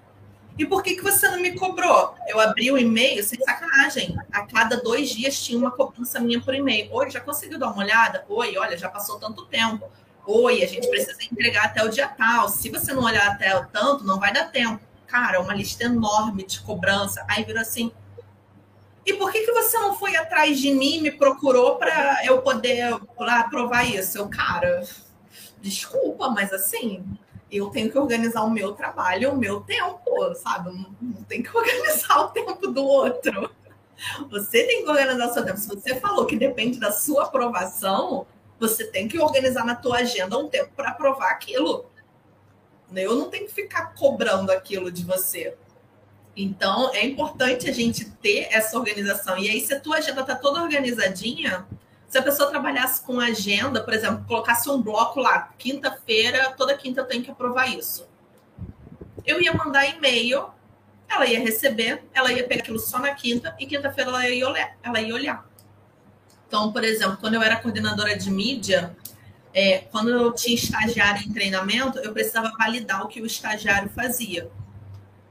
E 0.60 0.66
por 0.66 0.84
que, 0.84 0.94
que 0.94 1.02
você 1.02 1.30
não 1.30 1.40
me 1.40 1.58
cobrou? 1.58 2.14
Eu 2.28 2.38
abri 2.38 2.70
o 2.70 2.78
e-mail, 2.78 3.24
sem 3.24 3.40
sacanagem. 3.40 4.14
A 4.30 4.46
cada 4.46 4.76
dois 4.76 5.10
dias 5.10 5.42
tinha 5.42 5.58
uma 5.58 5.72
cobrança 5.72 6.20
minha 6.20 6.42
por 6.42 6.54
e-mail. 6.54 6.94
Oi, 6.94 7.10
já 7.10 7.22
conseguiu 7.22 7.58
dar 7.58 7.72
uma 7.72 7.82
olhada? 7.82 8.26
Oi, 8.28 8.58
olha, 8.58 8.78
já 8.78 8.90
passou 8.90 9.18
tanto 9.18 9.46
tempo. 9.46 9.90
Oi, 10.28 10.62
a 10.62 10.68
gente 10.68 10.90
precisa 10.90 11.18
entregar 11.32 11.68
até 11.68 11.82
o 11.82 11.88
dia 11.88 12.10
tal. 12.10 12.50
Se 12.50 12.70
você 12.70 12.92
não 12.92 13.06
olhar 13.06 13.26
até 13.26 13.56
o 13.58 13.68
tanto, 13.68 14.04
não 14.04 14.20
vai 14.20 14.34
dar 14.34 14.52
tempo. 14.52 14.82
Cara, 15.08 15.40
uma 15.40 15.56
lista 15.56 15.86
enorme 15.86 16.46
de 16.46 16.60
cobrança. 16.60 17.26
Aí 17.30 17.46
vira 17.46 17.62
assim. 17.62 17.90
E 19.06 19.14
por 19.14 19.32
que, 19.32 19.46
que 19.46 19.54
você 19.54 19.80
não 19.80 19.96
foi 19.96 20.18
atrás 20.18 20.60
de 20.60 20.74
mim 20.74 20.98
e 20.98 21.02
me 21.04 21.12
procurou 21.12 21.78
para 21.78 22.26
eu 22.26 22.42
poder 22.42 23.00
lá 23.18 23.40
aprovar 23.40 23.90
isso? 23.90 24.18
Eu, 24.18 24.28
cara, 24.28 24.84
desculpa, 25.62 26.30
mas 26.30 26.52
assim, 26.52 27.06
eu 27.52 27.70
tenho 27.70 27.92
que 27.92 27.98
organizar 27.98 28.44
o 28.44 28.50
meu 28.50 28.74
trabalho, 28.74 29.32
o 29.32 29.38
meu 29.38 29.62
tempo, 29.62 30.36
sabe? 30.36 30.70
Não, 30.70 30.96
não 31.02 31.24
tem 31.24 31.42
que 31.42 31.50
organizar 31.56 32.22
o 32.22 32.28
tempo 32.30 32.68
do 32.68 32.84
outro. 32.84 33.50
Você 34.30 34.64
tem 34.64 34.84
que 34.84 34.90
organizar 34.90 35.30
o 35.30 35.34
seu 35.34 35.46
tempo. 35.46 35.58
Se 35.58 35.68
você 35.68 36.00
falou 36.00 36.26
que 36.26 36.38
depende 36.38 36.80
da 36.80 36.92
sua 36.92 37.26
aprovação, 37.26 38.26
você 38.60 38.86
tem 38.86 39.08
que 39.08 39.20
organizar 39.20 39.66
na 39.66 39.76
tua 39.76 39.98
agenda 39.98 40.38
um 40.38 40.48
tempo 40.48 40.72
para 40.76 40.90
aprovar 40.90 41.32
aquilo. 41.32 41.86
Eu 42.96 43.16
não 43.16 43.30
tenho 43.30 43.48
que 43.48 43.54
ficar 43.54 43.94
cobrando 43.94 44.52
aquilo 44.52 44.92
de 44.92 45.04
você. 45.04 45.56
Então, 46.36 46.94
é 46.94 47.06
importante 47.06 47.70
a 47.70 47.74
gente 47.74 48.10
ter 48.10 48.48
essa 48.52 48.78
organização. 48.78 49.38
E 49.38 49.50
aí, 49.50 49.60
se 49.62 49.74
a 49.74 49.80
tua 49.80 49.98
agenda 49.98 50.22
está 50.22 50.36
toda 50.36 50.62
organizadinha, 50.62 51.68
se 52.10 52.18
a 52.18 52.24
pessoa 52.24 52.50
trabalhasse 52.50 53.04
com 53.04 53.20
agenda, 53.20 53.84
por 53.84 53.94
exemplo, 53.94 54.26
colocasse 54.28 54.68
um 54.68 54.82
bloco 54.82 55.20
lá, 55.20 55.54
quinta-feira, 55.60 56.52
toda 56.58 56.76
quinta 56.76 57.02
eu 57.02 57.06
tenho 57.06 57.24
que 57.24 57.30
aprovar 57.30 57.68
isso. 57.68 58.10
Eu 59.24 59.40
ia 59.40 59.54
mandar 59.54 59.86
e-mail, 59.86 60.48
ela 61.08 61.28
ia 61.28 61.40
receber, 61.40 62.04
ela 62.12 62.34
ia 62.34 62.48
pegar 62.48 62.62
aquilo 62.62 62.80
só 62.80 62.98
na 62.98 63.14
quinta 63.14 63.56
e 63.60 63.68
quinta-feira 63.68 64.10
ela 64.10 64.28
ia 64.28 64.50
olhar. 64.50 64.76
Ela 64.82 65.00
ia 65.00 65.14
olhar. 65.14 65.48
Então, 66.48 66.72
por 66.72 66.84
exemplo, 66.84 67.18
quando 67.18 67.36
eu 67.36 67.44
era 67.44 67.58
coordenadora 67.58 68.18
de 68.18 68.32
mídia, 68.32 68.98
é, 69.54 69.80
quando 69.92 70.10
eu 70.10 70.34
tinha 70.34 70.56
estagiário 70.56 71.28
em 71.28 71.32
treinamento, 71.32 72.00
eu 72.00 72.12
precisava 72.12 72.52
validar 72.58 73.04
o 73.04 73.08
que 73.08 73.22
o 73.22 73.26
estagiário 73.28 73.88
fazia. 73.90 74.50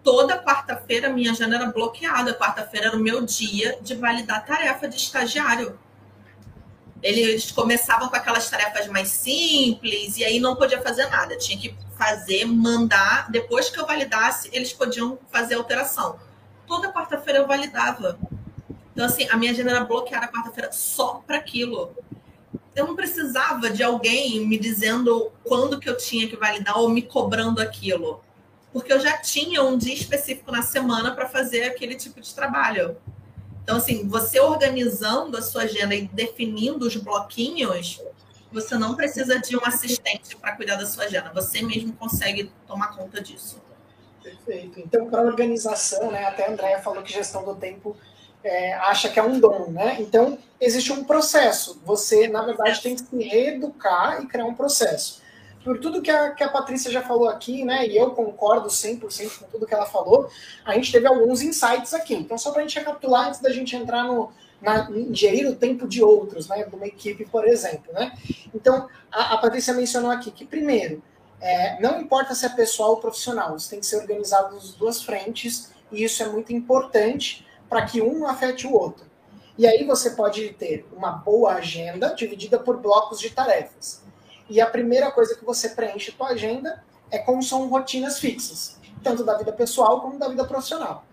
Toda 0.05 0.41
quarta-feira 0.41 1.09
minha 1.09 1.33
agenda 1.33 1.57
era 1.57 1.67
bloqueada. 1.67 2.35
Quarta-feira 2.35 2.87
era 2.87 2.97
o 2.97 3.01
meu 3.01 3.25
dia 3.25 3.81
de 3.83 3.97
validar 3.97 4.47
tarefa 4.47 4.87
de 4.87 4.97
estagiário 4.97 5.77
eles 7.03 7.51
começavam 7.53 8.09
com 8.09 8.17
aquelas 8.17 8.49
tarefas 8.51 8.87
mais 8.89 9.09
simples 9.09 10.17
e 10.17 10.25
aí 10.25 10.41
não 10.41 10.57
podia 10.57 10.83
fazer 10.83 11.07
nada. 11.07 11.37
Tinha 11.37 11.59
que 11.59 11.75
fazer, 11.97 12.45
mandar. 12.45 13.31
Depois 13.31 13.71
que 13.71 13.79
eu 13.79 13.87
validasse, 13.87 14.49
eles 14.53 14.73
podiam 14.73 15.19
fazer 15.31 15.55
alteração. 15.55 16.19
Toda 16.67 16.93
quarta-feira 16.93 17.41
eu 17.41 17.47
validava. 17.47 18.19
Então, 18.93 19.07
assim, 19.07 19.29
a 19.31 19.37
minha 19.37 19.53
agenda 19.53 19.71
era 19.71 19.85
bloqueada 19.85 20.27
quarta-feira 20.27 20.73
só 20.73 21.23
para 21.27 21.37
aquilo. 21.37 21.95
eu 22.75 22.87
não 22.87 22.97
precisava 22.97 23.71
de 23.71 23.83
alguém 23.83 24.47
me 24.47 24.59
dizendo 24.59 25.33
quando 25.45 25.81
que 25.81 25.89
eu 25.89 25.97
tinha 25.97 26.29
que 26.29 26.37
validar 26.37 26.79
ou 26.79 26.89
me 26.89 27.03
cobrando 27.03 27.61
aquilo. 27.61 28.21
Porque 28.73 28.93
eu 28.93 29.01
já 29.01 29.17
tinha 29.19 29.63
um 29.63 29.79
dia 29.79 29.95
específico 29.95 30.53
na 30.53 30.63
semana 30.63 31.15
para 31.15 31.29
fazer 31.29 31.63
aquele 31.63 31.95
tipo 31.95 32.21
de 32.21 32.35
trabalho. 32.35 32.97
Então, 33.69 33.77
assim, 33.77 34.09
você 34.09 34.41
organizando 34.41 35.37
a 35.37 35.43
sua 35.43 35.65
agenda 35.65 35.95
e 35.95 36.09
definindo 36.09 36.87
os 36.87 36.97
bloquinhos, 36.97 38.03
você 38.51 38.79
não 38.79 38.95
precisa 38.95 39.39
de 39.41 39.59
um 39.59 39.61
assistente 39.63 40.35
para 40.37 40.57
cuidar 40.57 40.77
da 40.77 40.87
sua 40.87 41.05
agenda. 41.05 41.31
Você 41.35 41.61
mesmo 41.61 41.93
consegue 41.93 42.51
tomar 42.67 42.97
conta 42.97 43.21
disso. 43.21 43.61
Perfeito. 44.23 44.81
Então, 44.81 45.11
para 45.11 45.21
organização, 45.21 46.11
né? 46.11 46.25
Até 46.25 46.47
a 46.47 46.51
Andrea 46.51 46.81
falou 46.81 47.03
que 47.03 47.13
gestão 47.13 47.45
do 47.45 47.55
tempo 47.57 47.95
é, 48.43 48.73
acha 48.73 49.11
que 49.11 49.21
é 49.21 49.23
um 49.23 49.39
dom, 49.39 49.71
né? 49.71 49.99
Então, 50.01 50.39
existe 50.59 50.91
um 50.91 51.05
processo. 51.05 51.79
Você, 51.85 52.27
na 52.27 52.41
verdade, 52.47 52.81
tem 52.81 52.97
que 52.97 53.03
se 53.03 53.23
reeducar 53.23 54.23
e 54.23 54.27
criar 54.29 54.47
um 54.47 54.55
processo. 54.55 55.18
Por 55.69 55.79
tudo 55.81 56.01
que 56.01 56.11
a, 56.11 56.31
que 56.31 56.43
a 56.43 56.49
Patrícia 56.49 56.91
já 56.91 57.03
falou 57.03 57.29
aqui, 57.29 57.63
né? 57.63 57.87
E 57.87 57.95
eu 57.95 58.13
concordo 58.13 58.69
100% 58.69 59.39
com 59.39 59.47
tudo 59.49 59.67
que 59.67 59.75
ela 59.75 59.85
falou, 59.85 60.27
a 60.65 60.73
gente 60.73 60.91
teve 60.91 61.07
alguns 61.07 61.43
insights 61.43 61.93
aqui. 61.93 62.15
Então, 62.15 62.39
só 62.39 62.53
para 62.53 62.63
a 62.63 62.63
gente 62.63 62.79
recapitular 62.79 63.29
antes 63.29 63.41
da 63.41 63.51
gente 63.51 63.77
entrar 63.77 64.05
no, 64.05 64.33
na, 64.63 64.89
gerir 65.13 65.47
o 65.47 65.55
tempo 65.55 65.87
de 65.87 66.03
outros, 66.03 66.49
né? 66.49 66.65
De 66.65 66.75
uma 66.75 66.87
equipe, 66.87 67.27
por 67.27 67.47
exemplo, 67.47 67.93
né? 67.93 68.17
Então, 68.55 68.89
a, 69.13 69.35
a 69.35 69.37
Patrícia 69.37 69.75
mencionou 69.75 70.11
aqui 70.11 70.31
que, 70.31 70.47
primeiro, 70.47 71.03
é, 71.39 71.79
não 71.83 72.01
importa 72.01 72.35
se 72.35 72.47
é 72.47 72.49
pessoal 72.49 72.93
ou 72.93 72.97
profissional, 72.97 73.55
isso 73.55 73.69
tem 73.69 73.79
que 73.79 73.85
ser 73.85 73.99
organizado 73.99 74.55
nas 74.55 74.73
duas 74.73 75.03
frentes, 75.03 75.71
e 75.93 76.03
isso 76.03 76.23
é 76.23 76.27
muito 76.31 76.51
importante 76.51 77.47
para 77.69 77.85
que 77.85 78.01
um 78.01 78.27
afete 78.27 78.67
o 78.67 78.73
outro. 78.73 79.05
E 79.59 79.67
aí 79.67 79.85
você 79.85 80.13
pode 80.13 80.49
ter 80.55 80.89
uma 80.97 81.11
boa 81.11 81.57
agenda 81.57 82.15
dividida 82.15 82.59
por 82.59 82.79
blocos 82.79 83.21
de 83.21 83.29
tarefas. 83.29 84.08
E 84.49 84.61
a 84.61 84.67
primeira 84.67 85.11
coisa 85.11 85.35
que 85.35 85.45
você 85.45 85.71
preenche 85.71 86.13
sua 86.13 86.29
agenda 86.29 86.83
é 87.11 87.19
como 87.19 87.43
são 87.43 87.69
rotinas 87.69 88.19
fixas, 88.19 88.79
tanto 89.03 89.25
da 89.25 89.37
vida 89.37 89.53
pessoal 89.53 90.01
como 90.01 90.19
da 90.19 90.29
vida 90.29 90.45
profissional. 90.45 91.05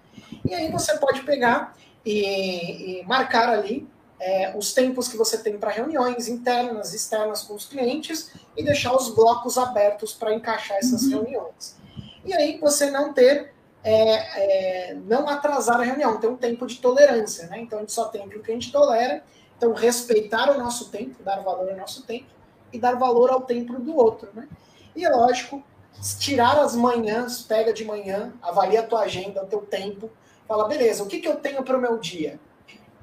E 0.44 0.54
aí 0.54 0.72
você 0.72 0.98
pode 0.98 1.22
pegar 1.24 1.76
e, 2.06 3.00
e 3.02 3.06
marcar 3.06 3.50
ali 3.50 3.88
é, 4.20 4.56
os 4.56 4.74
tempos 4.74 5.08
que 5.08 5.18
você 5.18 5.38
tem 5.38 5.58
para 5.58 5.72
reuniões 5.72 6.28
internas, 6.28 6.94
externas 6.94 7.42
com 7.42 7.54
os 7.56 7.66
clientes 7.66 8.32
e 8.56 8.64
deixar 8.64 8.96
os 8.96 9.14
blocos 9.14 9.58
abertos 9.58 10.14
para 10.14 10.34
encaixar 10.34 10.78
essas 10.78 11.04
uhum. 11.04 11.24
reuniões. 11.24 11.76
E 12.24 12.34
aí 12.34 12.58
você 12.60 12.90
não 12.90 13.14
ter 13.14 13.54
é, 13.84 14.90
é, 14.90 14.94
não 15.06 15.30
atrasar 15.30 15.80
a 15.80 15.84
reunião, 15.84 16.20
ter 16.20 16.28
um 16.28 16.36
tempo 16.36 16.66
de 16.66 16.78
tolerância, 16.78 17.48
né? 17.48 17.60
Então 17.60 17.78
a 17.78 17.82
gente 17.82 17.92
só 17.92 18.06
tem 18.06 18.24
aquilo 18.24 18.42
que 18.42 18.50
a 18.50 18.54
gente 18.54 18.72
tolera, 18.72 19.24
então 19.56 19.74
respeitar 19.74 20.50
o 20.50 20.58
nosso 20.58 20.90
tempo, 20.90 21.22
dar 21.22 21.42
valor 21.42 21.70
ao 21.70 21.78
nosso 21.78 22.02
tempo 22.04 22.26
e 22.72 22.80
dar 22.80 22.96
valor 22.96 23.30
ao 23.32 23.42
tempo 23.42 23.80
do 23.80 23.96
outro, 23.96 24.30
né? 24.34 24.48
E 24.96 25.06
é 25.06 25.10
lógico, 25.10 25.64
tirar 26.20 26.58
as 26.60 26.76
manhãs, 26.76 27.42
pega 27.42 27.74
de 27.74 27.86
manhã, 27.86 28.34
avalia 28.42 28.82
a 28.82 28.84
tua 28.84 29.02
agenda, 29.02 29.44
o 29.44 29.48
teu 29.48 29.62
tempo, 29.62 30.10
fala, 30.48 30.68
beleza, 30.68 31.04
o 31.04 31.08
que, 31.08 31.20
que 31.20 31.28
eu 31.28 31.36
tenho 31.36 31.64
para 31.64 31.78
o 31.78 31.82
meu 31.82 31.98
dia? 31.98 32.40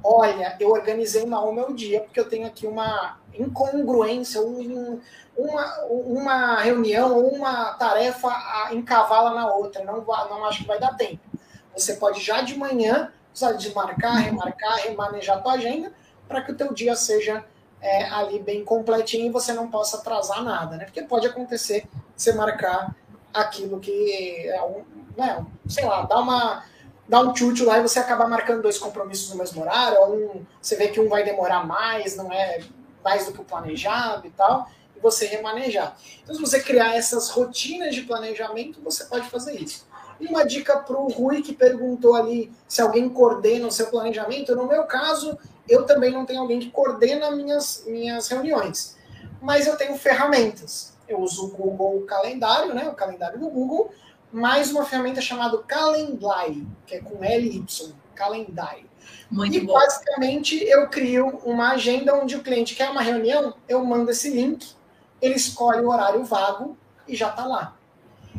Olha, 0.04 0.56
eu 0.58 0.70
organizei 0.70 1.24
mal 1.26 1.48
o 1.48 1.54
meu 1.54 1.72
dia 1.72 2.00
porque 2.00 2.18
eu 2.18 2.28
tenho 2.28 2.46
aqui 2.46 2.66
uma 2.66 3.18
incongruência, 3.38 4.40
um, 4.40 5.00
uma, 5.36 5.84
uma 5.88 6.56
reunião 6.60 7.18
uma 7.20 7.72
tarefa 7.74 8.28
encavala 8.72 9.34
na 9.34 9.54
outra, 9.54 9.84
não, 9.84 10.04
não 10.04 10.44
acho 10.44 10.62
que 10.62 10.68
vai 10.68 10.80
dar 10.80 10.96
tempo. 10.96 11.20
Você 11.76 11.94
pode 11.94 12.20
já 12.20 12.42
de 12.42 12.58
manhã 12.58 13.12
precisar 13.30 13.52
desmarcar, 13.52 14.16
remarcar, 14.16 14.76
remanejar 14.78 15.38
a 15.38 15.40
tua 15.40 15.52
agenda 15.52 15.92
para 16.28 16.42
que 16.42 16.52
o 16.52 16.56
teu 16.56 16.72
dia 16.72 16.94
seja 16.96 17.44
é, 17.82 18.04
ali 18.04 18.38
bem 18.38 18.64
completinho 18.64 19.26
e 19.26 19.30
você 19.30 19.52
não 19.52 19.68
possa 19.68 19.98
atrasar 19.98 20.42
nada, 20.42 20.76
né? 20.76 20.84
Porque 20.84 21.02
pode 21.02 21.26
acontecer 21.26 21.84
você 22.16 22.32
marcar 22.32 22.94
aquilo 23.34 23.80
que 23.80 24.48
é 24.48 24.62
um, 24.62 24.84
né, 25.16 25.44
sei 25.66 25.84
lá, 25.84 26.02
dá 26.02 26.18
uma 26.20 26.64
dá 27.08 27.20
um 27.20 27.34
chute 27.34 27.64
lá 27.64 27.78
e 27.78 27.82
você 27.82 27.98
acabar 27.98 28.28
marcando 28.28 28.62
dois 28.62 28.78
compromissos 28.78 29.30
no 29.30 29.36
mesmo 29.36 29.60
horário, 29.60 30.00
ou 30.00 30.14
um, 30.14 30.46
você 30.60 30.76
vê 30.76 30.88
que 30.88 31.00
um 31.00 31.08
vai 31.08 31.24
demorar 31.24 31.66
mais, 31.66 32.16
não 32.16 32.32
é 32.32 32.60
mais 33.04 33.26
do 33.26 33.32
que 33.32 33.40
o 33.40 33.44
planejado 33.44 34.26
e 34.26 34.30
tal, 34.30 34.70
e 34.96 35.00
você 35.00 35.26
remanejar. 35.26 35.96
Então, 36.22 36.34
se 36.34 36.40
você 36.40 36.60
criar 36.60 36.96
essas 36.96 37.28
rotinas 37.28 37.94
de 37.94 38.02
planejamento, 38.02 38.80
você 38.80 39.04
pode 39.04 39.28
fazer 39.28 39.60
isso. 39.60 39.86
E 40.20 40.26
uma 40.26 40.46
dica 40.46 40.78
para 40.78 40.96
o 40.96 41.08
Rui, 41.08 41.42
que 41.42 41.52
perguntou 41.52 42.14
ali 42.14 42.52
se 42.68 42.80
alguém 42.80 43.08
coordena 43.08 43.66
o 43.66 43.72
seu 43.72 43.88
planejamento. 43.88 44.54
No 44.54 44.68
meu 44.68 44.84
caso, 44.84 45.36
eu 45.68 45.84
também 45.84 46.10
não 46.10 46.26
tenho 46.26 46.40
alguém 46.40 46.60
que 46.60 46.70
coordena 46.70 47.30
minhas, 47.30 47.84
minhas 47.86 48.28
reuniões. 48.28 48.96
Mas 49.40 49.66
eu 49.66 49.76
tenho 49.76 49.96
ferramentas. 49.96 50.96
Eu 51.08 51.20
uso 51.20 51.46
o 51.46 51.50
Google 51.50 52.02
Calendário, 52.02 52.74
né, 52.74 52.88
o 52.88 52.94
calendário 52.94 53.38
do 53.38 53.48
Google, 53.48 53.92
mais 54.32 54.70
uma 54.70 54.84
ferramenta 54.84 55.20
chamada 55.20 55.58
Calendly, 55.58 56.66
que 56.86 56.94
é 56.94 57.00
com 57.00 57.20
LY, 57.20 57.64
Calendly. 58.14 58.90
Muito 59.30 59.56
e 59.56 59.60
bom. 59.60 59.74
basicamente 59.74 60.62
eu 60.64 60.88
crio 60.88 61.40
uma 61.44 61.72
agenda 61.72 62.14
onde 62.14 62.36
o 62.36 62.42
cliente 62.42 62.74
quer 62.74 62.90
uma 62.90 63.02
reunião, 63.02 63.54
eu 63.68 63.84
mando 63.84 64.10
esse 64.10 64.30
link, 64.30 64.74
ele 65.20 65.34
escolhe 65.34 65.80
o 65.80 65.90
horário 65.90 66.24
vago 66.24 66.76
e 67.06 67.16
já 67.16 67.28
está 67.30 67.44
lá. 67.46 67.76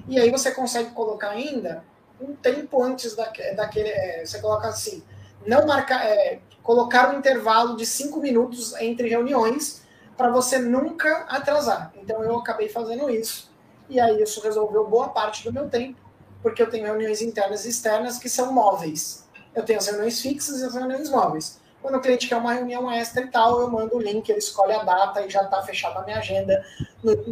E 0.07 0.19
aí 0.19 0.29
você 0.29 0.51
consegue 0.51 0.91
colocar 0.91 1.29
ainda 1.29 1.83
um 2.19 2.35
tempo 2.35 2.81
antes 2.81 3.15
da, 3.15 3.31
daquele. 3.55 3.89
É, 3.89 4.25
você 4.25 4.39
coloca 4.39 4.67
assim, 4.67 5.03
não 5.45 5.65
marcar, 5.65 6.05
é, 6.05 6.39
colocar 6.63 7.13
um 7.13 7.19
intervalo 7.19 7.75
de 7.75 7.85
cinco 7.85 8.19
minutos 8.19 8.73
entre 8.79 9.09
reuniões 9.09 9.83
para 10.17 10.31
você 10.31 10.57
nunca 10.57 11.25
atrasar. 11.27 11.91
Então 11.95 12.23
eu 12.23 12.37
acabei 12.37 12.69
fazendo 12.69 13.09
isso. 13.09 13.51
E 13.89 13.99
aí 13.99 14.23
isso 14.23 14.41
resolveu 14.41 14.87
boa 14.87 15.09
parte 15.09 15.43
do 15.43 15.51
meu 15.51 15.69
tempo, 15.69 15.99
porque 16.41 16.61
eu 16.61 16.69
tenho 16.69 16.85
reuniões 16.85 17.21
internas 17.21 17.65
e 17.65 17.69
externas 17.69 18.17
que 18.17 18.29
são 18.29 18.51
móveis. 18.51 19.27
Eu 19.53 19.63
tenho 19.63 19.77
as 19.77 19.85
reuniões 19.85 20.21
fixas 20.21 20.61
e 20.61 20.65
as 20.65 20.73
reuniões 20.73 21.09
móveis. 21.09 21.61
Quando 21.83 21.95
o 21.95 22.01
cliente 22.01 22.29
quer 22.29 22.37
uma 22.37 22.53
reunião 22.53 22.89
extra 22.89 23.23
e 23.23 23.27
tal, 23.27 23.59
eu 23.59 23.69
mando 23.69 23.97
o 23.97 24.01
link, 24.01 24.29
ele 24.29 24.39
escolhe 24.39 24.71
a 24.71 24.83
data 24.83 25.21
e 25.21 25.29
já 25.29 25.43
está 25.43 25.61
fechada 25.63 25.99
a 25.99 26.03
minha 26.03 26.17
agenda. 26.17 26.65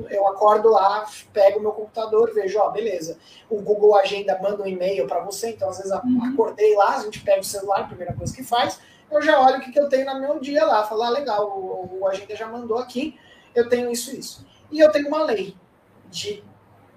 Eu 0.10 0.28
acordo 0.28 0.70
lá, 0.70 1.06
pego 1.32 1.62
meu 1.62 1.72
computador, 1.72 2.34
vejo, 2.34 2.60
ó, 2.60 2.70
beleza. 2.70 3.18
O 3.50 3.62
Google 3.62 3.96
Agenda 3.96 4.38
manda 4.42 4.62
um 4.62 4.68
e-mail 4.68 5.08
para 5.08 5.22
você, 5.22 5.52
então 5.52 5.70
às 5.70 5.78
vezes 5.78 5.94
uhum. 5.94 6.34
acordei 6.34 6.76
lá, 6.76 6.98
a 6.98 7.00
gente 7.00 7.22
pega 7.22 7.40
o 7.40 7.46
celular, 7.46 7.88
primeira 7.88 8.12
coisa 8.12 8.36
que 8.36 8.44
faz, 8.44 8.78
eu 9.12 9.22
já 9.22 9.39
olho 9.39 9.57
o 9.57 9.62
que, 9.62 9.72
que 9.72 9.80
eu 9.80 9.89
tenho 9.89 10.05
no 10.05 10.20
meu 10.20 10.39
dia 10.39 10.66
lá, 10.66 10.84
falo, 10.84 11.03
ah, 11.03 11.09
legal, 11.09 11.47
o, 11.47 11.99
o 11.99 12.07
Agenda 12.07 12.36
já 12.36 12.47
mandou 12.47 12.78
aqui, 12.78 13.20
eu 13.53 13.68
tenho 13.68 13.91
isso 13.91 14.16
isso. 14.16 14.45
E 14.72 14.80
eu 14.80 14.91
tenho 14.91 15.07
uma 15.07 15.24
lei 15.24 15.55
de 16.09 16.43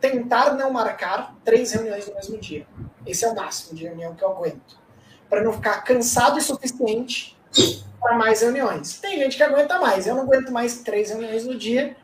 tentar 0.01 0.55
não 0.55 0.71
marcar 0.71 1.35
três 1.45 1.73
reuniões 1.73 2.07
no 2.07 2.15
mesmo 2.15 2.39
dia. 2.39 2.67
Esse 3.07 3.25
é 3.25 3.29
o 3.29 3.35
máximo 3.35 3.77
de 3.77 3.85
reunião 3.85 4.15
que 4.15 4.23
eu 4.23 4.31
aguento 4.31 4.79
para 5.29 5.43
não 5.43 5.53
ficar 5.53 5.83
cansado 5.83 6.37
o 6.37 6.41
suficiente 6.41 7.37
para 8.01 8.17
mais 8.17 8.43
reuniões. 8.43 9.01
Tem 9.01 9.19
gente 9.19 9.37
que 9.37 9.43
aguenta 9.43 9.79
mais, 9.79 10.07
eu 10.07 10.15
não 10.15 10.23
aguento 10.23 10.53
mais 10.53 10.83
três 10.83 11.11
reuniões 11.11 11.45
no 11.45 11.57
dia, 11.57 11.97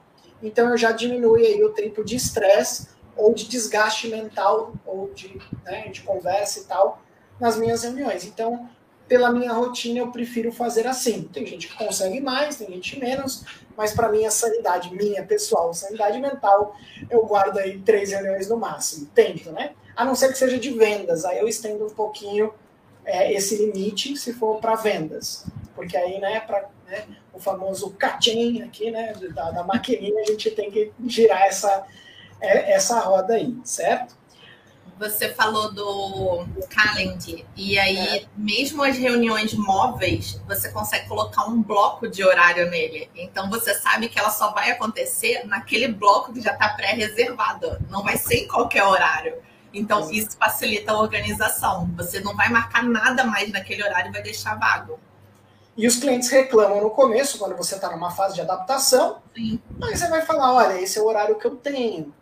então 0.43 0.71
eu 0.71 0.77
já 0.77 0.93
diminuo 0.93 1.37
aí 1.37 1.63
o 1.63 1.71
tempo 1.71 2.03
de 2.03 2.17
estresse 2.17 2.89
ou 3.17 3.35
de 3.35 3.47
desgaste 3.47 4.09
mental 4.09 4.73
ou 4.87 5.13
de, 5.13 5.39
né, 5.65 5.89
de 5.89 6.01
conversa 6.03 6.61
e 6.61 6.65
tal 6.65 7.03
nas 7.39 7.57
minhas 7.57 7.83
reuniões. 7.83 8.25
Então, 8.25 8.69
pela 9.11 9.33
minha 9.33 9.53
rotina, 9.53 9.99
eu 9.99 10.13
prefiro 10.13 10.53
fazer 10.53 10.87
assim. 10.87 11.25
Tem 11.25 11.45
gente 11.45 11.67
que 11.67 11.77
consegue 11.77 12.21
mais, 12.21 12.55
tem 12.55 12.69
gente 12.69 12.97
menos, 12.97 13.45
mas 13.77 13.93
para 13.93 14.09
minha 14.09 14.31
sanidade, 14.31 14.95
minha 14.95 15.25
pessoal, 15.25 15.75
sanidade 15.75 16.21
mental, 16.21 16.77
eu 17.11 17.27
guardo 17.27 17.59
aí 17.59 17.81
três 17.81 18.13
reuniões 18.13 18.49
no 18.49 18.57
máximo. 18.57 19.11
Tento, 19.13 19.51
né? 19.51 19.73
A 19.97 20.05
não 20.05 20.15
ser 20.15 20.29
que 20.29 20.39
seja 20.39 20.57
de 20.61 20.71
vendas, 20.71 21.25
aí 21.25 21.41
eu 21.41 21.49
estendo 21.49 21.87
um 21.87 21.91
pouquinho 21.91 22.55
é, 23.05 23.33
esse 23.33 23.57
limite 23.57 24.17
se 24.17 24.33
for 24.33 24.61
para 24.61 24.77
vendas. 24.77 25.45
Porque 25.75 25.97
aí, 25.97 26.21
né, 26.21 26.39
para 26.39 26.69
né, 26.87 27.05
o 27.35 27.41
famoso 27.41 27.91
catim 27.99 28.63
aqui, 28.63 28.93
né, 28.93 29.13
da, 29.35 29.51
da 29.51 29.65
maquininha, 29.65 30.23
a 30.23 30.25
gente 30.25 30.53
tem 30.53 30.71
que 30.71 30.93
girar 31.05 31.43
essa, 31.49 31.85
é, 32.41 32.75
essa 32.75 33.01
roda 33.01 33.35
aí, 33.35 33.57
certo? 33.65 34.17
Você 35.01 35.31
falou 35.31 35.73
do 35.73 36.47
Calendar, 36.69 37.47
e 37.57 37.79
aí, 37.79 38.19
é. 38.19 38.25
mesmo 38.37 38.83
as 38.83 38.99
reuniões 38.99 39.55
móveis, 39.55 40.39
você 40.47 40.71
consegue 40.71 41.09
colocar 41.09 41.47
um 41.47 41.63
bloco 41.63 42.07
de 42.07 42.23
horário 42.23 42.69
nele. 42.69 43.11
Então, 43.15 43.49
você 43.49 43.73
sabe 43.73 44.11
que 44.11 44.19
ela 44.19 44.29
só 44.29 44.53
vai 44.53 44.71
acontecer 44.71 45.47
naquele 45.47 45.89
bloco 45.89 46.35
que 46.35 46.43
já 46.43 46.53
está 46.53 46.69
pré-reservado. 46.69 47.79
Não 47.89 48.03
vai 48.03 48.19
ser 48.19 48.41
em 48.41 48.47
qualquer 48.47 48.85
horário. 48.85 49.37
Então, 49.73 50.11
isso 50.11 50.37
facilita 50.37 50.93
a 50.93 51.01
organização. 51.01 51.91
Você 51.97 52.21
não 52.21 52.37
vai 52.37 52.51
marcar 52.51 52.83
nada 52.83 53.25
mais 53.25 53.51
naquele 53.51 53.83
horário 53.83 54.11
e 54.11 54.13
vai 54.13 54.23
deixar 54.23 54.59
vago. 54.59 55.01
E 55.79 55.87
os 55.87 55.97
clientes 55.97 56.29
reclamam 56.29 56.83
no 56.83 56.91
começo, 56.91 57.39
quando 57.39 57.57
você 57.57 57.77
está 57.77 57.91
numa 57.91 58.11
fase 58.11 58.35
de 58.35 58.43
adaptação. 58.43 59.23
Sim. 59.35 59.59
Aí 59.83 59.97
você 59.97 60.09
vai 60.09 60.21
falar: 60.21 60.53
olha, 60.53 60.79
esse 60.79 60.99
é 60.99 61.01
o 61.01 61.07
horário 61.07 61.39
que 61.39 61.47
eu 61.47 61.57
tenho. 61.57 62.13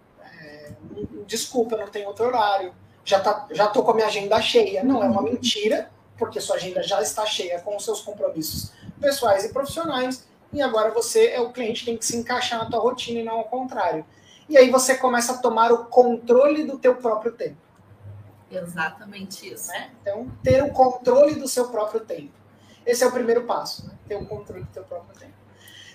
Desculpa, 1.27 1.75
eu 1.75 1.81
não 1.81 1.89
tenho 1.89 2.09
outro 2.09 2.27
horário. 2.27 2.73
Já, 3.05 3.21
tá, 3.21 3.47
já 3.51 3.67
tô 3.69 3.83
com 3.83 3.93
a 3.93 3.95
minha 3.95 4.07
agenda 4.07 4.41
cheia. 4.41 4.83
Não, 4.85 5.03
é 5.03 5.09
uma 5.09 5.23
mentira, 5.23 5.91
porque 6.17 6.41
sua 6.41 6.57
agenda 6.57 6.83
já 6.83 7.01
está 7.01 7.25
cheia 7.25 7.61
com 7.61 7.77
os 7.77 7.85
seus 7.85 8.01
compromissos 8.01 8.73
pessoais 9.01 9.45
e 9.45 9.53
profissionais. 9.53 10.27
e 10.53 10.61
agora 10.61 10.91
você 10.91 11.29
é 11.29 11.41
o 11.41 11.53
cliente 11.53 11.85
tem 11.85 11.97
que 11.97 12.05
se 12.05 12.17
encaixar 12.17 12.59
na 12.59 12.67
tua 12.67 12.81
rotina 12.81 13.21
e 13.21 13.25
não 13.25 13.39
ao 13.39 13.45
contrário. 13.45 14.05
E 14.49 14.57
aí 14.57 14.71
você 14.71 14.97
começa 14.97 15.33
a 15.33 15.39
tomar 15.39 15.71
o 15.71 15.85
controle 15.87 16.65
do 16.65 16.79
teu 16.79 16.97
próprio 16.97 17.33
tempo. 17.33 17.59
Exatamente 18.51 19.53
isso. 19.53 19.69
Né? 19.69 19.91
Então, 20.01 20.31
ter 20.43 20.63
o 20.65 20.71
controle 20.71 21.35
do 21.35 21.47
seu 21.47 21.69
próprio 21.69 22.01
tempo. 22.01 22.33
Esse 22.87 23.05
é 23.05 23.07
o 23.07 23.13
primeiro 23.13 23.45
passo, 23.45 23.87
né? 23.87 23.95
ter 24.09 24.17
o 24.17 24.25
controle 24.25 24.65
do 24.65 24.71
teu 24.71 24.85
próprio 24.85 25.19
tempo. 25.19 25.38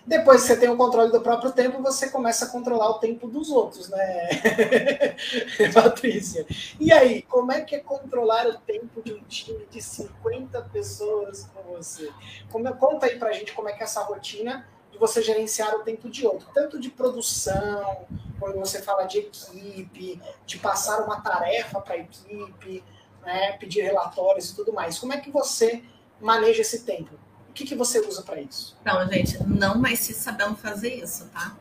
Depois 0.06 0.42
que 0.42 0.48
você 0.48 0.58
tem 0.58 0.70
o 0.70 0.76
controle 0.76 1.12
do 1.12 1.22
próprio 1.22 1.52
tempo, 1.54 1.82
você 1.82 2.10
começa 2.10 2.46
a 2.46 2.50
controlar 2.50 2.90
o 2.90 3.00
tempo 3.00 3.26
dos 3.28 3.50
outros, 3.50 3.88
né, 3.88 4.28
Patrícia? 5.74 6.46
E 6.78 6.92
aí, 6.92 7.22
como 7.22 7.54
é 7.54 7.62
que 7.62 7.76
é 7.76 7.80
controlar 7.80 8.46
o 8.48 8.58
tempo 8.60 9.02
de 9.02 9.14
um 9.14 9.24
time 9.24 9.66
de 9.72 9.82
50 9.82 10.62
pessoas 10.74 11.50
com 11.54 11.64
você? 11.74 12.12
Como, 12.52 12.68
é, 12.68 12.74
conta 12.74 13.06
aí 13.06 13.18
pra 13.18 13.32
gente 13.32 13.54
como 13.54 13.70
é 13.70 13.74
que 13.74 13.82
é 13.82 13.86
essa 13.86 14.04
rotina 14.04 14.68
de 14.92 14.98
você 14.98 15.22
gerenciar 15.22 15.74
o 15.76 15.84
tempo 15.84 16.10
de 16.10 16.28
outro, 16.28 16.48
tanto 16.54 16.78
de 16.80 16.90
produção, 16.90 18.06
quando 18.40 18.60
você 18.60 18.82
fala 18.82 19.06
de 19.06 19.20
equipe, 19.20 20.22
de 20.46 20.58
passar 20.58 21.02
uma 21.06 21.22
tarefa 21.22 21.80
para 21.80 21.96
a 21.96 21.98
equipe, 21.98 22.84
né, 23.22 23.54
pedir 23.54 23.84
relatórios 23.84 24.50
e 24.50 24.56
tudo 24.56 24.74
mais. 24.74 25.00
Como 25.00 25.14
é 25.14 25.18
que 25.18 25.32
você 25.32 25.82
maneja 26.20 26.62
esse 26.62 26.84
tempo? 26.84 27.18
O 27.54 27.56
que, 27.56 27.66
que 27.66 27.76
você 27.76 28.00
usa 28.00 28.24
para 28.24 28.42
isso? 28.42 28.76
Não, 28.84 29.08
gente, 29.08 29.38
não 29.44 29.78
mais 29.78 30.00
se 30.00 30.12
sabendo 30.12 30.56
fazer 30.56 30.96
isso, 30.96 31.30
tá? 31.32 31.56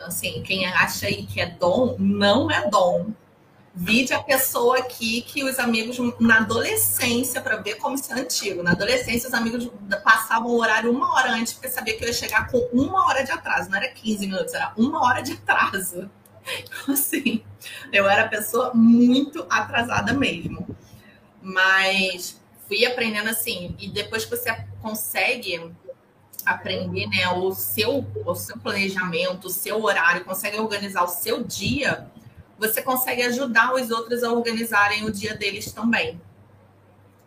Assim, 0.00 0.42
quem 0.42 0.64
acha 0.64 1.08
aí 1.08 1.26
que 1.26 1.42
é 1.42 1.44
dom, 1.44 1.94
não 1.98 2.50
é 2.50 2.70
dom. 2.70 3.08
Vide 3.74 4.14
a 4.14 4.22
pessoa 4.22 4.78
aqui 4.78 5.20
que 5.20 5.44
os 5.44 5.58
amigos, 5.58 5.98
na 6.18 6.38
adolescência, 6.38 7.42
para 7.42 7.56
ver 7.58 7.74
como 7.74 7.96
isso 7.96 8.10
é 8.14 8.18
antigo, 8.18 8.62
na 8.62 8.70
adolescência, 8.70 9.28
os 9.28 9.34
amigos 9.34 9.70
passavam 10.02 10.48
o 10.48 10.58
horário 10.58 10.90
uma 10.90 11.12
hora 11.12 11.32
antes, 11.32 11.52
porque 11.52 11.68
sabia 11.68 11.94
que 11.98 12.02
eu 12.02 12.08
ia 12.08 12.14
chegar 12.14 12.50
com 12.50 12.56
uma 12.72 13.06
hora 13.06 13.22
de 13.22 13.30
atraso. 13.30 13.68
Não 13.68 13.76
era 13.76 13.88
15 13.88 14.26
minutos, 14.26 14.54
era 14.54 14.72
uma 14.74 15.04
hora 15.04 15.22
de 15.22 15.32
atraso. 15.32 16.10
Então, 16.62 16.94
assim, 16.94 17.44
eu 17.92 18.08
era 18.08 18.26
pessoa 18.26 18.72
muito 18.72 19.44
atrasada 19.50 20.14
mesmo. 20.14 20.66
Mas 21.42 22.40
fui 22.68 22.84
aprendendo 22.84 23.28
assim, 23.28 23.74
e 23.78 23.88
depois 23.88 24.24
que 24.24 24.30
você 24.30 24.50
consegue 24.86 25.72
aprender 26.44 27.08
né, 27.08 27.28
o, 27.30 27.52
seu, 27.52 28.06
o 28.24 28.34
seu 28.36 28.56
planejamento, 28.56 29.46
o 29.46 29.50
seu 29.50 29.82
horário, 29.82 30.24
consegue 30.24 30.58
organizar 30.60 31.02
o 31.02 31.08
seu 31.08 31.42
dia, 31.42 32.08
você 32.56 32.80
consegue 32.80 33.22
ajudar 33.22 33.74
os 33.74 33.90
outros 33.90 34.22
a 34.22 34.32
organizarem 34.32 35.04
o 35.04 35.10
dia 35.10 35.34
deles 35.34 35.72
também. 35.72 36.20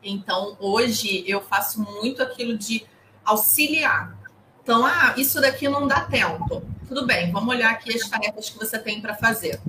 Então, 0.01 0.55
hoje 0.57 1.25
eu 1.27 1.41
faço 1.41 1.81
muito 1.81 2.23
aquilo 2.23 2.57
de 2.57 2.87
auxiliar. 3.25 4.17
Então, 4.63 4.85
ah, 4.85 5.13
isso 5.17 5.41
daqui 5.41 5.67
não 5.67 5.85
dá 5.85 6.05
tempo. 6.05 6.63
Tudo 6.87 7.05
bem, 7.05 7.29
vamos 7.29 7.53
olhar 7.53 7.71
aqui 7.71 7.93
as 7.93 8.07
tarefas 8.07 8.49
que 8.49 8.57
você 8.57 8.79
tem 8.79 9.01
para 9.01 9.15
fazer. 9.15 9.59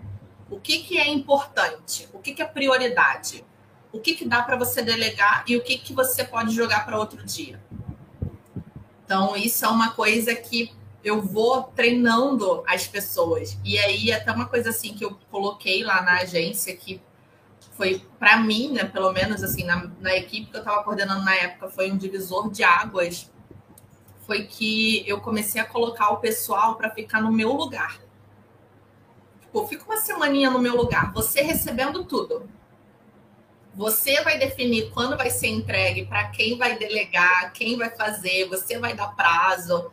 O 0.48 0.60
que, 0.60 0.78
que 0.78 0.96
é 0.96 1.08
importante? 1.08 2.08
O 2.12 2.20
que, 2.20 2.34
que 2.34 2.40
é 2.40 2.46
prioridade? 2.46 3.44
o 3.92 3.98
que, 3.98 4.14
que 4.14 4.24
dá 4.24 4.42
para 4.42 4.56
você 4.56 4.82
delegar 4.82 5.44
e 5.46 5.56
o 5.56 5.62
que, 5.62 5.78
que 5.78 5.92
você 5.92 6.24
pode 6.24 6.54
jogar 6.54 6.84
para 6.84 6.98
outro 6.98 7.24
dia. 7.24 7.60
Então, 9.10 9.34
isso 9.34 9.64
é 9.64 9.68
uma 9.68 9.90
coisa 9.90 10.32
que 10.36 10.72
eu 11.02 11.20
vou 11.20 11.64
treinando 11.64 12.62
as 12.64 12.86
pessoas. 12.86 13.58
E 13.64 13.76
aí, 13.76 14.12
até 14.12 14.30
uma 14.30 14.46
coisa 14.46 14.70
assim 14.70 14.94
que 14.94 15.04
eu 15.04 15.18
coloquei 15.32 15.82
lá 15.82 16.00
na 16.00 16.18
agência, 16.20 16.76
que 16.76 17.02
foi 17.72 18.06
para 18.20 18.36
mim, 18.36 18.70
né, 18.70 18.84
pelo 18.84 19.12
menos 19.12 19.42
assim, 19.42 19.64
na, 19.64 19.90
na 19.98 20.14
equipe 20.14 20.48
que 20.48 20.56
eu 20.56 20.60
estava 20.60 20.84
coordenando 20.84 21.24
na 21.24 21.34
época, 21.34 21.68
foi 21.68 21.90
um 21.90 21.96
divisor 21.96 22.52
de 22.52 22.62
águas. 22.62 23.28
Foi 24.28 24.44
que 24.44 25.02
eu 25.08 25.20
comecei 25.20 25.60
a 25.60 25.66
colocar 25.66 26.10
o 26.10 26.18
pessoal 26.18 26.76
para 26.76 26.88
ficar 26.88 27.20
no 27.20 27.32
meu 27.32 27.52
lugar. 27.52 27.98
Tipo, 29.40 29.66
fica 29.66 29.86
uma 29.86 29.96
semaninha 29.96 30.50
no 30.50 30.60
meu 30.60 30.76
lugar, 30.76 31.12
você 31.12 31.42
recebendo 31.42 32.04
tudo 32.04 32.48
você 33.74 34.22
vai 34.22 34.38
definir 34.38 34.90
quando 34.90 35.16
vai 35.16 35.30
ser 35.30 35.48
entregue, 35.48 36.06
para 36.06 36.28
quem 36.28 36.58
vai 36.58 36.78
delegar, 36.78 37.52
quem 37.52 37.76
vai 37.76 37.90
fazer, 37.90 38.48
você 38.48 38.78
vai 38.78 38.94
dar 38.94 39.14
prazo. 39.14 39.92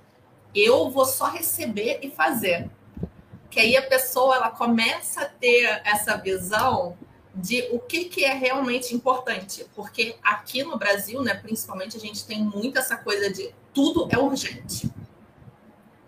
Eu 0.53 0.89
vou 0.89 1.05
só 1.05 1.25
receber 1.30 1.99
e 2.01 2.09
fazer. 2.09 2.69
Que 3.49 3.59
aí 3.59 3.78
a 3.78 3.88
pessoa 3.88 4.36
ela 4.36 4.49
começa 4.49 5.21
a 5.21 5.25
ter 5.25 5.82
essa 5.86 6.17
visão 6.17 6.97
de 7.34 7.69
o 7.71 7.80
que, 7.80 8.05
que 8.05 8.25
é 8.25 8.34
realmente 8.34 8.95
importante. 8.95 9.65
Porque 9.75 10.17
aqui 10.23 10.63
no 10.63 10.78
Brasil, 10.78 11.21
né, 11.21 11.36
principalmente, 11.36 11.95
a 11.95 11.99
gente 11.99 12.25
tem 12.25 12.43
muito 12.43 12.80
essa 12.80 12.97
coisa 12.97 13.32
de 13.32 13.53
tudo 13.73 14.07
é 14.11 14.17
urgente. 14.17 14.91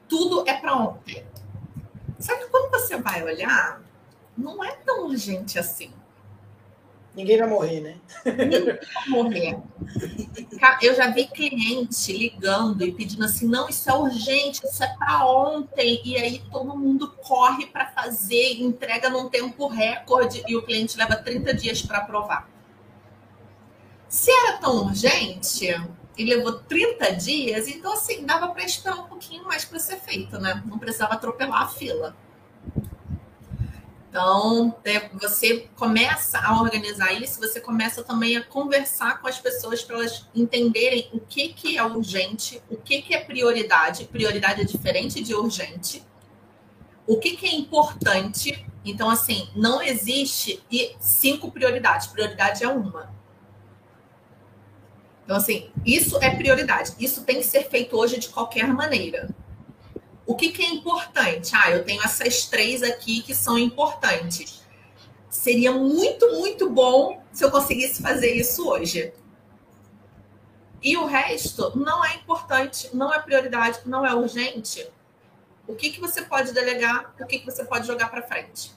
Tudo 0.08 0.44
é 0.48 0.56
para 0.56 0.76
ontem. 0.76 1.24
Só 2.20 2.36
que 2.36 2.48
quando 2.48 2.72
você 2.72 2.98
vai 2.98 3.24
olhar, 3.24 3.82
não 4.36 4.64
é 4.64 4.72
tão 4.78 5.06
urgente 5.06 5.60
assim. 5.60 5.94
Ninguém 7.20 7.38
vai 7.38 7.48
morrer, 7.50 7.82
né? 7.82 7.98
Ninguém 8.26 8.64
vai 8.64 8.80
morrer. 9.10 9.58
Eu 10.82 10.96
já 10.96 11.10
vi 11.10 11.28
cliente 11.28 12.14
ligando 12.14 12.86
e 12.86 12.94
pedindo 12.94 13.26
assim: 13.26 13.46
não, 13.46 13.68
isso 13.68 13.90
é 13.90 13.94
urgente, 13.94 14.66
isso 14.66 14.82
é 14.82 14.88
para 14.96 15.26
ontem. 15.26 16.02
E 16.06 16.16
aí 16.16 16.42
todo 16.50 16.78
mundo 16.78 17.14
corre 17.22 17.66
para 17.66 17.88
fazer, 17.88 18.62
entrega 18.62 19.10
num 19.10 19.28
tempo 19.28 19.68
recorde 19.68 20.42
e 20.48 20.56
o 20.56 20.62
cliente 20.62 20.98
leva 20.98 21.18
30 21.18 21.54
dias 21.54 21.82
para 21.82 21.98
aprovar. 21.98 22.50
Se 24.08 24.32
era 24.32 24.58
tão 24.60 24.86
urgente 24.86 25.68
e 26.18 26.24
levou 26.24 26.54
30 26.54 27.12
dias, 27.18 27.68
então 27.68 27.92
assim, 27.92 28.26
dava 28.26 28.48
para 28.48 28.64
esperar 28.64 28.96
um 28.96 29.08
pouquinho 29.08 29.44
mais 29.44 29.66
para 29.66 29.78
ser 29.78 29.98
feito, 29.98 30.40
né? 30.40 30.64
Não 30.66 30.80
precisava 30.80 31.16
atropelar 31.16 31.64
a 31.64 31.68
fila. 31.68 32.16
Então, 34.10 34.76
é, 34.84 35.08
você 35.10 35.70
começa 35.76 36.40
a 36.40 36.60
organizar 36.60 37.14
isso, 37.14 37.40
você 37.40 37.62
começa 37.62 38.04
também 38.04 38.36
a 38.38 38.44
conversar 38.44 39.22
com 39.22 39.28
as 39.28 39.40
pessoas 39.40 39.84
para 39.84 39.98
elas 39.98 40.26
entenderem 40.34 41.08
o 41.14 41.20
que, 41.20 41.50
que 41.50 41.78
é 41.78 41.84
urgente, 41.84 42.60
o 42.72 42.76
que, 42.76 43.04
que 43.04 43.14
é 43.14 43.24
prioridade. 43.24 44.06
Prioridade 44.06 44.62
é 44.62 44.64
diferente 44.64 45.24
de 45.24 45.36
urgente. 45.36 46.04
O 47.06 47.18
que, 47.18 47.38
que 47.38 47.46
é 47.46 47.54
importante. 47.54 48.66
Então, 48.84 49.12
assim, 49.12 49.48
não 49.56 49.80
existe 49.80 50.60
cinco 51.00 51.52
prioridades. 51.52 52.08
Prioridade 52.08 52.64
é 52.64 52.68
uma. 52.68 53.14
Então, 55.24 55.38
assim, 55.38 55.70
isso 55.86 56.18
é 56.20 56.32
prioridade. 56.32 56.94
Isso 57.00 57.24
tem 57.24 57.38
que 57.38 57.44
ser 57.44 57.70
feito 57.70 57.96
hoje 57.96 58.20
de 58.20 58.30
qualquer 58.30 58.74
maneira. 58.74 59.30
O 60.30 60.36
que, 60.36 60.52
que 60.52 60.62
é 60.62 60.70
importante? 60.70 61.56
Ah, 61.56 61.72
eu 61.72 61.84
tenho 61.84 62.04
essas 62.04 62.46
três 62.46 62.84
aqui 62.84 63.24
que 63.24 63.34
são 63.34 63.58
importantes. 63.58 64.62
Seria 65.28 65.72
muito, 65.72 66.34
muito 66.34 66.70
bom 66.70 67.20
se 67.32 67.44
eu 67.44 67.50
conseguisse 67.50 68.00
fazer 68.00 68.36
isso 68.36 68.70
hoje. 68.70 69.12
E 70.84 70.96
o 70.96 71.08
resto 71.08 71.76
não 71.76 72.06
é 72.06 72.14
importante, 72.14 72.92
não 72.96 73.12
é 73.12 73.20
prioridade, 73.20 73.80
não 73.88 74.06
é 74.06 74.14
urgente. 74.14 74.88
O 75.68 75.74
que, 75.74 75.90
que 75.90 76.00
você 76.00 76.22
pode 76.22 76.54
delegar, 76.54 77.12
o 77.20 77.26
que, 77.26 77.40
que 77.40 77.46
você 77.46 77.66
pode 77.66 77.88
jogar 77.88 78.12
para 78.12 78.22
frente? 78.22 78.72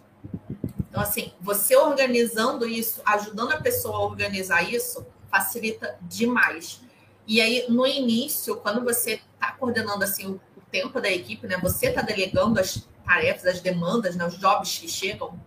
Então, 0.89 1.03
assim, 1.03 1.35
você 1.39 1.77
organizando 1.77 2.67
isso, 2.67 3.03
ajudando 3.05 3.53
a 3.53 3.61
pessoa 3.61 3.99
a 3.99 4.05
organizar 4.07 4.63
isso, 4.63 5.07
facilita 5.31 5.99
demais. 6.01 6.81
E 7.27 7.43
aí, 7.43 7.67
no 7.69 7.87
início, 7.87 8.57
quando 8.57 8.83
você 8.83 9.21
está 9.35 9.53
coordenando 9.53 10.03
assim 10.03 10.41
tempo 10.73 11.01
da 11.01 11.11
equipe, 11.11 11.47
né? 11.47 11.59
Você 11.63 11.89
está 11.89 12.01
delegando 12.01 12.59
as 12.59 12.89
tarefas, 13.07 13.47
as 13.47 13.61
demandas, 13.61 14.17
né? 14.17 14.27
os 14.27 14.39
jobs 14.39 14.79
que 14.79 14.89
chegam. 14.89 15.39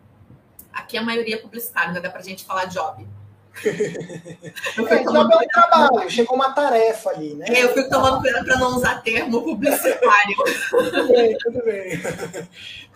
Aqui 0.72 0.98
a 0.98 1.02
maioria 1.02 1.36
é 1.36 1.40
publicitário, 1.40 1.94
né? 1.94 2.00
Dá 2.00 2.10
para 2.10 2.20
a 2.20 2.24
gente 2.24 2.46
falar 2.46 2.66
job. 2.66 3.06
é, 3.66 5.04
job 5.04 5.34
é 5.34 5.38
um 5.38 5.48
trabalho, 5.48 6.10
chegou 6.10 6.36
uma 6.36 6.52
tarefa 6.52 7.10
ali, 7.10 7.34
né? 7.36 7.46
É, 7.48 7.64
eu 7.64 7.74
fico 7.74 7.90
tomando 7.90 8.20
cuidado 8.20 8.46
para 8.46 8.60
não 8.60 8.76
usar 8.76 9.02
termo 9.02 9.42
publicitário. 9.42 10.36
tudo 10.70 11.08
bem, 11.08 11.38
tudo 11.38 11.64
bem. 11.64 12.02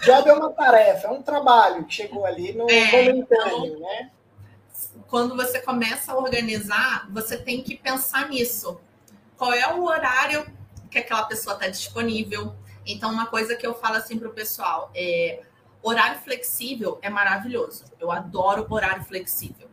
Job 0.04 0.30
é 0.30 0.34
uma 0.34 0.52
tarefa, 0.52 1.08
é 1.08 1.12
um 1.12 1.22
trabalho 1.22 1.86
que 1.86 1.94
chegou 1.94 2.26
ali 2.26 2.54
no 2.54 2.70
é, 2.70 3.06
momentâneo, 3.06 3.66
então, 3.66 3.80
né? 3.80 4.12
Quando 5.08 5.36
você 5.36 5.60
começa 5.62 6.12
a 6.12 6.18
organizar, 6.18 7.08
você 7.10 7.38
tem 7.38 7.64
que 7.64 7.76
pensar 7.76 8.28
nisso. 8.30 8.80
Qual 9.38 9.54
é 9.54 9.74
o 9.74 9.86
horário 9.86 10.46
que 10.90 10.98
aquela 10.98 11.24
pessoa 11.24 11.56
está 11.56 11.68
disponível. 11.68 12.56
Então, 12.86 13.12
uma 13.12 13.28
coisa 13.28 13.56
que 13.56 13.66
eu 13.66 13.74
falo 13.74 13.96
assim 13.98 14.18
para 14.18 14.28
o 14.28 14.34
pessoal 14.34 14.92
é 14.96 15.42
horário 15.82 16.20
flexível 16.20 17.00
é 17.02 17.10
maravilhoso. 17.10 17.86
Eu 18.00 18.12
adoro 18.12 18.66
horário 18.70 19.04
flexível. 19.04 19.70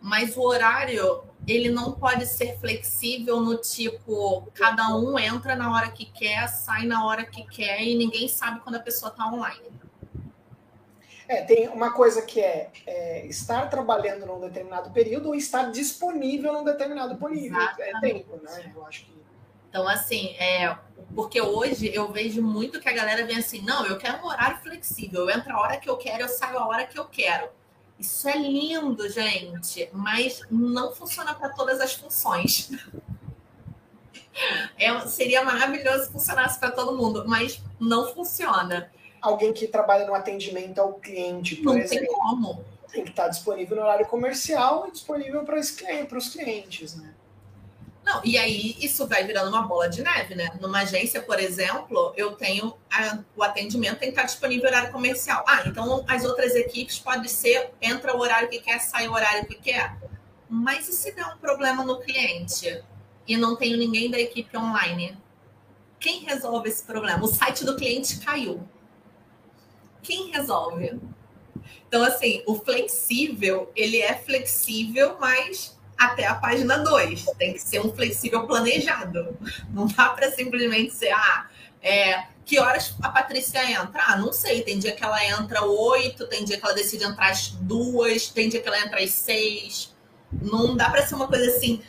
Mas 0.00 0.36
o 0.36 0.42
horário, 0.42 1.24
ele 1.46 1.70
não 1.70 1.92
pode 1.92 2.24
ser 2.26 2.58
flexível 2.60 3.40
no 3.40 3.56
tipo, 3.56 4.48
cada 4.54 4.94
um 4.96 5.18
entra 5.18 5.56
na 5.56 5.72
hora 5.74 5.90
que 5.90 6.06
quer, 6.06 6.46
sai 6.48 6.86
na 6.86 7.04
hora 7.04 7.24
que 7.24 7.44
quer 7.44 7.82
e 7.82 7.96
ninguém 7.96 8.28
sabe 8.28 8.60
quando 8.60 8.76
a 8.76 8.80
pessoa 8.80 9.10
está 9.10 9.26
online. 9.26 9.66
É, 11.26 11.42
tem 11.42 11.68
uma 11.68 11.92
coisa 11.92 12.22
que 12.22 12.40
é, 12.40 12.70
é, 12.86 13.26
estar 13.26 13.68
trabalhando 13.68 14.24
num 14.24 14.40
determinado 14.40 14.90
período 14.90 15.28
ou 15.28 15.34
estar 15.34 15.70
disponível 15.70 16.52
num 16.54 16.64
determinado 16.64 17.16
período. 17.16 17.58
É 17.58 18.00
tempo, 18.00 18.40
né? 18.42 18.72
Eu 18.74 18.86
acho 18.86 19.04
que 19.04 19.18
Então, 19.68 19.86
assim, 19.86 20.34
é, 20.38 20.76
porque 21.14 21.40
hoje 21.40 21.90
eu 21.94 22.10
vejo 22.10 22.42
muito 22.42 22.80
que 22.80 22.88
a 22.88 22.92
galera 22.92 23.26
vem 23.26 23.36
assim, 23.36 23.60
não, 23.62 23.86
eu 23.86 23.98
quero 23.98 24.18
um 24.18 24.26
horário 24.26 24.58
flexível, 24.58 25.22
eu 25.22 25.30
entro 25.30 25.54
a 25.54 25.60
hora 25.60 25.76
que 25.76 25.88
eu 25.88 25.96
quero, 25.96 26.22
eu 26.22 26.28
saio 26.28 26.58
a 26.58 26.66
hora 26.66 26.86
que 26.86 26.98
eu 26.98 27.04
quero. 27.04 27.48
Isso 27.98 28.28
é 28.28 28.36
lindo, 28.36 29.08
gente, 29.10 29.88
mas 29.92 30.40
não 30.50 30.92
funciona 30.94 31.34
para 31.34 31.48
todas 31.50 31.80
as 31.80 31.94
funções. 31.94 32.70
É, 34.78 35.00
seria 35.08 35.44
maravilhoso 35.44 36.04
se 36.04 36.12
funcionasse 36.12 36.60
para 36.60 36.70
todo 36.70 36.96
mundo, 36.96 37.24
mas 37.26 37.60
não 37.80 38.14
funciona. 38.14 38.88
Alguém 39.20 39.52
que 39.52 39.66
trabalha 39.66 40.06
no 40.06 40.14
atendimento 40.14 40.78
ao 40.78 40.92
cliente, 40.94 41.56
por 41.56 41.74
não 41.74 41.78
exemplo. 41.80 42.06
Tem 42.06 42.14
como. 42.14 42.64
Tem 42.88 43.02
que 43.02 43.10
estar 43.10 43.26
disponível 43.26 43.76
no 43.76 43.82
horário 43.82 44.06
comercial 44.06 44.86
e 44.86 44.92
disponível 44.92 45.42
para 45.42 45.58
os 45.58 46.28
clientes, 46.28 46.94
né? 46.94 47.12
Não, 48.08 48.22
e 48.24 48.38
aí 48.38 48.74
isso 48.80 49.06
vai 49.06 49.22
virando 49.22 49.50
uma 49.50 49.68
bola 49.68 49.86
de 49.86 50.02
neve, 50.02 50.34
né? 50.34 50.48
Numa 50.62 50.78
agência, 50.78 51.20
por 51.20 51.38
exemplo, 51.38 52.14
eu 52.16 52.32
tenho 52.32 52.74
a, 52.90 53.18
o 53.36 53.42
atendimento 53.42 53.98
tem 53.98 54.08
que 54.08 54.14
estar 54.14 54.22
disponível 54.22 54.66
horário 54.66 54.90
comercial. 54.90 55.44
Ah, 55.46 55.64
então 55.66 56.06
as 56.08 56.24
outras 56.24 56.54
equipes 56.54 56.98
pode 56.98 57.28
ser 57.28 57.70
entra 57.82 58.16
o 58.16 58.18
horário 58.18 58.48
que 58.48 58.60
quer, 58.60 58.78
sai 58.78 59.08
o 59.08 59.12
horário 59.12 59.44
que 59.44 59.56
quer. 59.56 59.94
Mas 60.48 60.88
e 60.88 60.92
se 60.94 61.12
der 61.12 61.26
um 61.26 61.36
problema 61.36 61.84
no 61.84 62.00
cliente 62.00 62.82
e 63.26 63.36
não 63.36 63.54
tenho 63.54 63.76
ninguém 63.76 64.10
da 64.10 64.18
equipe 64.18 64.56
online? 64.56 65.14
Quem 66.00 66.20
resolve 66.20 66.70
esse 66.70 66.84
problema? 66.84 67.22
O 67.22 67.28
site 67.28 67.62
do 67.62 67.76
cliente 67.76 68.20
caiu. 68.20 68.66
Quem 70.02 70.30
resolve? 70.30 70.98
Então, 71.86 72.02
assim, 72.02 72.42
o 72.46 72.54
flexível, 72.54 73.70
ele 73.76 74.00
é 74.00 74.14
flexível, 74.14 75.18
mas 75.20 75.77
até 75.98 76.26
a 76.26 76.34
página 76.36 76.78
2. 76.78 77.24
Tem 77.36 77.52
que 77.52 77.58
ser 77.58 77.80
um 77.80 77.92
flexível 77.92 78.46
planejado. 78.46 79.36
Não 79.70 79.86
dá 79.86 80.10
para 80.10 80.30
simplesmente 80.30 80.94
ser, 80.94 81.10
ah, 81.10 81.48
é, 81.82 82.26
que 82.44 82.58
horas 82.60 82.94
a 83.02 83.08
Patrícia 83.08 83.62
entra? 83.70 84.02
Ah, 84.06 84.16
não 84.16 84.32
sei. 84.32 84.62
Tem 84.62 84.78
dia 84.78 84.92
que 84.92 85.02
ela 85.04 85.22
entra 85.24 85.64
oito, 85.64 86.26
tem 86.28 86.44
dia 86.44 86.56
que 86.56 86.64
ela 86.64 86.74
decide 86.74 87.04
entrar 87.04 87.30
às 87.30 87.48
duas, 87.48 88.28
tem 88.28 88.48
dia 88.48 88.62
que 88.62 88.68
ela 88.68 88.80
entra 88.80 89.02
às 89.02 89.10
seis. 89.10 89.94
Não 90.30 90.76
dá 90.76 90.88
para 90.88 91.04
ser 91.04 91.16
uma 91.16 91.26
coisa 91.26 91.50
assim 91.50 91.82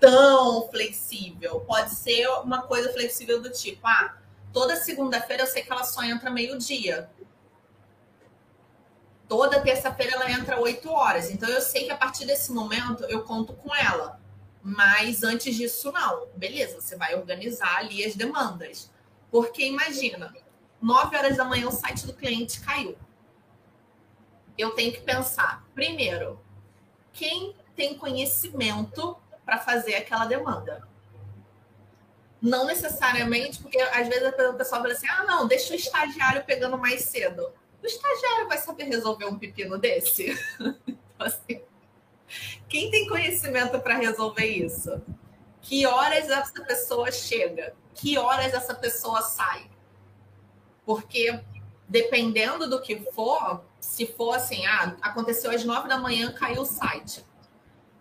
tão 0.00 0.68
flexível. 0.68 1.60
Pode 1.60 1.94
ser 1.94 2.26
uma 2.40 2.62
coisa 2.62 2.92
flexível 2.92 3.40
do 3.40 3.50
tipo, 3.50 3.86
ah, 3.86 4.16
toda 4.52 4.74
segunda-feira 4.76 5.44
eu 5.44 5.46
sei 5.46 5.62
que 5.62 5.70
ela 5.70 5.84
só 5.84 6.02
entra 6.02 6.30
meio-dia 6.30 7.08
toda 9.32 9.62
terça-feira 9.62 10.12
ela 10.12 10.30
entra 10.30 10.60
8 10.60 10.90
horas. 10.90 11.30
Então 11.30 11.48
eu 11.48 11.62
sei 11.62 11.86
que 11.86 11.90
a 11.90 11.96
partir 11.96 12.26
desse 12.26 12.52
momento 12.52 13.02
eu 13.04 13.22
conto 13.22 13.54
com 13.54 13.74
ela. 13.74 14.20
Mas 14.62 15.22
antes 15.22 15.56
disso, 15.56 15.90
não. 15.90 16.26
Beleza, 16.36 16.78
você 16.78 16.96
vai 16.96 17.14
organizar 17.14 17.78
ali 17.78 18.04
as 18.04 18.14
demandas. 18.14 18.90
Porque 19.30 19.64
imagina, 19.64 20.34
9 20.82 21.16
horas 21.16 21.38
da 21.38 21.46
manhã 21.46 21.66
o 21.66 21.72
site 21.72 22.06
do 22.06 22.12
cliente 22.12 22.60
caiu. 22.60 22.94
Eu 24.58 24.72
tenho 24.72 24.92
que 24.92 25.00
pensar, 25.00 25.64
primeiro, 25.74 26.38
quem 27.10 27.56
tem 27.74 27.96
conhecimento 27.96 29.16
para 29.46 29.56
fazer 29.56 29.94
aquela 29.94 30.26
demanda? 30.26 30.86
Não 32.38 32.66
necessariamente, 32.66 33.62
porque 33.62 33.80
às 33.80 34.06
vezes 34.08 34.24
a 34.24 34.52
pessoa 34.52 34.82
fala 34.82 34.92
assim: 34.92 35.08
ah, 35.08 35.24
não, 35.24 35.48
deixa 35.48 35.72
o 35.72 35.76
estagiário 35.76 36.44
pegando 36.44 36.76
mais 36.76 37.04
cedo. 37.04 37.50
O 37.82 37.86
estagiário 37.86 38.48
vai 38.48 38.58
saber 38.58 38.84
resolver 38.84 39.24
um 39.24 39.38
pepino 39.38 39.76
desse? 39.76 40.38
então, 40.86 41.26
assim, 41.26 41.60
quem 42.68 42.90
tem 42.90 43.08
conhecimento 43.08 43.80
para 43.80 43.96
resolver 43.96 44.46
isso? 44.46 45.02
Que 45.60 45.86
horas 45.86 46.30
essa 46.30 46.62
pessoa 46.64 47.10
chega? 47.10 47.74
Que 47.94 48.16
horas 48.18 48.54
essa 48.54 48.74
pessoa 48.74 49.22
sai? 49.22 49.70
Porque 50.84 51.42
dependendo 51.88 52.68
do 52.70 52.80
que 52.80 53.00
for, 53.12 53.62
se 53.78 54.06
for 54.06 54.34
assim, 54.34 54.64
ah, 54.64 54.96
aconteceu 55.02 55.50
às 55.50 55.64
nove 55.64 55.88
da 55.88 55.98
manhã, 55.98 56.32
caiu 56.32 56.62
o 56.62 56.66
site. 56.66 57.24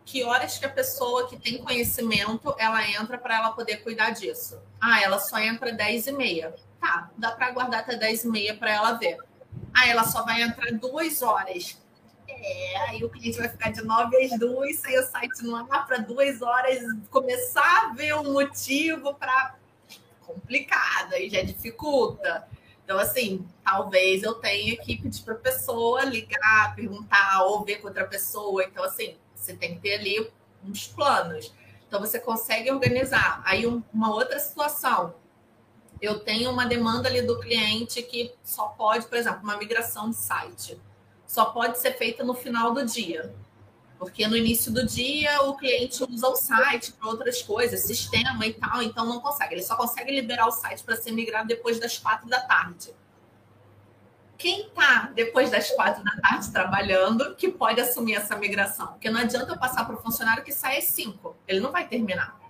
Que 0.05 0.23
horas 0.23 0.57
que 0.57 0.65
a 0.65 0.69
pessoa 0.69 1.27
que 1.27 1.37
tem 1.37 1.57
conhecimento 1.57 2.55
ela 2.57 2.87
entra 2.87 3.17
para 3.17 3.35
ela 3.35 3.51
poder 3.51 3.77
cuidar 3.77 4.11
disso? 4.11 4.61
Ah, 4.79 5.01
ela 5.01 5.19
só 5.19 5.39
entra 5.39 5.71
dez 5.71 6.07
e 6.07 6.11
meia. 6.11 6.55
Tá, 6.79 7.11
dá 7.17 7.31
para 7.31 7.47
aguardar 7.47 7.81
até 7.81 7.95
dez 7.95 8.23
e 8.23 8.27
meia 8.27 8.55
para 8.55 8.71
ela 8.71 8.93
ver. 8.93 9.17
Ah, 9.73 9.87
ela 9.87 10.03
só 10.03 10.23
vai 10.23 10.41
entrar 10.41 10.71
duas 10.73 11.21
horas. 11.21 11.77
É, 12.27 12.77
aí 12.89 13.03
o 13.03 13.09
cliente 13.09 13.37
vai 13.37 13.49
ficar 13.49 13.71
de 13.71 13.83
nove 13.83 14.15
às 14.17 14.39
duas, 14.39 14.77
sair 14.77 14.99
o 14.99 15.03
site 15.03 15.43
no 15.43 15.55
ar 15.55 15.85
para 15.85 15.97
duas 15.97 16.41
horas, 16.41 16.79
começar 17.09 17.89
a 17.89 17.93
ver 17.93 18.15
um 18.15 18.31
motivo 18.31 19.13
para 19.15 19.55
complicado, 20.25 21.13
aí 21.13 21.29
já 21.29 21.41
dificulta. 21.41 22.47
Então, 22.83 22.97
assim, 22.99 23.47
talvez 23.63 24.23
eu 24.23 24.33
tenha 24.35 24.73
equipe 24.73 25.07
de 25.07 25.21
para 25.21 25.35
pessoa 25.35 26.03
ligar, 26.03 26.75
perguntar, 26.75 27.43
ou 27.43 27.63
ver 27.63 27.77
com 27.77 27.87
outra 27.87 28.05
pessoa. 28.05 28.63
Então, 28.63 28.83
assim, 28.83 29.15
você 29.35 29.53
tem 29.53 29.75
que 29.75 29.81
ter 29.81 29.95
ali 29.95 30.31
uns 30.63 30.87
planos. 30.87 31.53
Então, 31.87 31.99
você 31.99 32.19
consegue 32.19 32.71
organizar. 32.71 33.41
Aí, 33.45 33.65
um, 33.67 33.83
uma 33.93 34.13
outra 34.13 34.39
situação, 34.39 35.13
eu 36.01 36.19
tenho 36.19 36.49
uma 36.49 36.65
demanda 36.65 37.07
ali 37.07 37.21
do 37.21 37.39
cliente 37.39 38.01
que 38.01 38.33
só 38.43 38.69
pode, 38.69 39.05
por 39.05 39.17
exemplo, 39.17 39.41
uma 39.43 39.55
migração 39.55 40.09
de 40.09 40.15
site, 40.15 40.81
só 41.27 41.45
pode 41.45 41.77
ser 41.77 41.93
feita 41.93 42.23
no 42.23 42.33
final 42.33 42.73
do 42.73 42.83
dia. 42.83 43.33
Porque 43.99 44.27
no 44.27 44.35
início 44.35 44.73
do 44.73 44.83
dia 44.83 45.43
o 45.43 45.55
cliente 45.55 46.03
usa 46.03 46.27
o 46.27 46.35
site 46.35 46.91
para 46.93 47.07
outras 47.07 47.43
coisas, 47.43 47.81
sistema 47.81 48.47
e 48.47 48.53
tal, 48.53 48.81
então 48.81 49.05
não 49.05 49.19
consegue. 49.19 49.53
Ele 49.53 49.61
só 49.61 49.75
consegue 49.75 50.11
liberar 50.11 50.47
o 50.47 50.51
site 50.51 50.83
para 50.83 50.95
ser 50.95 51.11
migrado 51.11 51.47
depois 51.47 51.79
das 51.79 51.99
quatro 51.99 52.27
da 52.27 52.41
tarde. 52.41 52.89
Quem 54.39 54.65
está 54.65 55.11
depois 55.13 55.51
das 55.51 55.69
quatro 55.69 56.03
da 56.03 56.13
tarde 56.19 56.51
trabalhando 56.51 57.35
que 57.35 57.47
pode 57.47 57.79
assumir 57.79 58.15
essa 58.15 58.35
migração? 58.35 58.87
Porque 58.87 59.07
não 59.07 59.19
adianta 59.19 59.51
eu 59.51 59.59
passar 59.59 59.85
para 59.85 59.95
o 59.95 60.01
funcionário 60.01 60.43
que 60.43 60.51
sai 60.51 60.79
às 60.79 60.85
cinco, 60.85 61.37
ele 61.47 61.59
não 61.59 61.71
vai 61.71 61.87
terminar. 61.87 62.41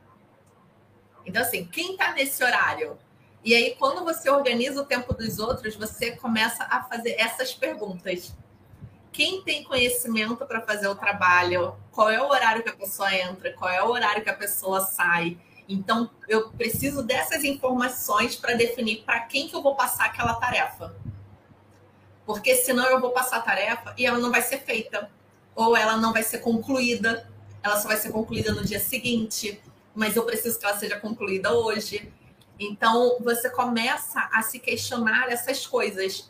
Então, 1.26 1.42
assim, 1.42 1.66
quem 1.66 1.92
está 1.92 2.14
nesse 2.14 2.42
horário 2.42 2.98
e 3.44 3.56
aí, 3.56 3.76
quando 3.78 4.04
você 4.04 4.30
organiza 4.30 4.82
o 4.82 4.86
tempo 4.86 5.14
dos 5.14 5.40
outros, 5.40 5.76
você 5.76 6.12
começa 6.12 6.64
a 6.66 6.84
fazer 6.84 7.16
essas 7.18 7.54
perguntas. 7.54 8.34
Quem 9.12 9.42
tem 9.42 9.64
conhecimento 9.64 10.46
para 10.46 10.62
fazer 10.62 10.88
o 10.88 10.96
trabalho? 10.96 11.76
Qual 11.92 12.10
é 12.10 12.22
o 12.22 12.30
horário 12.30 12.62
que 12.62 12.70
a 12.70 12.76
pessoa 12.76 13.14
entra? 13.14 13.52
Qual 13.54 13.70
é 13.70 13.84
o 13.84 13.90
horário 13.90 14.24
que 14.24 14.30
a 14.30 14.36
pessoa 14.36 14.82
sai? 14.82 15.40
Então, 15.68 16.10
eu 16.28 16.50
preciso 16.52 17.02
dessas 17.02 17.44
informações 17.44 18.36
para 18.36 18.54
definir 18.54 19.04
para 19.04 19.22
quem 19.22 19.48
que 19.48 19.56
eu 19.56 19.62
vou 19.62 19.76
passar 19.76 20.06
aquela 20.06 20.36
tarefa. 20.36 20.96
Porque 22.26 22.56
senão 22.56 22.86
eu 22.86 23.02
vou 23.02 23.10
passar 23.10 23.38
a 23.38 23.42
tarefa 23.42 23.94
e 23.98 24.06
ela 24.06 24.20
não 24.20 24.30
vai 24.30 24.44
ser 24.44 24.60
feita. 24.60 25.10
Ou 25.56 25.76
ela 25.76 25.98
não 25.98 26.14
vai 26.14 26.22
ser 26.22 26.40
concluída. 26.40 27.28
Ela 27.64 27.80
só 27.80 27.88
vai 27.88 27.98
ser 27.98 28.12
concluída 28.12 28.54
no 28.54 28.64
dia 28.64 28.80
seguinte. 28.80 29.60
Mas 29.96 30.16
eu 30.16 30.24
preciso 30.24 30.60
que 30.60 30.66
ela 30.66 30.78
seja 30.78 31.00
concluída 31.00 31.52
hoje. 31.52 32.14
Então, 32.64 33.18
você 33.20 33.50
começa 33.50 34.30
a 34.32 34.44
se 34.44 34.60
questionar 34.60 35.32
essas 35.32 35.66
coisas. 35.66 36.30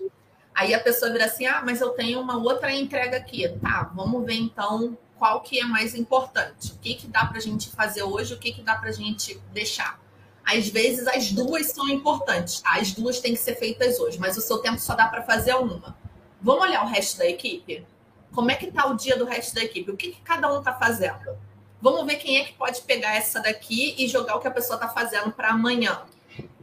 Aí 0.56 0.74
a 0.74 0.80
pessoa 0.80 1.12
vira 1.12 1.26
assim: 1.26 1.46
ah, 1.46 1.62
mas 1.66 1.82
eu 1.82 1.90
tenho 1.90 2.22
uma 2.22 2.38
outra 2.38 2.74
entrega 2.74 3.18
aqui. 3.18 3.50
Tá, 3.62 3.92
vamos 3.94 4.26
ver 4.26 4.36
então 4.36 4.98
qual 5.20 5.42
que 5.42 5.60
é 5.60 5.66
mais 5.66 5.94
importante. 5.94 6.72
O 6.72 6.78
que, 6.78 6.96
que 6.96 7.08
dá 7.08 7.26
para 7.26 7.38
a 7.38 7.42
gente 7.42 7.70
fazer 7.70 8.04
hoje, 8.04 8.34
o 8.34 8.40
que, 8.40 8.54
que 8.54 8.62
dá 8.62 8.76
para 8.76 8.90
a 8.90 8.94
gente 8.94 9.38
deixar. 9.52 10.00
Às 10.44 10.70
vezes 10.70 11.06
as 11.06 11.32
duas 11.32 11.68
são 11.68 11.88
importantes? 11.90 12.62
As 12.66 12.94
duas 12.94 13.20
têm 13.20 13.34
que 13.34 13.40
ser 13.40 13.56
feitas 13.56 14.00
hoje, 14.00 14.18
mas 14.18 14.38
o 14.38 14.42
seu 14.42 14.60
tempo 14.60 14.80
só 14.80 14.96
dá 14.96 15.08
para 15.08 15.22
fazer 15.24 15.54
uma. 15.56 15.98
Vamos 16.42 16.64
olhar 16.64 16.84
o 16.84 16.88
resto 16.88 17.18
da 17.18 17.26
equipe? 17.26 17.86
Como 18.32 18.50
é 18.50 18.56
que 18.56 18.72
tá 18.72 18.88
o 18.88 18.96
dia 18.96 19.18
do 19.18 19.26
resto 19.26 19.54
da 19.54 19.64
equipe? 19.64 19.92
O 19.92 19.98
que, 19.98 20.12
que 20.12 20.22
cada 20.22 20.52
um 20.52 20.60
está 20.60 20.74
fazendo? 20.74 21.38
Vamos 21.82 22.06
ver 22.06 22.16
quem 22.16 22.38
é 22.38 22.46
que 22.46 22.54
pode 22.54 22.82
pegar 22.82 23.16
essa 23.16 23.42
daqui 23.42 23.96
e 23.98 24.08
jogar 24.08 24.36
o 24.38 24.40
que 24.40 24.48
a 24.48 24.52
pessoa 24.52 24.76
está 24.76 24.88
fazendo 24.88 25.32
para 25.32 25.50
amanhã. 25.50 26.02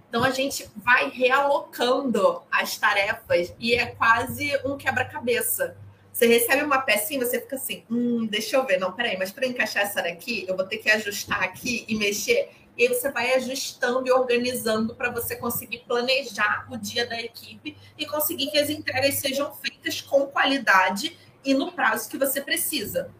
Então 0.08 0.24
a 0.24 0.30
gente 0.30 0.68
vai 0.76 1.10
realocando 1.10 2.42
as 2.50 2.76
tarefas 2.78 3.52
e 3.58 3.74
é 3.74 3.86
quase 3.86 4.58
um 4.64 4.76
quebra-cabeça. 4.76 5.76
Você 6.12 6.26
recebe 6.26 6.64
uma 6.64 6.80
pecinha, 6.80 7.24
você 7.24 7.40
fica 7.40 7.56
assim, 7.56 7.84
hum, 7.90 8.26
deixa 8.26 8.56
eu 8.56 8.66
ver, 8.66 8.78
não, 8.78 8.90
peraí, 8.92 9.16
mas 9.16 9.30
para 9.30 9.46
encaixar 9.46 9.84
essa 9.84 10.02
daqui, 10.02 10.44
eu 10.48 10.56
vou 10.56 10.66
ter 10.66 10.78
que 10.78 10.90
ajustar 10.90 11.42
aqui 11.42 11.84
e 11.86 11.94
mexer. 11.94 12.50
E 12.76 12.82
aí 12.82 12.88
você 12.88 13.10
vai 13.10 13.34
ajustando 13.34 14.06
e 14.06 14.10
organizando 14.10 14.94
para 14.94 15.10
você 15.10 15.36
conseguir 15.36 15.84
planejar 15.86 16.66
o 16.70 16.76
dia 16.76 17.06
da 17.06 17.20
equipe 17.20 17.76
e 17.96 18.06
conseguir 18.06 18.50
que 18.50 18.58
as 18.58 18.70
entregas 18.70 19.16
sejam 19.16 19.52
feitas 19.54 20.00
com 20.00 20.26
qualidade 20.26 21.16
e 21.44 21.54
no 21.54 21.70
prazo 21.72 22.08
que 22.08 22.16
você 22.16 22.40
precisa. 22.40 23.10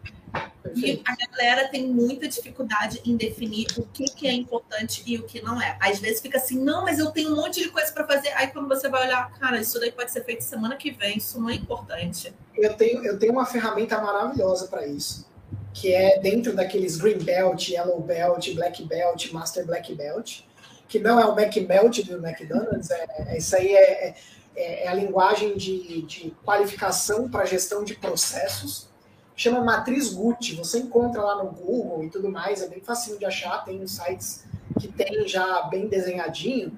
E 0.75 1.01
a 1.05 1.15
galera 1.15 1.67
tem 1.69 1.87
muita 1.87 2.27
dificuldade 2.27 3.01
em 3.05 3.15
definir 3.15 3.67
o 3.77 3.83
que, 3.83 4.05
que 4.05 4.27
é 4.27 4.33
importante 4.33 5.03
e 5.05 5.17
o 5.17 5.23
que 5.23 5.41
não 5.41 5.61
é. 5.61 5.77
Às 5.79 5.99
vezes 5.99 6.21
fica 6.21 6.37
assim, 6.37 6.59
não, 6.59 6.83
mas 6.83 6.99
eu 6.99 7.11
tenho 7.11 7.31
um 7.31 7.35
monte 7.35 7.61
de 7.61 7.69
coisa 7.69 7.91
para 7.91 8.05
fazer. 8.05 8.29
Aí 8.35 8.47
quando 8.47 8.67
você 8.67 8.87
vai 8.87 9.07
olhar, 9.07 9.31
cara, 9.39 9.59
isso 9.59 9.79
daí 9.79 9.91
pode 9.91 10.11
ser 10.11 10.23
feito 10.23 10.43
semana 10.43 10.75
que 10.75 10.91
vem, 10.91 11.17
isso 11.17 11.39
não 11.39 11.49
é 11.49 11.55
importante. 11.55 12.33
Eu 12.55 12.73
tenho, 12.75 13.03
eu 13.05 13.17
tenho 13.17 13.31
uma 13.33 13.45
ferramenta 13.45 13.99
maravilhosa 13.99 14.67
para 14.67 14.85
isso, 14.85 15.27
que 15.73 15.93
é 15.93 16.19
dentro 16.19 16.53
daqueles 16.53 16.97
Green 16.97 17.19
Belt, 17.19 17.69
Yellow 17.69 18.01
Belt, 18.01 18.53
Black 18.53 18.83
Belt, 18.83 19.31
Master 19.31 19.65
Black 19.65 19.93
Belt, 19.95 20.41
que 20.89 20.99
não 20.99 21.19
é 21.19 21.25
o 21.25 21.35
MacMelt 21.35 22.03
do 22.03 22.15
McDonald's, 22.15 22.89
é, 22.89 23.05
é 23.27 23.37
isso 23.37 23.55
aí 23.55 23.73
é, 23.75 24.15
é, 24.55 24.85
é, 24.85 24.87
a 24.87 24.93
linguagem 24.93 25.55
de, 25.55 26.01
de 26.01 26.33
qualificação 26.43 27.29
para 27.29 27.45
gestão 27.45 27.83
de 27.83 27.93
processos. 27.93 28.88
Chama 29.39 29.61
Matriz 29.61 30.13
Gucci. 30.13 30.53
Você 30.55 30.79
encontra 30.79 31.21
lá 31.21 31.41
no 31.41 31.49
Google 31.49 32.03
e 32.03 32.09
tudo 32.09 32.29
mais, 32.29 32.61
é 32.61 32.67
bem 32.67 32.81
facinho 32.81 33.17
de 33.17 33.23
achar, 33.23 33.63
tem 33.63 33.87
sites 33.87 34.43
que 34.77 34.89
tem 34.89 35.25
já 35.29 35.61
bem 35.61 35.87
desenhadinho, 35.87 36.77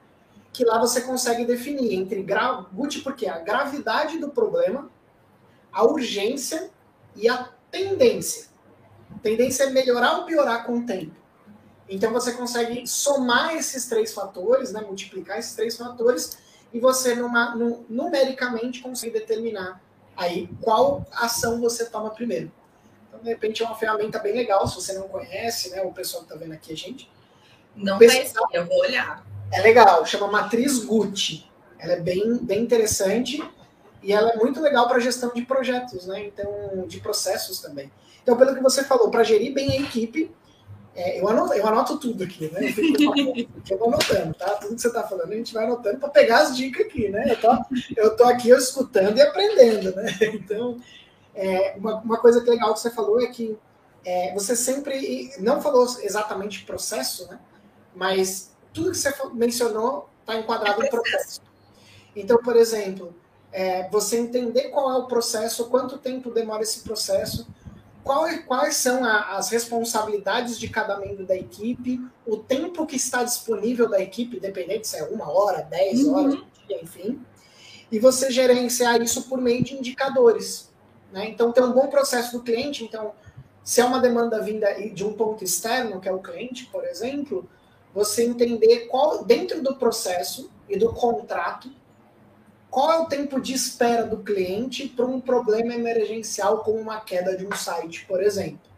que 0.53 0.63
lá 0.63 0.77
você 0.77 1.01
consegue 1.01 1.43
definir 1.43 1.95
entre 1.95 2.21
gra... 2.21 2.63
Gucci 2.71 2.99
porque 2.99 3.27
a 3.27 3.39
gravidade 3.39 4.19
do 4.19 4.29
problema, 4.29 4.91
a 5.73 5.83
urgência 5.83 6.69
e 7.15 7.27
a 7.27 7.49
tendência. 7.71 8.49
Tendência 9.23 9.63
é 9.63 9.71
melhorar 9.71 10.19
ou 10.19 10.25
piorar 10.25 10.63
com 10.63 10.77
o 10.77 10.85
tempo. 10.85 11.15
Então 11.89 12.13
você 12.13 12.31
consegue 12.33 12.85
somar 12.85 13.55
esses 13.55 13.87
três 13.87 14.13
fatores, 14.13 14.71
né, 14.71 14.81
multiplicar 14.81 15.39
esses 15.39 15.55
três 15.55 15.75
fatores 15.75 16.37
e 16.71 16.79
você 16.79 17.15
numa, 17.15 17.55
num, 17.55 17.83
numericamente 17.89 18.83
consegue 18.83 19.13
determinar 19.13 19.81
aí 20.15 20.49
qual 20.61 21.05
ação 21.11 21.59
você 21.59 21.85
toma 21.85 22.09
primeiro. 22.09 22.51
Então, 23.07 23.21
de 23.21 23.29
repente, 23.29 23.61
é 23.61 23.65
uma 23.65 23.75
ferramenta 23.75 24.19
bem 24.19 24.33
legal, 24.33 24.67
se 24.67 24.75
você 24.75 24.93
não 24.93 25.07
conhece, 25.07 25.69
né, 25.69 25.81
o 25.81 25.91
pessoal 25.91 26.23
que 26.23 26.29
está 26.31 26.39
vendo 26.43 26.53
aqui 26.53 26.73
a 26.73 26.77
gente. 26.77 27.11
Não 27.75 27.97
conheci, 27.97 28.33
eu 28.53 28.65
vou 28.65 28.79
olhar. 28.79 29.25
É 29.51 29.61
legal, 29.61 30.05
chama 30.05 30.27
Matriz 30.27 30.83
Gucci. 30.85 31.49
Ela 31.77 31.93
é 31.93 31.99
bem, 31.99 32.37
bem 32.37 32.61
interessante 32.61 33.43
e 34.03 34.13
ela 34.13 34.31
é 34.31 34.35
muito 34.35 34.61
legal 34.61 34.87
para 34.87 34.99
gestão 34.99 35.31
de 35.33 35.41
projetos, 35.43 36.05
né? 36.05 36.25
Então, 36.25 36.85
de 36.87 36.99
processos 36.99 37.59
também. 37.59 37.91
Então, 38.21 38.37
pelo 38.37 38.53
que 38.55 38.61
você 38.61 38.83
falou, 38.83 39.09
para 39.09 39.23
gerir 39.23 39.53
bem 39.53 39.71
a 39.71 39.75
equipe, 39.81 40.31
é, 40.93 41.19
eu, 41.19 41.27
anoto, 41.27 41.53
eu, 41.53 41.65
anoto, 41.65 41.97
tudo 41.97 42.23
aqui, 42.23 42.51
né? 42.51 42.69
Eu, 42.69 42.73
fico, 42.73 43.01
eu 43.69 43.77
vou 43.77 43.87
anotando, 43.87 44.33
tá? 44.33 44.55
Tudo 44.55 44.75
que 44.75 44.81
você 44.81 44.87
está 44.89 45.03
falando, 45.03 45.31
a 45.31 45.35
gente 45.35 45.53
vai 45.53 45.65
anotando 45.65 45.99
para 45.99 46.09
pegar 46.09 46.39
as 46.39 46.55
dicas 46.55 46.85
aqui, 46.85 47.07
né? 47.09 47.31
Eu 47.31 47.39
tô, 47.39 47.57
eu 47.95 48.15
tô 48.15 48.23
aqui 48.25 48.49
eu 48.49 48.57
escutando 48.57 49.17
e 49.17 49.21
aprendendo, 49.21 49.95
né? 49.95 50.05
Então, 50.33 50.79
é, 51.33 51.75
uma, 51.77 51.95
uma 52.01 52.17
coisa 52.17 52.41
que 52.41 52.49
legal 52.49 52.73
que 52.73 52.79
você 52.81 52.91
falou 52.91 53.21
é 53.21 53.27
que 53.27 53.57
é, 54.03 54.33
você 54.33 54.55
sempre 54.55 55.31
não 55.39 55.61
falou 55.61 55.85
exatamente 56.01 56.65
processo, 56.65 57.27
né? 57.29 57.39
Mas 57.95 58.51
tudo 58.73 58.91
que 58.91 58.97
você 58.97 59.13
mencionou 59.33 60.09
está 60.21 60.35
enquadrado 60.35 60.81
no 60.81 60.89
processo. 60.89 61.41
Então, 62.15 62.37
por 62.37 62.55
exemplo, 62.55 63.15
é, 63.51 63.87
você 63.89 64.17
entender 64.17 64.69
qual 64.69 64.91
é 64.91 64.95
o 64.97 65.07
processo, 65.07 65.69
quanto 65.69 65.97
tempo 65.97 66.31
demora 66.31 66.63
esse 66.63 66.81
processo, 66.81 67.47
qual, 68.03 68.25
é, 68.27 68.39
quais 68.39 68.75
são 68.75 69.03
a, 69.03 69.37
as 69.37 69.49
responsabilidades 69.49 70.59
de 70.59 70.67
cada 70.69 70.97
membro 70.97 71.25
da 71.25 71.35
equipe, 71.35 72.01
o 72.25 72.37
tempo 72.37 72.85
que 72.85 72.95
está 72.95 73.23
disponível 73.23 73.89
da 73.89 74.01
equipe, 74.01 74.37
independente 74.37 74.87
se 74.87 74.97
é 74.97 75.03
uma 75.03 75.31
hora, 75.31 75.61
dez 75.61 76.03
uhum. 76.03 76.15
horas, 76.15 76.39
dia, 76.67 76.81
enfim, 76.81 77.21
e 77.91 77.99
você 77.99 78.31
gerenciar 78.31 79.01
isso 79.01 79.23
por 79.23 79.39
meio 79.39 79.63
de 79.63 79.75
indicadores. 79.75 80.71
Né? 81.11 81.27
Então, 81.29 81.51
ter 81.51 81.61
um 81.61 81.73
bom 81.73 81.87
processo 81.87 82.37
do 82.37 82.43
cliente. 82.43 82.83
Então, 82.83 83.11
se 83.63 83.81
é 83.81 83.85
uma 83.85 83.99
demanda 83.99 84.41
vinda 84.41 84.73
de 84.73 85.03
um 85.03 85.13
ponto 85.13 85.43
externo, 85.43 85.99
que 85.99 86.07
é 86.07 86.11
o 86.11 86.19
cliente, 86.19 86.65
por 86.67 86.85
exemplo, 86.85 87.47
você 87.93 88.23
entender 88.23 88.87
qual, 88.87 89.25
dentro 89.25 89.61
do 89.61 89.75
processo 89.75 90.49
e 90.69 90.77
do 90.77 90.93
contrato, 90.93 91.69
qual 92.71 92.89
é 92.89 92.99
o 92.99 93.05
tempo 93.05 93.41
de 93.41 93.53
espera 93.53 94.05
do 94.05 94.23
cliente 94.23 94.87
para 94.87 95.05
um 95.05 95.19
problema 95.19 95.73
emergencial 95.73 96.59
como 96.59 96.79
uma 96.79 97.01
queda 97.01 97.35
de 97.35 97.45
um 97.45 97.51
site, 97.51 98.05
por 98.05 98.23
exemplo? 98.23 98.71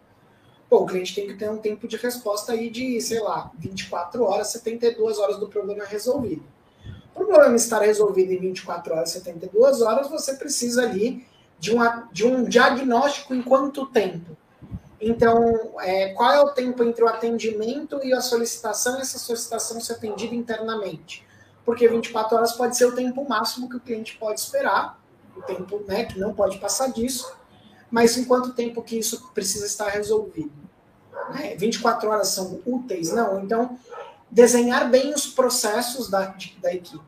Pô, 0.68 0.80
o 0.80 0.86
cliente 0.88 1.14
tem 1.14 1.28
que 1.28 1.36
ter 1.36 1.48
um 1.48 1.60
tempo 1.60 1.88
de 1.88 1.96
resposta 1.98 2.54
aí 2.54 2.72
de, 2.72 3.00
sei 3.00 3.20
lá, 3.20 3.52
24 3.60 4.24
horas, 4.24 4.48
72 4.48 5.20
horas 5.20 5.38
do 5.38 5.48
problema 5.48 5.86
resolvido. 5.86 6.44
Para 7.14 7.24
o 7.24 7.28
problema 7.28 7.56
estar 7.56 7.82
resolvido 7.82 8.32
em 8.32 8.40
24 8.40 8.96
horas, 8.96 9.12
72 9.12 9.84
horas, 9.84 10.10
você 10.10 10.34
precisa 10.34 10.82
ali 10.82 11.24
de, 11.60 11.72
uma, 11.72 12.10
de 12.12 12.26
um 12.26 12.46
diagnóstico 12.46 13.36
em 13.36 13.44
quanto 13.44 13.86
tempo? 13.86 14.36
Então, 15.00 15.76
é, 15.82 16.14
qual 16.14 16.32
é 16.32 16.42
o 16.42 16.50
tempo 16.50 16.84
entre 16.84 17.04
o 17.04 17.08
atendimento 17.08 18.00
e 18.04 18.12
a 18.12 18.22
solicitação 18.22 18.98
e 18.98 19.02
essa 19.02 19.20
solicitação 19.20 19.80
ser 19.80 19.94
atendida 19.94 20.34
internamente? 20.34 21.24
Porque 21.66 21.88
24 21.88 22.36
horas 22.36 22.52
pode 22.54 22.78
ser 22.78 22.86
o 22.86 22.96
tempo 22.96 23.28
máximo 23.28 23.70
que 23.70 23.78
o 23.78 23.80
cliente 23.80 24.18
pode 24.18 24.40
esperar, 24.40 25.00
o 25.36 25.42
tempo 25.42 25.84
né, 25.88 26.06
que 26.06 26.20
não 26.20 26.34
pode 26.34 26.58
passar 26.60 26.92
disso, 26.92 27.36
mas 27.90 28.18
em 28.18 28.26
quanto 28.26 28.54
tempo 28.54 28.82
que 28.82 28.98
isso 28.98 29.32
precisa 29.34 29.66
estar 29.66 29.90
resolvido? 29.90 30.52
Né? 31.30 31.56
24 31.56 32.10
horas 32.10 32.30
são 32.30 32.60
úteis? 32.66 33.12
Não. 33.12 33.44
Então, 33.44 33.78
desenhar 34.30 34.90
bem 34.90 35.14
os 35.14 35.28
processos 35.28 36.10
da, 36.10 36.36
da 36.62 36.74
equipe. 36.74 37.04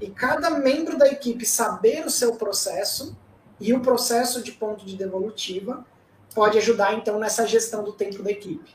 E 0.00 0.10
cada 0.10 0.50
membro 0.50 0.98
da 0.98 1.06
equipe 1.06 1.46
saber 1.46 2.04
o 2.04 2.10
seu 2.10 2.34
processo 2.34 3.16
e 3.60 3.72
o 3.72 3.80
processo 3.80 4.42
de 4.42 4.52
ponto 4.52 4.84
de 4.84 4.96
devolutiva 4.96 5.84
pode 6.34 6.58
ajudar, 6.58 6.94
então, 6.94 7.18
nessa 7.18 7.46
gestão 7.46 7.84
do 7.84 7.92
tempo 7.92 8.22
da 8.22 8.30
equipe 8.30 8.74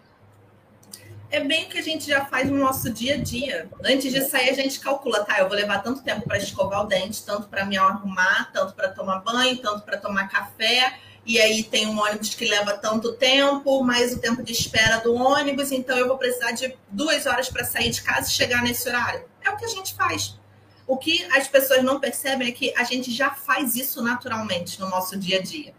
é 1.32 1.40
bem 1.40 1.66
o 1.66 1.70
que 1.70 1.78
a 1.78 1.84
gente 1.84 2.08
já 2.08 2.26
faz 2.26 2.50
no 2.50 2.58
nosso 2.58 2.90
dia 2.90 3.16
a 3.16 3.18
dia. 3.18 3.70
Antes 3.84 4.12
de 4.12 4.22
sair, 4.22 4.50
a 4.50 4.54
gente 4.54 4.80
calcula, 4.80 5.24
tá? 5.24 5.40
Eu 5.40 5.48
vou 5.48 5.56
levar 5.56 5.84
tanto 5.84 6.02
tempo 6.02 6.28
para 6.28 6.38
escovar 6.38 6.84
o 6.84 6.88
dente, 6.88 7.24
tanto 7.24 7.48
para 7.48 7.66
me 7.66 7.78
arrumar, 7.78 8.52
tanto 8.52 8.74
para 8.74 8.90
tomar 8.90 9.20
banho, 9.20 9.58
tanto 9.58 9.82
para 9.82 9.98
tomar 9.98 10.28
café. 10.28 10.98
E 11.26 11.40
aí 11.40 11.64
tem 11.64 11.86
um 11.86 12.00
ônibus 12.00 12.34
que 12.34 12.46
leva 12.46 12.74
tanto 12.74 13.14
tempo, 13.14 13.84
mais 13.84 14.14
o 14.14 14.20
tempo 14.20 14.42
de 14.42 14.52
espera 14.52 14.98
do 14.98 15.14
ônibus, 15.14 15.72
então 15.72 15.96
eu 15.98 16.08
vou 16.08 16.18
precisar 16.18 16.52
de 16.54 16.76
duas 16.90 17.28
horas 17.28 17.50
para 17.50 17.64
sair 17.64 17.92
de 17.92 18.02
casa 18.02 18.28
e 18.28 18.32
chegar 18.32 18.64
nesse 18.64 18.90
horário. 18.90 19.26
É 19.44 19.52
o 19.52 19.58
que 19.58 19.66
a 19.66 19.70
gente 19.70 19.94
faz. 19.94 20.40
O 20.88 20.98
que 20.98 21.24
as 21.32 21.48
pessoas 21.48 21.84
não 21.84 22.00
percebem 22.00 22.48
é 22.48 22.52
que 22.52 22.74
a 22.76 22.84
gente 22.84 23.12
já 23.12 23.30
faz 23.30 23.76
isso 23.76 24.02
naturalmente 24.02 24.80
no 24.80 24.90
nosso 24.90 25.16
dia 25.18 25.38
a 25.38 25.42
dia. 25.42 25.76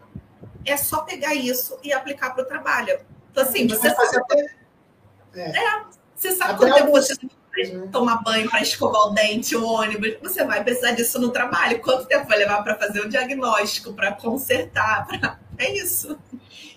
É 0.63 0.77
só 0.77 1.01
pegar 1.01 1.35
isso 1.35 1.77
e 1.83 1.91
aplicar 1.91 2.29
para 2.29 2.43
o 2.43 2.47
trabalho. 2.47 2.97
Então, 3.29 3.43
assim, 3.43 3.67
você 3.67 3.89
sabe. 3.89 4.60
É. 5.35 5.57
é. 5.57 5.83
Você 6.15 6.31
sabe 6.31 6.51
Até 6.51 6.57
quanto 6.57 6.75
tempo 6.75 6.91
você 6.91 7.15
vai 7.15 7.87
tomar 7.91 8.21
banho 8.23 8.49
para 8.49 8.61
escovar 8.61 9.07
o 9.07 9.09
dente, 9.09 9.55
o 9.55 9.65
ônibus? 9.65 10.17
Você 10.21 10.43
vai 10.45 10.63
precisar 10.63 10.91
disso 10.91 11.19
no 11.19 11.31
trabalho. 11.31 11.81
Quanto 11.81 12.05
tempo 12.05 12.27
vai 12.27 12.37
levar 12.37 12.63
para 12.63 12.77
fazer 12.77 13.01
o 13.01 13.09
diagnóstico, 13.09 13.93
para 13.93 14.13
consertar? 14.13 15.07
Pra... 15.07 15.39
É 15.57 15.77
isso. 15.77 16.17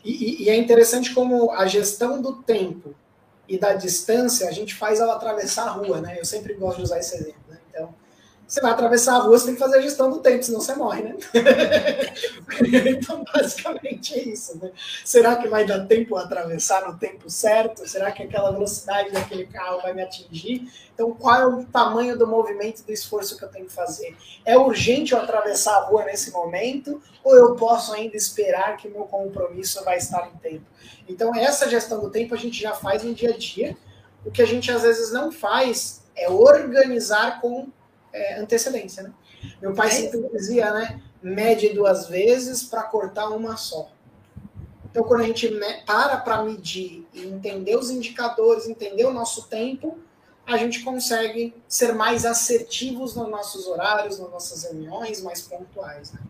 E, 0.04 0.44
e, 0.44 0.50
é 0.50 0.56
interessante 0.56 1.14
como 1.14 1.50
a 1.52 1.66
gestão 1.66 2.20
do 2.20 2.42
tempo 2.42 2.94
e 3.48 3.56
da 3.56 3.72
distância, 3.72 4.46
a 4.46 4.52
gente 4.52 4.74
faz 4.74 5.00
ela 5.00 5.14
atravessar 5.14 5.68
a 5.68 5.70
rua, 5.70 6.02
né? 6.02 6.18
Eu 6.18 6.24
sempre 6.26 6.52
gosto 6.52 6.78
de 6.78 6.82
usar 6.82 6.98
esse 6.98 7.16
exemplo. 7.16 7.43
Você 8.46 8.60
vai 8.60 8.72
atravessar 8.72 9.14
a 9.14 9.18
rua, 9.20 9.38
você 9.38 9.46
tem 9.46 9.54
que 9.54 9.60
fazer 9.60 9.78
a 9.78 9.80
gestão 9.80 10.10
do 10.10 10.20
tempo, 10.20 10.42
senão 10.42 10.60
você 10.60 10.74
morre, 10.74 11.02
né? 11.02 11.16
então, 12.90 13.24
basicamente 13.32 14.14
é 14.14 14.22
isso, 14.28 14.58
né? 14.58 14.70
Será 15.02 15.36
que 15.36 15.48
vai 15.48 15.64
dar 15.64 15.86
tempo 15.86 16.14
a 16.16 16.22
atravessar 16.22 16.86
no 16.86 16.98
tempo 16.98 17.30
certo? 17.30 17.88
Será 17.88 18.12
que 18.12 18.22
aquela 18.22 18.52
velocidade 18.52 19.10
daquele 19.10 19.46
carro 19.46 19.80
vai 19.80 19.94
me 19.94 20.02
atingir? 20.02 20.70
Então, 20.92 21.12
qual 21.12 21.34
é 21.40 21.46
o 21.46 21.64
tamanho 21.64 22.18
do 22.18 22.26
movimento 22.26 22.84
do 22.84 22.92
esforço 22.92 23.38
que 23.38 23.44
eu 23.44 23.48
tenho 23.48 23.66
que 23.66 23.72
fazer? 23.72 24.14
É 24.44 24.58
urgente 24.58 25.12
eu 25.12 25.18
atravessar 25.18 25.76
a 25.76 25.84
rua 25.86 26.04
nesse 26.04 26.30
momento 26.30 27.02
ou 27.24 27.34
eu 27.34 27.56
posso 27.56 27.94
ainda 27.94 28.16
esperar 28.16 28.76
que 28.76 28.88
o 28.88 28.90
meu 28.90 29.04
compromisso 29.04 29.82
vai 29.84 29.96
estar 29.96 30.28
em 30.28 30.38
tempo? 30.38 30.66
Então, 31.08 31.34
essa 31.34 31.68
gestão 31.68 31.98
do 31.98 32.10
tempo 32.10 32.34
a 32.34 32.38
gente 32.38 32.60
já 32.60 32.74
faz 32.74 33.02
no 33.02 33.14
dia 33.14 33.30
a 33.30 33.36
dia. 33.36 33.74
O 34.24 34.30
que 34.30 34.42
a 34.42 34.46
gente 34.46 34.70
às 34.70 34.82
vezes 34.82 35.12
não 35.12 35.32
faz 35.32 36.02
é 36.14 36.28
organizar 36.30 37.40
com 37.40 37.68
é, 38.14 38.40
antecedência, 38.40 39.02
né? 39.02 39.12
Meu 39.60 39.74
pai 39.74 39.88
é 39.88 39.90
sempre 39.90 40.30
dizia, 40.32 40.72
né? 40.72 41.02
Mede 41.20 41.70
duas 41.70 42.08
vezes 42.08 42.62
para 42.62 42.84
cortar 42.84 43.28
uma 43.28 43.56
só. 43.56 43.90
Então, 44.88 45.02
quando 45.02 45.22
a 45.22 45.26
gente 45.26 45.48
para 45.84 46.16
para 46.18 46.44
medir 46.44 47.04
e 47.12 47.22
entender 47.22 47.76
os 47.76 47.90
indicadores, 47.90 48.68
entender 48.68 49.04
o 49.04 49.12
nosso 49.12 49.48
tempo, 49.48 49.98
a 50.46 50.56
gente 50.56 50.84
consegue 50.84 51.54
ser 51.66 51.94
mais 51.94 52.24
assertivos 52.24 53.16
nos 53.16 53.28
nossos 53.28 53.66
horários, 53.66 54.18
nas 54.18 54.30
nossas 54.30 54.62
reuniões, 54.62 55.20
mais 55.20 55.42
pontuais. 55.42 56.12
Né? 56.12 56.20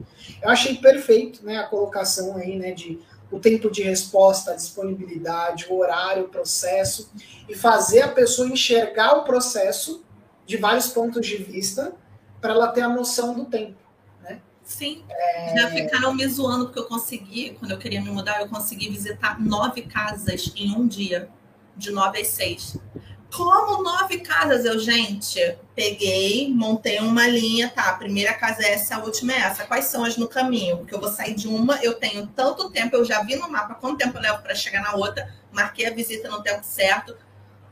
Eu 0.43 0.49
achei 0.49 0.77
perfeito 0.77 1.45
né, 1.45 1.59
a 1.59 1.67
colocação 1.67 2.37
aí, 2.37 2.57
né, 2.59 2.73
de 2.73 2.99
o 3.31 3.41
tempo 3.41 3.71
de 3.71 3.83
resposta, 3.83 4.53
a 4.53 4.55
disponibilidade, 4.55 5.67
o 5.69 5.77
horário, 5.77 6.25
o 6.25 6.29
processo, 6.29 7.11
e 7.49 7.55
fazer 7.55 8.03
a 8.03 8.09
pessoa 8.09 8.47
enxergar 8.47 9.19
o 9.19 9.25
processo 9.25 10.04
de 10.47 10.57
vários 10.57 10.89
pontos 10.89 11.27
de 11.27 11.37
vista 11.37 11.95
para 12.41 12.53
ela 12.53 12.69
ter 12.69 12.83
a 12.83 12.89
noção 12.89 13.35
do 13.35 13.47
tempo. 13.47 13.79
Né? 14.23 14.41
Sim. 14.63 15.05
É... 15.09 15.57
Já 15.57 15.71
ficaram 15.71 16.15
me 16.15 16.27
zoando 16.27 16.67
porque 16.67 16.79
eu 16.79 16.87
consegui, 16.87 17.57
quando 17.59 17.71
eu 17.71 17.79
queria 17.79 18.03
me 18.03 18.11
mudar, 18.11 18.41
eu 18.41 18.49
consegui 18.49 18.89
visitar 18.89 19.41
nove 19.41 19.83
casas 19.83 20.53
em 20.57 20.75
um 20.75 20.87
dia, 20.87 21.29
de 21.77 21.91
nove 21.91 22.21
às 22.21 22.29
seis. 22.29 22.79
Como 23.35 23.83
nove 23.83 24.21
casas? 24.21 24.65
Eu, 24.65 24.79
gente, 24.79 25.59
peguei, 25.75 26.53
montei 26.55 27.01
uma 27.01 27.27
linha, 27.27 27.69
tá? 27.69 27.91
A 27.91 27.95
primeira 27.95 28.33
casa 28.33 28.63
é 28.63 28.75
essa, 28.75 28.95
a 28.95 29.03
última 29.03 29.33
é 29.33 29.39
essa. 29.39 29.65
Quais 29.65 29.87
são 29.87 30.05
as 30.05 30.17
no 30.17 30.29
caminho? 30.29 30.77
Porque 30.77 30.95
eu 30.95 31.01
vou 31.01 31.11
sair 31.11 31.35
de 31.35 31.49
uma, 31.49 31.83
eu 31.83 31.95
tenho 31.95 32.29
tanto 32.29 32.71
tempo, 32.71 32.95
eu 32.95 33.05
já 33.05 33.25
vi 33.25 33.35
no 33.35 33.51
mapa 33.51 33.75
quanto 33.75 33.99
tempo 33.99 34.17
eu 34.19 34.23
levo 34.23 34.41
para 34.41 34.55
chegar 34.55 34.83
na 34.83 34.95
outra, 34.95 35.35
marquei 35.51 35.85
a 35.87 35.91
visita 35.91 36.29
no 36.29 36.43
tempo 36.45 36.63
certo, 36.63 37.17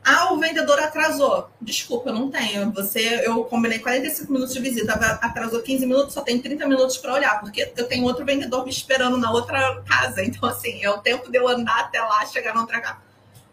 Ah, 0.05 0.33
o 0.33 0.39
vendedor 0.39 0.77
atrasou. 0.79 1.49
Desculpa, 1.61 2.09
eu 2.09 2.13
não 2.13 2.29
tenho. 2.29 2.71
Você, 2.73 3.21
eu 3.25 3.45
combinei 3.45 3.79
45 3.79 4.33
minutos 4.33 4.53
de 4.53 4.59
visita, 4.59 4.93
atrasou 4.93 5.61
15 5.61 5.85
minutos, 5.85 6.13
só 6.13 6.21
tem 6.21 6.41
30 6.41 6.67
minutos 6.67 6.97
para 6.97 7.13
olhar, 7.13 7.39
porque 7.39 7.71
eu 7.77 7.87
tenho 7.87 8.03
outro 8.03 8.25
vendedor 8.25 8.65
me 8.65 8.69
esperando 8.69 9.17
na 9.17 9.31
outra 9.31 9.81
casa. 9.83 10.21
Então, 10.23 10.49
assim, 10.49 10.83
é 10.83 10.89
o 10.89 10.97
tempo 10.97 11.31
de 11.31 11.37
eu 11.37 11.47
andar 11.47 11.79
até 11.79 12.01
lá, 12.01 12.25
chegar 12.25 12.53
na 12.53 12.61
outra 12.61 12.81
casa. 12.81 13.01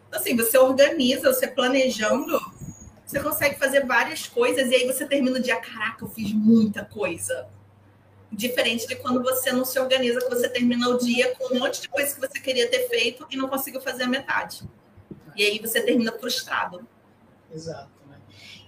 Então, 0.08 0.18
assim, 0.18 0.36
você 0.36 0.58
organiza, 0.58 1.32
você 1.32 1.46
planejando, 1.46 2.40
você 3.06 3.20
consegue 3.20 3.56
fazer 3.56 3.86
várias 3.86 4.26
coisas 4.26 4.70
e 4.70 4.74
aí 4.74 4.86
você 4.86 5.06
termina 5.06 5.38
o 5.38 5.42
dia, 5.42 5.56
caraca, 5.56 6.04
eu 6.04 6.08
fiz 6.08 6.32
muita 6.32 6.84
coisa. 6.84 7.46
Diferente 8.32 8.88
de 8.88 8.96
quando 8.96 9.22
você 9.22 9.52
não 9.52 9.64
se 9.64 9.78
organiza, 9.78 10.20
que 10.20 10.28
você 10.28 10.48
termina 10.48 10.88
o 10.88 10.98
dia 10.98 11.32
com 11.36 11.54
um 11.54 11.60
monte 11.60 11.80
de 11.82 11.88
coisa 11.88 12.12
que 12.12 12.20
você 12.20 12.40
queria 12.40 12.68
ter 12.68 12.88
feito 12.88 13.24
e 13.30 13.36
não 13.36 13.48
conseguiu 13.48 13.80
fazer 13.80 14.02
a 14.02 14.08
metade. 14.08 14.62
E 15.36 15.44
aí 15.44 15.58
você 15.58 15.80
termina 15.80 16.12
frustrado. 16.12 16.86
Exato. 17.52 17.90
Né? 18.08 18.16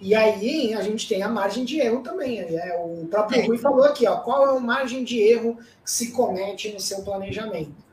E 0.01 0.15
aí 0.15 0.73
a 0.73 0.81
gente 0.81 1.07
tem 1.07 1.23
a 1.23 1.29
margem 1.29 1.63
de 1.65 1.79
erro 1.79 2.01
também. 2.01 2.45
Né? 2.49 2.73
O 2.75 3.07
próprio 3.07 3.41
é. 3.41 3.45
Rui 3.45 3.57
falou 3.57 3.83
aqui, 3.83 4.07
ó, 4.07 4.17
qual 4.17 4.47
é 4.47 4.57
a 4.57 4.59
margem 4.59 5.03
de 5.03 5.19
erro 5.19 5.57
que 5.83 5.91
se 5.91 6.11
comete 6.11 6.71
no 6.71 6.79
seu 6.79 7.01
planejamento? 7.01 7.83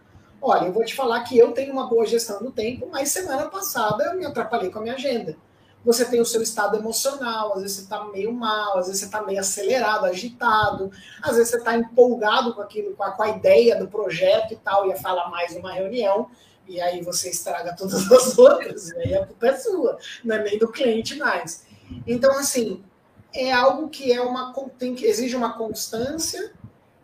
Olha, 0.43 0.67
eu 0.67 0.73
vou 0.73 0.85
te 0.85 0.95
falar 0.95 1.23
que 1.25 1.37
eu 1.37 1.53
tenho 1.53 1.73
uma 1.73 1.87
boa 1.87 2.07
gestão 2.07 2.43
do 2.43 2.51
tempo, 2.51 2.89
mas 2.91 3.11
semana 3.11 3.49
passada 3.49 4.05
eu 4.05 4.17
me 4.17 4.25
atrapalhei 4.25 4.71
com 4.71 4.79
a 4.79 4.83
minha 4.83 4.95
agenda. 4.95 5.37
Você 5.85 6.05
tem 6.05 6.21
o 6.21 6.27
seu 6.27 6.43
estado 6.43 6.77
emocional, 6.77 7.55
às 7.55 7.63
vezes 7.63 7.79
você 7.79 7.83
está 7.83 8.05
meio 8.05 8.33
mal, 8.33 8.79
às 8.79 8.87
vezes 8.87 9.01
você 9.01 9.07
está 9.07 9.23
meio 9.23 9.41
acelerado, 9.41 10.05
agitado, 10.05 10.91
às 11.23 11.37
vezes 11.37 11.51
você 11.51 11.57
está 11.57 11.75
empolgado 11.77 12.55
com 12.55 12.61
aquilo, 12.61 12.95
com 12.95 13.03
a, 13.03 13.11
com 13.13 13.23
a 13.23 13.29
ideia 13.31 13.77
do 13.77 13.89
projeto 13.89 14.53
e 14.53 14.57
tal, 14.57 14.87
ia 14.87 14.97
falar 14.97 15.31
mais 15.31 15.55
numa 15.55 15.73
reunião, 15.73 16.31
e 16.71 16.81
aí 16.81 17.03
você 17.03 17.31
estraga 17.31 17.75
todas 17.77 18.11
as 18.11 18.37
outras, 18.39 18.91
e 18.91 18.99
aí 18.99 19.15
a 19.15 19.27
culpa 19.27 19.49
é 19.49 19.57
sua, 19.57 19.99
não 20.25 20.37
é 20.37 20.43
nem 20.45 20.59
do 20.59 20.69
cliente 20.69 21.17
mais. 21.17 21.67
Então, 22.07 22.31
assim, 22.39 22.83
é 23.35 23.53
algo 23.53 23.89
que 23.89 24.13
é 24.13 24.21
uma 24.21 24.55
tem, 24.79 24.95
exige 25.05 25.35
uma 25.35 25.57
constância 25.57 26.53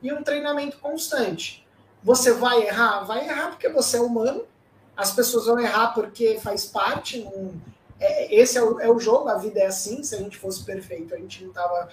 e 0.00 0.12
um 0.12 0.22
treinamento 0.22 0.78
constante. 0.78 1.66
Você 2.02 2.32
vai 2.32 2.62
errar? 2.62 3.02
Vai 3.02 3.28
errar 3.28 3.48
porque 3.48 3.68
você 3.68 3.96
é 3.96 4.00
humano, 4.00 4.44
as 4.96 5.10
pessoas 5.10 5.46
vão 5.46 5.58
errar 5.58 5.88
porque 5.88 6.38
faz 6.40 6.64
parte. 6.66 7.18
Num, 7.18 7.60
é, 7.98 8.34
esse 8.34 8.56
é 8.56 8.62
o, 8.62 8.80
é 8.80 8.88
o 8.88 8.98
jogo, 9.00 9.28
a 9.28 9.36
vida 9.36 9.60
é 9.60 9.66
assim. 9.66 10.02
Se 10.04 10.14
a 10.14 10.18
gente 10.18 10.36
fosse 10.36 10.64
perfeito, 10.64 11.14
a 11.14 11.18
gente 11.18 11.42
não 11.42 11.50
estava 11.50 11.88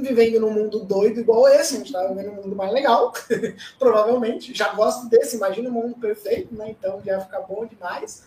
vivendo 0.00 0.40
num 0.40 0.50
mundo 0.50 0.80
doido 0.80 1.20
igual 1.20 1.48
esse, 1.48 1.74
a 1.74 1.78
gente 1.78 1.86
estava 1.86 2.08
vivendo 2.08 2.32
um 2.32 2.42
mundo 2.42 2.56
mais 2.56 2.72
legal, 2.72 3.12
provavelmente. 3.78 4.54
Já 4.54 4.72
gosto 4.72 5.08
desse, 5.08 5.36
imagina 5.36 5.68
um 5.68 5.72
mundo 5.72 5.96
perfeito, 5.96 6.54
né? 6.54 6.70
Então 6.70 7.02
já 7.04 7.12
ia 7.12 7.20
ficar 7.20 7.40
bom 7.40 7.66
demais. 7.66 8.24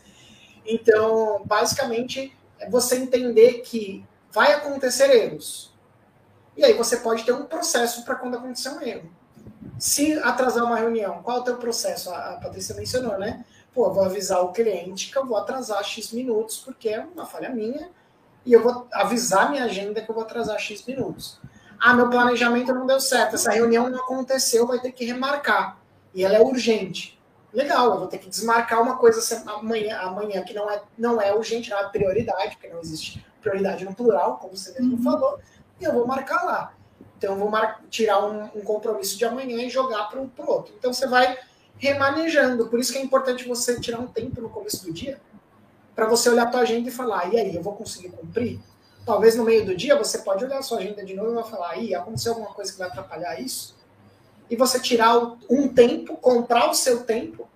Então, 0.65 1.41
basicamente, 1.45 2.35
é 2.59 2.69
você 2.69 2.97
entender 2.97 3.61
que 3.61 4.05
vai 4.31 4.53
acontecer 4.53 5.09
erros. 5.09 5.73
E 6.57 6.63
aí 6.63 6.73
você 6.73 6.97
pode 6.97 7.23
ter 7.23 7.33
um 7.33 7.45
processo 7.45 8.03
para 8.03 8.15
quando 8.15 8.37
acontecer 8.37 8.69
um 8.69 8.81
erro. 8.81 9.09
Se 9.77 10.13
atrasar 10.19 10.63
uma 10.63 10.77
reunião, 10.77 11.21
qual 11.21 11.37
é 11.37 11.39
o 11.41 11.43
teu 11.43 11.57
processo? 11.57 12.09
A 12.11 12.39
Patrícia 12.41 12.75
mencionou, 12.75 13.17
né? 13.17 13.45
Pô, 13.73 13.87
eu 13.87 13.93
vou 13.93 14.05
avisar 14.05 14.41
o 14.41 14.53
cliente 14.53 15.11
que 15.11 15.17
eu 15.17 15.25
vou 15.25 15.37
atrasar 15.37 15.83
X 15.83 16.11
minutos, 16.11 16.57
porque 16.57 16.89
é 16.89 16.99
uma 16.99 17.25
falha 17.25 17.49
minha, 17.49 17.89
e 18.45 18.53
eu 18.53 18.63
vou 18.63 18.87
avisar 18.91 19.49
minha 19.51 19.65
agenda 19.65 20.01
que 20.01 20.09
eu 20.09 20.15
vou 20.15 20.23
atrasar 20.23 20.57
X 20.59 20.85
minutos. 20.85 21.39
Ah, 21.79 21.93
meu 21.93 22.09
planejamento 22.09 22.73
não 22.73 22.85
deu 22.85 22.99
certo, 22.99 23.35
essa 23.35 23.51
reunião 23.51 23.89
não 23.89 23.99
aconteceu, 23.99 24.67
vai 24.67 24.79
ter 24.79 24.91
que 24.91 25.05
remarcar. 25.05 25.77
E 26.13 26.23
ela 26.23 26.35
é 26.35 26.41
urgente. 26.41 27.19
Legal, 27.53 27.91
eu 27.91 27.99
vou 27.99 28.07
ter 28.07 28.17
que 28.17 28.29
desmarcar 28.29 28.81
uma 28.81 28.97
coisa 28.97 29.43
amanhã, 29.47 29.97
amanhã 29.99 30.43
que 30.43 30.53
não 30.53 30.69
é, 30.69 30.81
não 30.97 31.21
é 31.21 31.33
urgente, 31.33 31.69
não 31.69 31.79
é 31.79 31.87
prioridade, 31.87 32.57
porque 32.57 32.67
não 32.67 32.81
existe 32.81 33.25
prioridade 33.41 33.85
no 33.85 33.95
plural, 33.95 34.37
como 34.37 34.57
você 34.57 34.73
mesmo 34.73 34.97
uhum. 34.97 35.03
falou, 35.03 35.39
e 35.79 35.83
eu 35.85 35.93
vou 35.93 36.05
marcar 36.05 36.43
lá. 36.43 36.73
Então, 37.17 37.33
eu 37.33 37.39
vou 37.39 37.51
tirar 37.89 38.25
um, 38.25 38.43
um, 38.55 38.61
compromisso 38.61 39.17
de 39.17 39.23
amanhã 39.23 39.63
e 39.63 39.69
jogar 39.69 40.09
para 40.09 40.19
o 40.19 40.29
outro. 40.45 40.73
Então, 40.77 40.91
você 40.91 41.07
vai 41.07 41.37
remanejando. 41.77 42.67
Por 42.67 42.79
isso 42.79 42.91
que 42.91 42.97
é 42.97 43.01
importante 43.01 43.47
você 43.47 43.79
tirar 43.79 43.99
um 43.99 44.07
tempo 44.07 44.41
no 44.41 44.49
começo 44.49 44.85
do 44.85 44.91
dia 44.91 45.19
para 45.95 46.07
você 46.07 46.29
olhar 46.29 46.43
a 46.43 46.51
tua 46.51 46.61
agenda 46.61 46.89
e 46.89 46.91
falar, 46.91 47.33
e 47.33 47.39
aí, 47.39 47.55
eu 47.55 47.63
vou 47.63 47.73
conseguir 47.73 48.09
cumprir? 48.09 48.59
Talvez 49.05 49.35
no 49.35 49.43
meio 49.43 49.65
do 49.65 49.75
dia 49.75 49.95
você 49.95 50.19
pode 50.19 50.43
olhar 50.43 50.57
a 50.57 50.61
sua 50.63 50.79
agenda 50.79 51.05
de 51.05 51.13
novo 51.13 51.39
e 51.39 51.49
falar, 51.49 51.71
aí, 51.71 51.93
aconteceu 51.93 52.33
alguma 52.33 52.53
coisa 52.53 52.71
que 52.71 52.79
vai 52.79 52.87
atrapalhar 52.87 53.39
isso? 53.39 53.75
E 54.49 54.55
você 54.55 54.79
tirar 54.79 55.17
um 55.49 55.67
tempo, 55.67 56.17
comprar 56.17 56.69
o 56.69 56.73
seu 56.73 57.03
tempo 57.03 57.47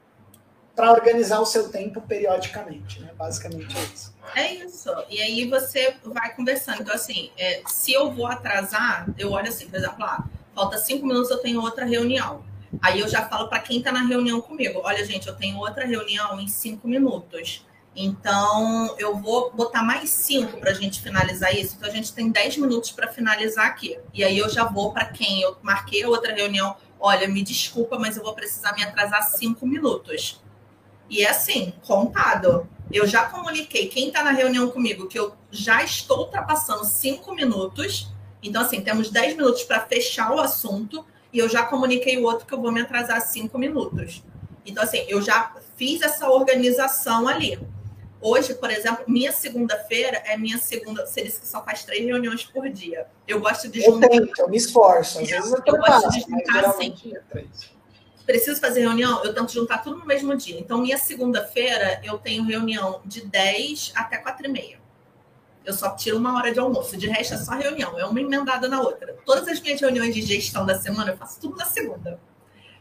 para 0.76 0.92
organizar 0.92 1.40
o 1.40 1.46
seu 1.46 1.70
tempo 1.70 2.02
periodicamente, 2.02 3.02
né? 3.02 3.12
Basicamente 3.18 3.76
é 3.78 3.82
isso. 3.82 4.14
É 4.36 4.54
isso. 4.54 4.90
E 5.10 5.22
aí 5.22 5.50
você 5.50 5.96
vai 6.04 6.34
conversando. 6.34 6.82
Então, 6.82 6.96
assim, 6.96 7.32
é, 7.38 7.62
se 7.68 7.92
eu 7.92 8.12
vou 8.12 8.26
atrasar, 8.28 9.08
eu 9.18 9.32
olho 9.32 9.50
assim, 9.50 9.68
por 9.68 9.76
exemplo, 9.76 10.00
lá, 10.00 10.26
falta 10.56 10.78
cinco 10.78 11.06
minutos, 11.06 11.30
eu 11.32 11.40
tenho 11.40 11.62
outra 11.62 11.86
reunião. 11.86 12.44
Aí 12.82 13.00
eu 13.00 13.08
já 13.08 13.28
falo 13.28 13.50
para 13.50 13.60
quem 13.60 13.80
está 13.80 13.92
na 13.92 14.04
reunião 14.04 14.40
comigo: 14.40 14.82
olha, 14.84 15.04
gente, 15.04 15.28
eu 15.28 15.36
tenho 15.36 15.58
outra 15.58 15.86
reunião 15.86 16.40
em 16.40 16.48
cinco 16.48 16.88
minutos. 16.88 17.66
Então, 18.02 18.96
eu 18.98 19.18
vou 19.18 19.52
botar 19.52 19.84
mais 19.84 20.10
cinco 20.10 20.58
para 20.58 20.72
a 20.72 20.74
gente 20.74 21.02
finalizar 21.02 21.54
isso. 21.54 21.76
Então, 21.76 21.90
a 21.90 21.92
gente 21.92 22.14
tem 22.14 22.32
dez 22.32 22.56
minutos 22.56 22.92
para 22.92 23.10
finalizar 23.10 23.66
aqui. 23.66 24.00
E 24.14 24.24
aí, 24.24 24.38
eu 24.38 24.48
já 24.48 24.64
vou 24.64 24.94
para 24.94 25.04
quem 25.04 25.42
eu 25.42 25.58
marquei 25.62 26.06
outra 26.06 26.34
reunião. 26.34 26.78
Olha, 26.98 27.28
me 27.28 27.44
desculpa, 27.44 28.00
mas 28.00 28.16
eu 28.16 28.24
vou 28.24 28.34
precisar 28.34 28.74
me 28.74 28.82
atrasar 28.82 29.22
cinco 29.24 29.68
minutos. 29.68 30.42
E 31.10 31.26
é 31.26 31.30
assim, 31.30 31.74
contado. 31.86 32.70
Eu 32.90 33.06
já 33.06 33.26
comuniquei 33.26 33.90
quem 33.90 34.08
está 34.08 34.24
na 34.24 34.32
reunião 34.32 34.72
comigo 34.72 35.06
que 35.08 35.20
eu 35.20 35.36
já 35.52 35.84
estou 35.84 36.20
ultrapassando 36.20 36.86
cinco 36.86 37.36
minutos. 37.36 38.08
Então, 38.42 38.62
assim, 38.62 38.80
temos 38.80 39.10
dez 39.10 39.36
minutos 39.36 39.64
para 39.64 39.82
fechar 39.82 40.32
o 40.32 40.40
assunto. 40.40 41.06
E 41.34 41.40
eu 41.40 41.50
já 41.50 41.64
comuniquei 41.64 42.18
o 42.18 42.24
outro 42.24 42.46
que 42.46 42.54
eu 42.54 42.62
vou 42.62 42.72
me 42.72 42.80
atrasar 42.80 43.20
cinco 43.20 43.58
minutos. 43.58 44.24
Então, 44.66 44.82
assim, 44.84 45.04
eu 45.10 45.22
já 45.22 45.54
fiz 45.76 46.02
essa 46.02 46.30
organização 46.30 47.28
ali. 47.28 47.60
Hoje, 48.22 48.54
por 48.54 48.70
exemplo, 48.70 49.06
minha 49.08 49.32
segunda-feira 49.32 50.22
é 50.26 50.38
minha 50.38 50.58
segunda. 50.58 51.06
Você 51.06 51.24
disse 51.24 51.40
que 51.40 51.48
só 51.48 51.64
faz 51.64 51.84
três 51.86 52.06
reuniões 52.06 52.44
por 52.44 52.68
dia. 52.70 53.08
Eu 53.26 53.40
gosto 53.40 53.70
de 53.70 53.82
juntar. 53.82 54.08
Eu 54.08 54.26
tento, 54.26 54.40
eu 54.40 54.50
me 54.50 54.58
esforço. 54.58 55.20
Às 55.20 55.30
vezes 55.30 55.52
eu, 55.52 55.62
eu 55.66 55.78
gosto 55.78 56.10
de 56.10 56.20
juntar 56.22 56.66
assim. 56.66 56.94
É 57.34 57.44
Preciso 58.26 58.60
fazer 58.60 58.82
reunião, 58.82 59.24
eu 59.24 59.34
tento 59.34 59.52
juntar 59.52 59.80
tudo 59.80 59.98
no 59.98 60.06
mesmo 60.06 60.36
dia. 60.36 60.60
Então, 60.60 60.78
minha 60.80 60.98
segunda-feira, 60.98 62.00
eu 62.04 62.18
tenho 62.18 62.44
reunião 62.44 63.02
de 63.06 63.26
10 63.26 63.94
até 63.96 64.18
4 64.18 64.46
e 64.46 64.50
meia. 64.50 64.80
Eu 65.66 65.74
só 65.74 65.96
tiro 65.96 66.18
uma 66.18 66.36
hora 66.36 66.52
de 66.52 66.60
almoço. 66.60 66.98
De 66.98 67.08
resto, 67.08 67.36
é 67.36 67.38
só 67.38 67.54
reunião. 67.54 67.98
É 67.98 68.06
uma 68.06 68.20
emendada 68.20 68.68
na 68.68 68.82
outra. 68.82 69.16
Todas 69.26 69.48
as 69.48 69.60
minhas 69.62 69.80
reuniões 69.80 70.14
de 70.14 70.22
gestão 70.22 70.66
da 70.66 70.78
semana, 70.78 71.12
eu 71.12 71.18
faço 71.18 71.40
tudo 71.40 71.56
na 71.56 71.66
segunda. 71.66 72.20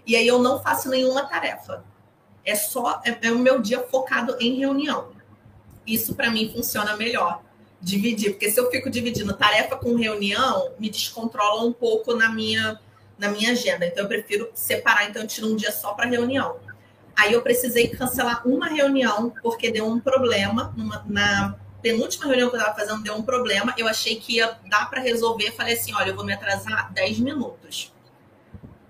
E 0.05 0.17
aí, 0.17 0.27
eu 0.27 0.39
não 0.39 0.61
faço 0.61 0.91
nenhuma 0.91 1.27
tarefa. 1.27 1.85
É 2.45 2.55
só 2.55 3.01
é, 3.05 3.29
é 3.29 3.33
o 3.33 3.39
meu 3.39 3.61
dia 3.61 3.81
focado 3.81 4.37
em 4.41 4.59
reunião. 4.59 5.18
Isso 5.89 6.15
para 6.15 6.31
mim 6.31 6.53
funciona 6.55 6.97
melhor. 6.97 7.43
Dividir, 7.81 8.33
porque 8.33 8.51
se 8.51 8.61
eu 8.61 8.71
fico 8.71 8.91
dividindo 8.91 9.33
tarefa 9.33 9.77
com 9.77 9.95
reunião, 9.95 10.73
me 10.79 10.91
descontrola 10.91 11.65
um 11.65 11.73
pouco 11.73 12.15
na 12.15 12.29
minha 12.29 12.79
na 13.17 13.29
minha 13.29 13.51
agenda. 13.51 13.85
Então 13.85 14.05
eu 14.05 14.09
prefiro 14.09 14.49
separar, 14.55 15.09
então 15.09 15.23
eu 15.23 15.29
tiro 15.29 15.49
um 15.49 15.57
dia 15.57 15.73
só 15.73 15.93
para 15.93 16.09
reunião. 16.09 16.57
Aí 17.17 17.33
eu 17.33 17.43
precisei 17.43 17.89
cancelar 17.89 18.47
uma 18.47 18.69
reunião 18.69 19.35
porque 19.43 19.73
deu 19.73 19.87
um 19.89 19.99
problema 19.99 20.73
numa, 20.77 21.05
na 21.09 21.57
penúltima 21.83 22.27
reunião 22.27 22.49
que 22.49 22.57
eu 22.57 22.61
estava 22.61 22.77
fazendo 22.77 23.03
deu 23.03 23.15
um 23.15 23.23
problema. 23.23 23.75
Eu 23.77 23.89
achei 23.89 24.17
que 24.17 24.37
ia 24.37 24.57
dar 24.69 24.89
para 24.89 25.01
resolver. 25.01 25.51
Falei 25.53 25.75
assim: 25.75 25.93
olha, 25.95 26.11
eu 26.11 26.15
vou 26.15 26.25
me 26.25 26.33
atrasar 26.33 26.93
10 26.93 27.19
minutos. 27.19 27.93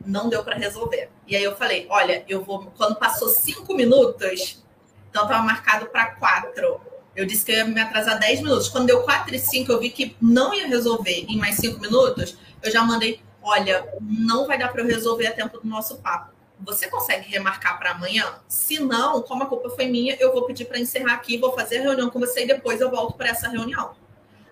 Não 0.04 0.28
deu 0.28 0.44
para 0.44 0.56
resolver. 0.56 1.10
E 1.26 1.36
aí 1.36 1.42
eu 1.42 1.56
falei: 1.56 1.86
olha, 1.88 2.22
eu 2.28 2.44
vou. 2.44 2.70
Quando 2.76 2.96
passou 2.96 3.28
5 3.28 3.74
minutos, 3.74 4.62
então 5.10 5.22
estava 5.22 5.42
marcado 5.42 5.86
para 5.86 6.10
4. 6.16 6.80
Eu 7.18 7.26
disse 7.26 7.44
que 7.44 7.50
eu 7.50 7.56
ia 7.56 7.64
me 7.64 7.80
atrasar 7.80 8.16
10 8.16 8.42
minutos. 8.42 8.68
Quando 8.68 8.86
deu 8.86 9.02
4 9.02 9.34
e 9.34 9.40
5, 9.40 9.72
eu 9.72 9.80
vi 9.80 9.90
que 9.90 10.16
não 10.22 10.54
ia 10.54 10.68
resolver 10.68 11.26
em 11.28 11.36
mais 11.36 11.56
5 11.56 11.80
minutos. 11.80 12.38
Eu 12.62 12.70
já 12.70 12.84
mandei: 12.84 13.20
olha, 13.42 13.92
não 14.00 14.46
vai 14.46 14.56
dar 14.56 14.68
para 14.68 14.82
eu 14.82 14.86
resolver 14.86 15.26
a 15.26 15.32
tempo 15.32 15.58
do 15.58 15.66
nosso 15.66 15.96
papo. 15.96 16.32
Você 16.60 16.86
consegue 16.86 17.28
remarcar 17.28 17.76
para 17.76 17.90
amanhã? 17.90 18.24
Se 18.46 18.78
não, 18.78 19.20
como 19.20 19.42
a 19.42 19.46
culpa 19.46 19.68
foi 19.68 19.86
minha, 19.86 20.16
eu 20.20 20.32
vou 20.32 20.44
pedir 20.44 20.66
para 20.66 20.78
encerrar 20.78 21.14
aqui, 21.14 21.36
vou 21.38 21.52
fazer 21.52 21.78
a 21.78 21.82
reunião 21.82 22.08
com 22.08 22.20
você 22.20 22.44
e 22.44 22.46
depois 22.46 22.80
eu 22.80 22.88
volto 22.88 23.16
para 23.16 23.30
essa 23.30 23.48
reunião. 23.48 23.96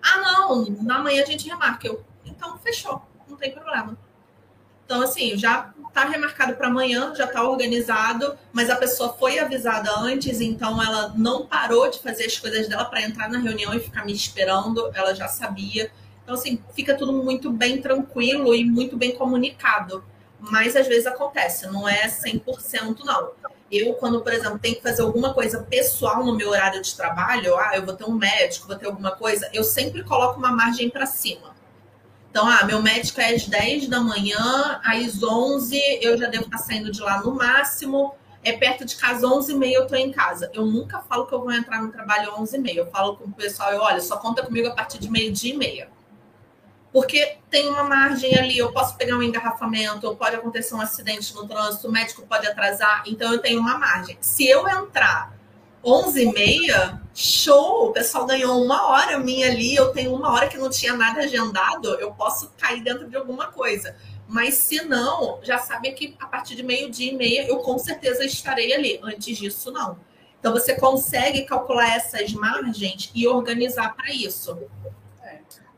Ah, 0.01 0.17
não, 0.17 0.65
na 0.65 0.99
manhã 0.99 1.23
a 1.23 1.25
gente 1.25 1.47
remarca. 1.47 1.87
Eu, 1.87 2.03
então, 2.25 2.57
fechou, 2.57 3.01
não 3.29 3.37
tem 3.37 3.49
problema. 3.49 3.97
Então, 4.87 5.01
assim, 5.01 5.37
já 5.37 5.69
está 5.85 6.05
remarcado 6.05 6.55
para 6.55 6.67
amanhã, 6.67 7.13
já 7.13 7.25
está 7.25 7.43
organizado, 7.43 8.37
mas 8.53 8.69
a 8.69 8.77
pessoa 8.77 9.11
foi 9.19 9.37
avisada 9.37 9.91
antes, 9.99 10.39
então 10.39 10.81
ela 10.81 11.13
não 11.17 11.45
parou 11.45 11.89
de 11.89 11.99
fazer 11.99 12.23
as 12.23 12.39
coisas 12.39 12.69
dela 12.69 12.85
para 12.85 13.01
entrar 13.01 13.29
na 13.29 13.37
reunião 13.37 13.73
e 13.73 13.81
ficar 13.81 14.05
me 14.05 14.13
esperando, 14.13 14.89
ela 14.93 15.13
já 15.13 15.27
sabia. 15.27 15.91
Então, 16.23 16.35
assim, 16.35 16.63
fica 16.73 16.95
tudo 16.95 17.11
muito 17.11 17.51
bem 17.51 17.81
tranquilo 17.81 18.55
e 18.55 18.63
muito 18.63 18.95
bem 18.95 19.13
comunicado. 19.13 20.01
Mas 20.39 20.73
às 20.77 20.87
vezes 20.87 21.05
acontece, 21.05 21.67
não 21.67 21.89
é 21.89 22.07
100% 22.07 22.99
não. 23.03 23.31
Eu, 23.69 23.93
quando, 23.95 24.21
por 24.21 24.31
exemplo, 24.31 24.57
tenho 24.59 24.77
que 24.77 24.81
fazer 24.81 25.01
alguma 25.01 25.33
coisa 25.33 25.63
pessoal 25.63 26.23
no 26.23 26.33
meu 26.33 26.51
horário 26.51 26.81
de 26.81 26.95
trabalho, 26.95 27.57
ah, 27.57 27.71
eu 27.75 27.85
vou 27.85 27.93
ter 27.93 28.05
um 28.05 28.13
médico, 28.13 28.67
vou 28.67 28.77
ter 28.77 28.85
alguma 28.85 29.11
coisa, 29.11 29.49
eu 29.51 29.65
sempre 29.65 30.01
coloco 30.05 30.39
uma 30.39 30.53
margem 30.53 30.89
para 30.89 31.05
cima. 31.05 31.56
Então, 32.29 32.47
ah, 32.47 32.63
meu 32.65 32.81
médico 32.81 33.19
é 33.19 33.33
às 33.33 33.47
10 33.47 33.87
da 33.87 33.99
manhã, 33.99 34.79
às 34.83 35.23
11 35.23 35.79
eu 36.01 36.17
já 36.17 36.27
devo 36.27 36.45
estar 36.45 36.57
saindo 36.59 36.91
de 36.91 37.01
lá 37.01 37.21
no 37.21 37.33
máximo. 37.33 38.13
É 38.43 38.53
perto 38.53 38.85
de 38.85 38.95
casa, 38.95 39.27
11 39.27 39.51
h 39.53 39.59
30 39.59 39.75
eu 39.75 39.83
estou 39.83 39.97
em 39.97 40.11
casa. 40.11 40.49
Eu 40.53 40.65
nunca 40.65 40.99
falo 40.99 41.25
que 41.25 41.33
eu 41.33 41.39
vou 41.39 41.51
entrar 41.51 41.81
no 41.81 41.91
trabalho 41.91 42.33
11 42.37 42.57
h 42.57 42.63
30 42.63 42.79
Eu 42.79 42.91
falo 42.91 43.17
com 43.17 43.25
o 43.25 43.31
pessoal, 43.31 43.71
eu, 43.71 43.81
olha, 43.81 43.99
só 43.99 44.17
conta 44.17 44.43
comigo 44.43 44.67
a 44.67 44.71
partir 44.71 44.99
de 44.99 45.09
meio-dia 45.09 45.53
e 45.53 45.57
meia. 45.57 45.89
Porque 46.91 47.37
tem 47.49 47.67
uma 47.69 47.83
margem 47.83 48.37
ali, 48.37 48.57
eu 48.57 48.71
posso 48.71 48.95
pegar 48.95 49.17
um 49.17 49.21
engarrafamento, 49.21 50.15
pode 50.15 50.35
acontecer 50.35 50.73
um 50.73 50.81
acidente 50.81 51.33
no 51.35 51.47
trânsito, 51.47 51.87
o 51.87 51.91
médico 51.91 52.25
pode 52.25 52.47
atrasar, 52.47 53.03
então 53.05 53.31
eu 53.33 53.39
tenho 53.39 53.59
uma 53.59 53.77
margem. 53.77 54.17
Se 54.21 54.47
eu 54.47 54.67
entrar 54.67 55.36
11 55.87 56.21
e 56.21 56.33
meia, 56.33 57.01
show, 57.15 57.87
o 57.87 57.93
pessoal 57.93 58.25
ganhou 58.25 58.61
uma 58.61 58.89
hora 58.89 59.17
minha 59.17 59.47
ali, 59.47 59.73
eu 59.73 59.93
tenho 59.93 60.13
uma 60.13 60.33
hora 60.33 60.49
que 60.49 60.57
não 60.57 60.69
tinha 60.69 60.93
nada 60.93 61.21
agendado, 61.21 61.95
eu 61.95 62.11
posso 62.11 62.51
cair 62.57 62.83
dentro 62.83 63.09
de 63.09 63.15
alguma 63.15 63.47
coisa. 63.47 63.95
Mas 64.27 64.55
se 64.55 64.83
não, 64.83 65.39
já 65.41 65.57
sabe 65.57 65.93
que 65.93 66.13
a 66.19 66.27
partir 66.27 66.55
de 66.55 66.63
meio-dia 66.63 67.13
e 67.13 67.15
meia 67.15 67.47
eu 67.47 67.59
com 67.59 67.77
certeza 67.77 68.25
estarei 68.25 68.73
ali. 68.73 68.99
Antes 69.01 69.37
disso, 69.37 69.71
não. 69.71 69.97
Então 70.37 70.51
você 70.51 70.75
consegue 70.75 71.43
calcular 71.43 71.95
essas 71.95 72.33
margens 72.33 73.09
e 73.15 73.25
organizar 73.25 73.95
para 73.95 74.11
isso. 74.11 74.57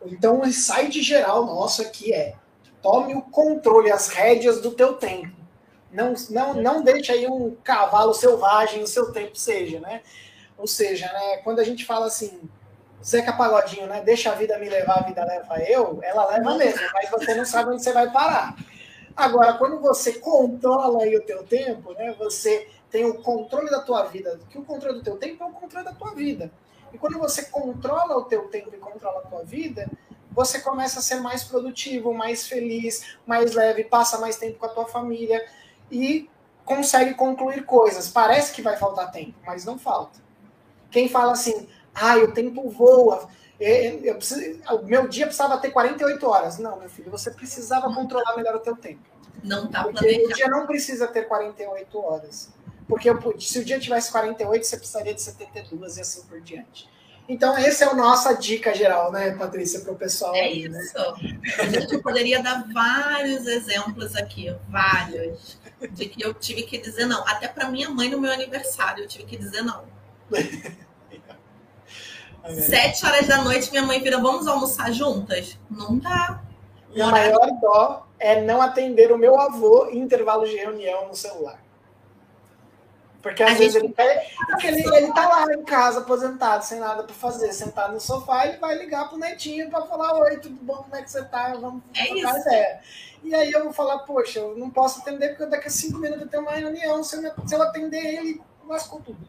Então, 0.06 0.42
o 0.42 0.48
insight 0.48 1.04
geral 1.04 1.46
nosso 1.46 1.82
aqui 1.82 2.14
é: 2.14 2.36
tome 2.82 3.14
o 3.14 3.22
controle, 3.22 3.92
as 3.92 4.08
rédeas 4.08 4.60
do 4.60 4.72
teu 4.72 4.94
tempo. 4.94 5.39
Não, 5.92 6.14
não, 6.30 6.54
não 6.54 6.84
deixe 6.84 7.12
aí 7.12 7.28
um 7.28 7.56
cavalo 7.64 8.14
selvagem 8.14 8.84
o 8.84 8.88
seu 8.88 9.12
tempo 9.12 9.36
seja, 9.36 9.80
né? 9.80 10.02
Ou 10.58 10.68
seja, 10.68 11.12
né, 11.12 11.38
quando 11.38 11.60
a 11.60 11.64
gente 11.64 11.86
fala 11.86 12.06
assim, 12.06 12.42
Zeca 13.04 13.34
Pagodinho, 13.34 13.88
né? 13.88 14.02
Deixa 14.02 14.32
a 14.32 14.36
vida 14.36 14.58
me 14.60 14.70
levar, 14.70 15.00
a 15.00 15.04
vida 15.04 15.24
leva 15.24 15.58
eu, 15.64 16.00
ela 16.04 16.30
leva 16.30 16.56
mesmo, 16.56 16.82
mas 16.94 17.10
você 17.10 17.34
não 17.34 17.46
sabe 17.46 17.72
onde 17.72 17.84
você 17.84 17.94
vai 17.94 18.12
parar. 18.12 18.56
Agora, 19.16 19.54
quando 19.54 19.80
você 19.80 20.14
controla 20.14 21.04
aí 21.04 21.16
o 21.16 21.22
teu 21.22 21.44
tempo, 21.44 21.94
né? 21.94 22.14
Você 22.20 22.68
tem 22.92 23.06
o 23.06 23.22
controle 23.22 23.70
da 23.70 23.82
tua 23.82 24.04
vida, 24.04 24.40
que 24.50 24.58
o 24.58 24.64
controle 24.64 25.00
do 25.00 25.04
teu 25.04 25.18
tempo 25.18 25.44
é 25.44 25.48
o 25.48 25.52
controle 25.52 25.86
da 25.86 25.94
tua 25.94 26.14
vida. 26.14 26.52
E 26.94 26.98
quando 26.98 27.18
você 27.18 27.46
controla 27.46 28.18
o 28.18 28.26
teu 28.26 28.48
tempo 28.48 28.70
e 28.74 28.78
controla 28.78 29.20
a 29.20 29.28
tua 29.28 29.44
vida, 29.44 29.90
você 30.32 30.60
começa 30.60 31.00
a 31.00 31.02
ser 31.02 31.16
mais 31.16 31.44
produtivo, 31.44 32.14
mais 32.14 32.48
feliz, 32.48 33.18
mais 33.26 33.54
leve, 33.54 33.84
passa 33.84 34.18
mais 34.18 34.38
tempo 34.38 34.60
com 34.60 34.66
a 34.66 34.70
tua 34.70 34.86
família 34.86 35.44
e 35.92 36.30
consegue 36.66 37.14
concluir 37.14 37.66
coisas. 37.66 38.10
Parece 38.10 38.54
que 38.54 38.62
vai 38.62 38.78
faltar 38.78 39.12
tempo, 39.12 39.34
mas 39.46 39.66
não 39.66 39.78
falta. 39.78 40.20
Quem 40.92 41.10
fala 41.10 41.34
assim, 41.34 41.68
ah, 41.94 42.18
o 42.18 42.32
tempo 42.32 42.70
voa, 42.70 43.28
é, 43.60 43.88
é, 43.88 44.00
eu 44.04 44.16
preciso, 44.16 44.62
o 44.72 44.86
meu 44.86 45.08
dia 45.08 45.26
precisava 45.26 45.58
ter 45.58 45.72
48 45.72 46.28
horas. 46.28 46.58
Não, 46.58 46.80
meu 46.80 46.90
filho, 46.90 47.12
você 47.12 47.32
precisava 47.32 47.94
controlar 47.94 48.36
melhor 48.38 48.56
o 48.56 48.60
teu 48.60 48.76
tempo. 48.76 49.02
Não 49.44 49.68
tá 49.68 49.84
Porque 49.84 50.26
o 50.26 50.34
dia 50.34 50.48
não 50.48 50.66
precisa 50.66 51.08
ter 51.08 51.28
48 51.28 52.00
horas. 52.00 52.50
Porque 52.88 53.10
eu, 53.10 53.40
se 53.40 53.60
o 53.60 53.66
dia 53.66 53.80
tivesse 53.80 54.12
48, 54.12 54.66
você 54.66 54.78
precisaria 54.78 55.14
de 55.14 55.22
72 55.22 55.98
e 55.98 56.02
assim 56.02 56.24
por 56.24 56.42
diante. 56.42 56.90
Então, 57.28 57.56
essa 57.56 57.86
é 57.86 57.88
a 57.88 57.94
nossa 57.94 58.34
dica 58.34 58.74
geral, 58.74 59.12
né, 59.12 59.30
Patrícia, 59.32 59.82
para 59.82 59.92
o 59.92 59.96
pessoal. 59.96 60.34
É 60.34 60.42
aí, 60.42 60.68
né? 60.68 60.82
isso. 60.82 60.98
Né? 60.98 61.40
A 61.60 61.66
gente 61.66 62.00
poderia 62.00 62.42
dar 62.42 62.68
vários 62.74 63.46
exemplos 63.46 64.16
aqui, 64.16 64.52
vários, 64.68 65.60
de 65.88 66.08
que 66.08 66.24
eu 66.24 66.34
tive 66.34 66.64
que 66.64 66.78
dizer 66.78 67.06
não. 67.06 67.26
Até 67.28 67.48
para 67.48 67.70
minha 67.70 67.90
mãe 67.90 68.10
no 68.10 68.20
meu 68.20 68.32
aniversário, 68.32 69.04
eu 69.04 69.08
tive 69.08 69.26
que 69.26 69.38
dizer 69.38 69.62
não. 69.62 69.84
Sete 72.56 73.06
horas 73.06 73.28
da 73.28 73.44
noite, 73.44 73.70
minha 73.70 73.84
mãe 73.84 74.02
vira, 74.02 74.18
vamos 74.18 74.48
almoçar 74.48 74.92
juntas? 74.92 75.60
Não 75.70 75.98
dá. 75.98 76.42
E 76.92 77.02
a 77.02 77.08
maior 77.08 77.48
dó 77.62 78.08
é 78.18 78.42
não 78.42 78.62
atender 78.62 79.12
o 79.12 79.18
meu 79.18 79.40
avô 79.40 79.88
em 79.92 80.00
intervalo 80.00 80.46
de 80.46 80.56
reunião 80.56 81.08
no 81.08 81.16
celular. 81.16 81.62
Porque 83.22 83.44
às 83.44 83.52
a 83.52 83.56
vezes 83.56 83.76
ele, 83.76 83.94
porque 84.48 84.68
ele, 84.68 84.96
ele 84.96 85.14
tá 85.14 85.28
lá 85.28 85.54
em 85.54 85.64
casa, 85.64 86.00
aposentado, 86.00 86.64
sem 86.64 86.80
nada 86.80 87.04
para 87.04 87.14
fazer, 87.14 87.52
sentado 87.52 87.94
no 87.94 88.00
sofá, 88.00 88.48
ele 88.48 88.58
vai 88.58 88.78
ligar 88.78 89.10
pro 89.10 89.18
netinho 89.18 89.70
para 89.70 89.86
falar: 89.86 90.14
Oi, 90.22 90.38
tudo 90.38 90.56
bom? 90.62 90.78
Como 90.78 90.96
é 90.96 91.02
que 91.02 91.12
você 91.12 91.24
tá? 91.26 91.54
Vamos 91.60 91.84
é 91.96 92.06
trocar 92.06 92.38
isso. 92.38 92.48
ideia. 92.48 92.80
E 93.22 93.36
aí 93.36 93.52
eu 93.52 93.66
vou 93.66 93.74
falar: 93.74 94.00
Poxa, 94.00 94.40
eu 94.40 94.58
não 94.58 94.70
posso 94.70 95.02
atender 95.02 95.30
porque 95.30 95.46
daqui 95.48 95.68
a 95.68 95.72
cinco 95.72 95.98
minutos 96.00 96.24
eu 96.24 96.30
tenho 96.30 96.44
uma 96.44 96.54
reunião. 96.54 97.04
Se 97.04 97.18
eu, 97.18 97.48
se 97.48 97.56
eu 97.56 97.62
atender 97.62 98.06
ele, 98.06 98.42
lascou 98.66 99.02
tudo. 99.02 99.28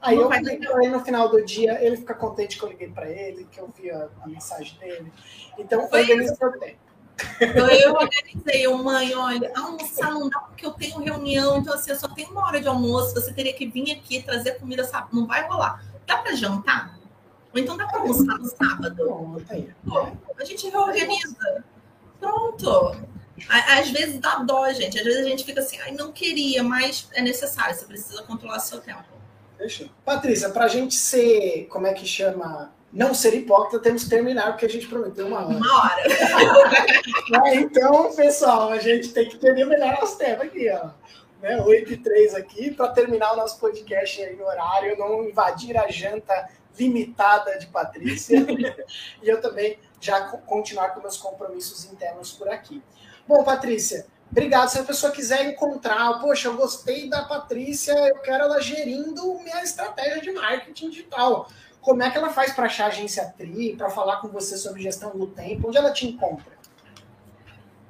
Aí 0.00 0.16
não 0.16 0.24
eu 0.24 0.30
liguei 0.30 0.58
pra 0.58 0.84
ele 0.84 0.92
no 0.92 1.04
final 1.04 1.28
do 1.28 1.44
dia, 1.44 1.82
ele 1.84 1.96
fica 1.96 2.14
contente 2.14 2.58
que 2.58 2.64
eu 2.64 2.68
liguei 2.68 2.88
para 2.88 3.08
ele, 3.08 3.46
que 3.50 3.60
eu 3.60 3.68
vi 3.68 3.90
a, 3.90 4.08
a 4.20 4.26
mensagem 4.26 4.76
dele. 4.78 5.12
Então, 5.56 5.82
organiza 5.84 6.32
o 6.32 6.36
seu 6.36 6.58
tempo. 6.58 6.91
Então 7.40 7.68
eu 7.68 7.92
organizei, 7.92 8.66
eu, 8.66 8.76
mãe, 8.78 9.14
olha, 9.14 9.52
almoçar 9.56 10.12
não 10.12 10.28
dá 10.28 10.40
porque 10.40 10.64
eu 10.64 10.72
tenho 10.72 10.98
reunião, 10.98 11.58
então 11.58 11.74
assim, 11.74 11.90
eu 11.90 11.98
só 11.98 12.08
tenho 12.08 12.30
uma 12.30 12.46
hora 12.46 12.60
de 12.60 12.68
almoço, 12.68 13.14
você 13.14 13.32
teria 13.32 13.52
que 13.52 13.66
vir 13.66 13.92
aqui 13.92 14.22
trazer 14.22 14.52
comida, 14.58 14.84
sabe? 14.84 15.08
Não 15.12 15.26
vai 15.26 15.46
rolar. 15.46 15.84
Dá 16.06 16.18
para 16.18 16.34
jantar? 16.34 16.98
Ou 17.54 17.60
então 17.60 17.76
dá 17.76 17.86
para 17.86 18.00
almoçar 18.00 18.38
no 18.38 18.46
sábado? 18.46 19.04
Pô, 19.86 20.08
a 20.38 20.44
gente 20.44 20.68
reorganiza. 20.68 21.64
Pronto. 22.18 22.96
Às 23.48 23.90
vezes 23.90 24.20
dá 24.20 24.36
dó, 24.36 24.72
gente. 24.72 24.98
Às 24.98 25.04
vezes 25.04 25.26
a 25.26 25.28
gente 25.28 25.44
fica 25.44 25.60
assim, 25.60 25.78
ai, 25.80 25.92
não 25.92 26.12
queria, 26.12 26.62
mas 26.62 27.08
é 27.12 27.20
necessário, 27.20 27.74
você 27.74 27.84
precisa 27.84 28.22
controlar 28.22 28.58
seu 28.60 28.80
tempo. 28.80 29.04
Patrícia, 30.04 30.50
para 30.50 30.64
a 30.64 30.68
gente 30.68 30.94
ser, 30.94 31.66
como 31.70 31.86
é 31.86 31.92
que 31.92 32.06
chama? 32.06 32.72
Não 32.92 33.14
ser 33.14 33.34
hipócrita, 33.34 33.82
temos 33.82 34.04
que 34.04 34.10
terminar, 34.10 34.48
porque 34.48 34.66
a 34.66 34.68
gente 34.68 34.86
prometeu 34.86 35.26
uma 35.26 35.46
hora. 35.46 35.56
Uma 35.56 35.82
hora. 35.82 37.54
então, 37.54 38.14
pessoal, 38.14 38.70
a 38.70 38.78
gente 38.78 39.12
tem 39.12 39.28
que 39.28 39.38
terminar 39.38 39.98
nosso 39.98 40.18
tempo 40.18 40.42
aqui, 40.42 40.70
ó. 40.70 40.90
Né, 41.40 41.60
8 41.60 41.92
e 41.94 41.96
3 41.96 42.34
aqui, 42.34 42.70
para 42.70 42.88
terminar 42.88 43.32
o 43.32 43.36
nosso 43.36 43.58
podcast 43.58 44.22
aí 44.22 44.36
no 44.36 44.44
horário, 44.44 44.96
não 44.98 45.24
invadir 45.24 45.76
a 45.76 45.88
janta 45.90 46.48
limitada 46.78 47.58
de 47.58 47.66
Patrícia. 47.66 48.38
e 49.22 49.28
eu 49.28 49.40
também 49.40 49.78
já 50.00 50.20
continuar 50.20 50.90
com 50.90 51.00
meus 51.00 51.16
compromissos 51.16 51.84
internos 51.86 52.32
por 52.32 52.48
aqui. 52.48 52.82
Bom, 53.26 53.42
Patrícia, 53.42 54.06
obrigado. 54.30 54.68
Se 54.68 54.78
a 54.78 54.84
pessoa 54.84 55.10
quiser 55.10 55.44
encontrar, 55.46 56.20
poxa, 56.20 56.48
eu 56.48 56.56
gostei 56.56 57.08
da 57.08 57.24
Patrícia, 57.24 57.92
eu 57.92 58.18
quero 58.18 58.44
ela 58.44 58.60
gerindo 58.60 59.38
minha 59.40 59.62
estratégia 59.62 60.20
de 60.20 60.32
marketing 60.32 60.90
digital 60.90 61.48
como 61.82 62.02
é 62.02 62.10
que 62.10 62.16
ela 62.16 62.30
faz 62.30 62.52
para 62.52 62.66
achar 62.66 62.84
a 62.84 62.88
agência 62.88 63.34
Tri, 63.36 63.74
para 63.76 63.90
falar 63.90 64.18
com 64.18 64.28
você 64.28 64.56
sobre 64.56 64.80
gestão 64.80 65.10
do 65.10 65.26
tempo? 65.26 65.68
Onde 65.68 65.76
ela 65.76 65.92
te 65.92 66.06
encontra? 66.06 66.52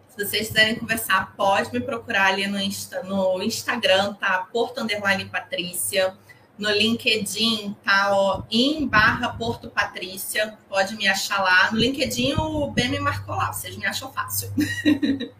Se 0.08 0.24
vocês 0.24 0.48
quiserem 0.48 0.76
conversar, 0.76 1.34
pode 1.36 1.72
me 1.72 1.80
procurar 1.80 2.32
ali 2.32 2.46
no, 2.46 2.58
Insta, 2.58 3.02
no 3.02 3.42
Instagram, 3.42 4.14
tá? 4.14 4.46
Porto 4.50 4.80
Underline 4.80 5.26
Patrícia. 5.26 6.16
No 6.58 6.70
LinkedIn, 6.70 7.74
tá? 7.82 8.10
Ó, 8.12 8.42
em 8.50 8.86
barra 8.86 9.30
Porto 9.30 9.70
Patrícia. 9.70 10.58
Pode 10.68 10.96
me 10.96 11.08
achar 11.08 11.42
lá. 11.42 11.70
No 11.72 11.78
LinkedIn, 11.78 12.34
o 12.34 12.70
Ben 12.70 12.88
me 12.88 12.98
marcou 12.98 13.34
lá. 13.34 13.52
Vocês 13.52 13.76
me 13.76 13.86
acham 13.86 14.12
fácil. 14.12 14.52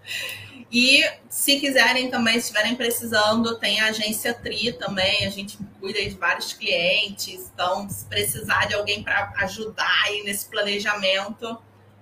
E 0.73 1.05
se 1.29 1.61
quiserem 1.61 2.11
também, 2.11 2.39
estiverem 2.39 2.75
precisando, 2.75 3.59
tem 3.59 3.79
a 3.81 3.89
agência 3.89 4.33
Tri 4.33 4.73
também, 4.73 5.27
a 5.27 5.29
gente 5.29 5.59
cuida 5.79 6.01
de 6.01 6.17
vários 6.17 6.55
clientes. 6.55 7.51
Então, 7.53 7.87
se 7.91 8.07
precisar 8.07 8.67
de 8.67 8.75
alguém 8.75 9.03
para 9.03 9.31
ajudar 9.41 10.03
aí 10.07 10.23
nesse 10.25 10.47
planejamento, 10.47 11.59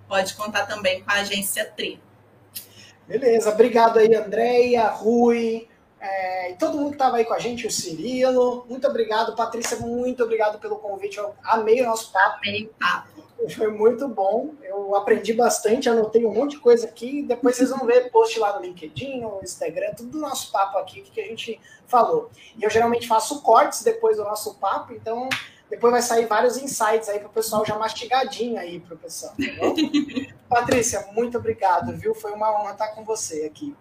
pode 0.07 0.35
contar 0.35 0.67
também 0.67 1.03
com 1.03 1.11
a 1.11 1.15
agência 1.15 1.65
Tri. 1.65 2.01
Beleza, 3.09 3.51
obrigado 3.51 3.99
aí, 3.99 4.15
Andréia, 4.15 4.87
Rui, 4.87 5.67
é, 6.01 6.53
e 6.53 6.55
todo 6.57 6.79
mundo 6.79 6.91
que 6.91 6.95
estava 6.95 7.19
aí 7.19 7.25
com 7.27 7.35
a 7.35 7.39
gente, 7.39 7.67
o 7.67 7.71
Cirilo. 7.71 8.65
Muito 8.69 8.87
obrigado, 8.89 9.37
Patrícia, 9.37 9.77
muito 9.79 10.25
obrigado 10.25 10.59
pelo 10.59 10.77
convite. 10.77 11.19
Eu 11.19 11.35
amei 11.45 11.83
o 11.83 11.85
nosso 11.85 12.11
papo. 12.11 12.39
Amei 12.39 12.65
o 12.65 12.69
papo. 12.69 13.21
Foi 13.55 13.69
muito 13.69 14.09
bom. 14.09 14.55
Eu 14.63 14.95
aprendi 14.97 15.35
bastante, 15.35 15.89
anotei 15.89 16.25
um 16.25 16.33
monte 16.33 16.53
de 16.53 16.59
coisa 16.59 16.87
aqui. 16.87 17.23
Depois 17.23 17.57
vocês 17.57 17.71
vão 17.71 17.87
ver 17.87 18.11
post 18.11 18.39
lá 18.39 18.57
no 18.57 18.65
LinkedIn, 18.65 19.21
no 19.21 19.41
Instagram, 19.43 19.93
tudo 19.95 20.11
do 20.11 20.19
nosso 20.19 20.51
papo 20.51 20.79
aqui 20.79 21.03
que 21.03 21.21
a 21.21 21.27
gente 21.27 21.61
falou. 21.87 22.31
E 22.57 22.65
eu 22.65 22.71
geralmente 22.71 23.07
faço 23.07 23.43
cortes 23.43 23.83
depois 23.83 24.17
do 24.17 24.25
nosso 24.25 24.55
papo, 24.55 24.95
então 24.95 25.29
depois 25.69 25.93
vai 25.93 26.03
sair 26.03 26.27
vários 26.27 26.57
insights 26.57 27.09
aí 27.09 27.19
para 27.19 27.29
o 27.29 27.33
pessoal 27.33 27.65
já 27.65 27.79
mastigadinho 27.79 28.59
aí 28.59 28.81
para 28.81 28.95
o 28.95 28.99
pessoal. 28.99 29.33
Tá 29.37 30.31
Patrícia, 30.61 31.09
muito 31.13 31.39
obrigado, 31.39 31.97
viu? 31.97 32.15
Foi 32.15 32.33
uma 32.33 32.51
honra 32.61 32.73
estar 32.73 32.89
com 32.89 33.05
você 33.05 33.45
aqui. 33.45 33.75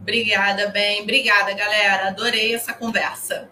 Obrigada, 0.00 0.68
bem. 0.68 1.02
Obrigada, 1.02 1.52
galera. 1.52 2.08
Adorei 2.08 2.54
essa 2.54 2.72
conversa. 2.72 3.48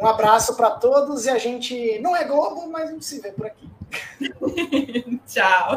Um 0.00 0.06
abraço 0.06 0.56
para 0.56 0.70
todos 0.70 1.26
e 1.26 1.30
a 1.30 1.38
gente 1.38 1.98
não 2.00 2.14
é 2.14 2.24
Globo, 2.24 2.68
mas 2.70 2.88
a 2.88 2.92
gente 2.92 3.04
se 3.04 3.20
vê 3.20 3.32
por 3.32 3.46
aqui. 3.46 3.68
Tchau. 5.26 5.76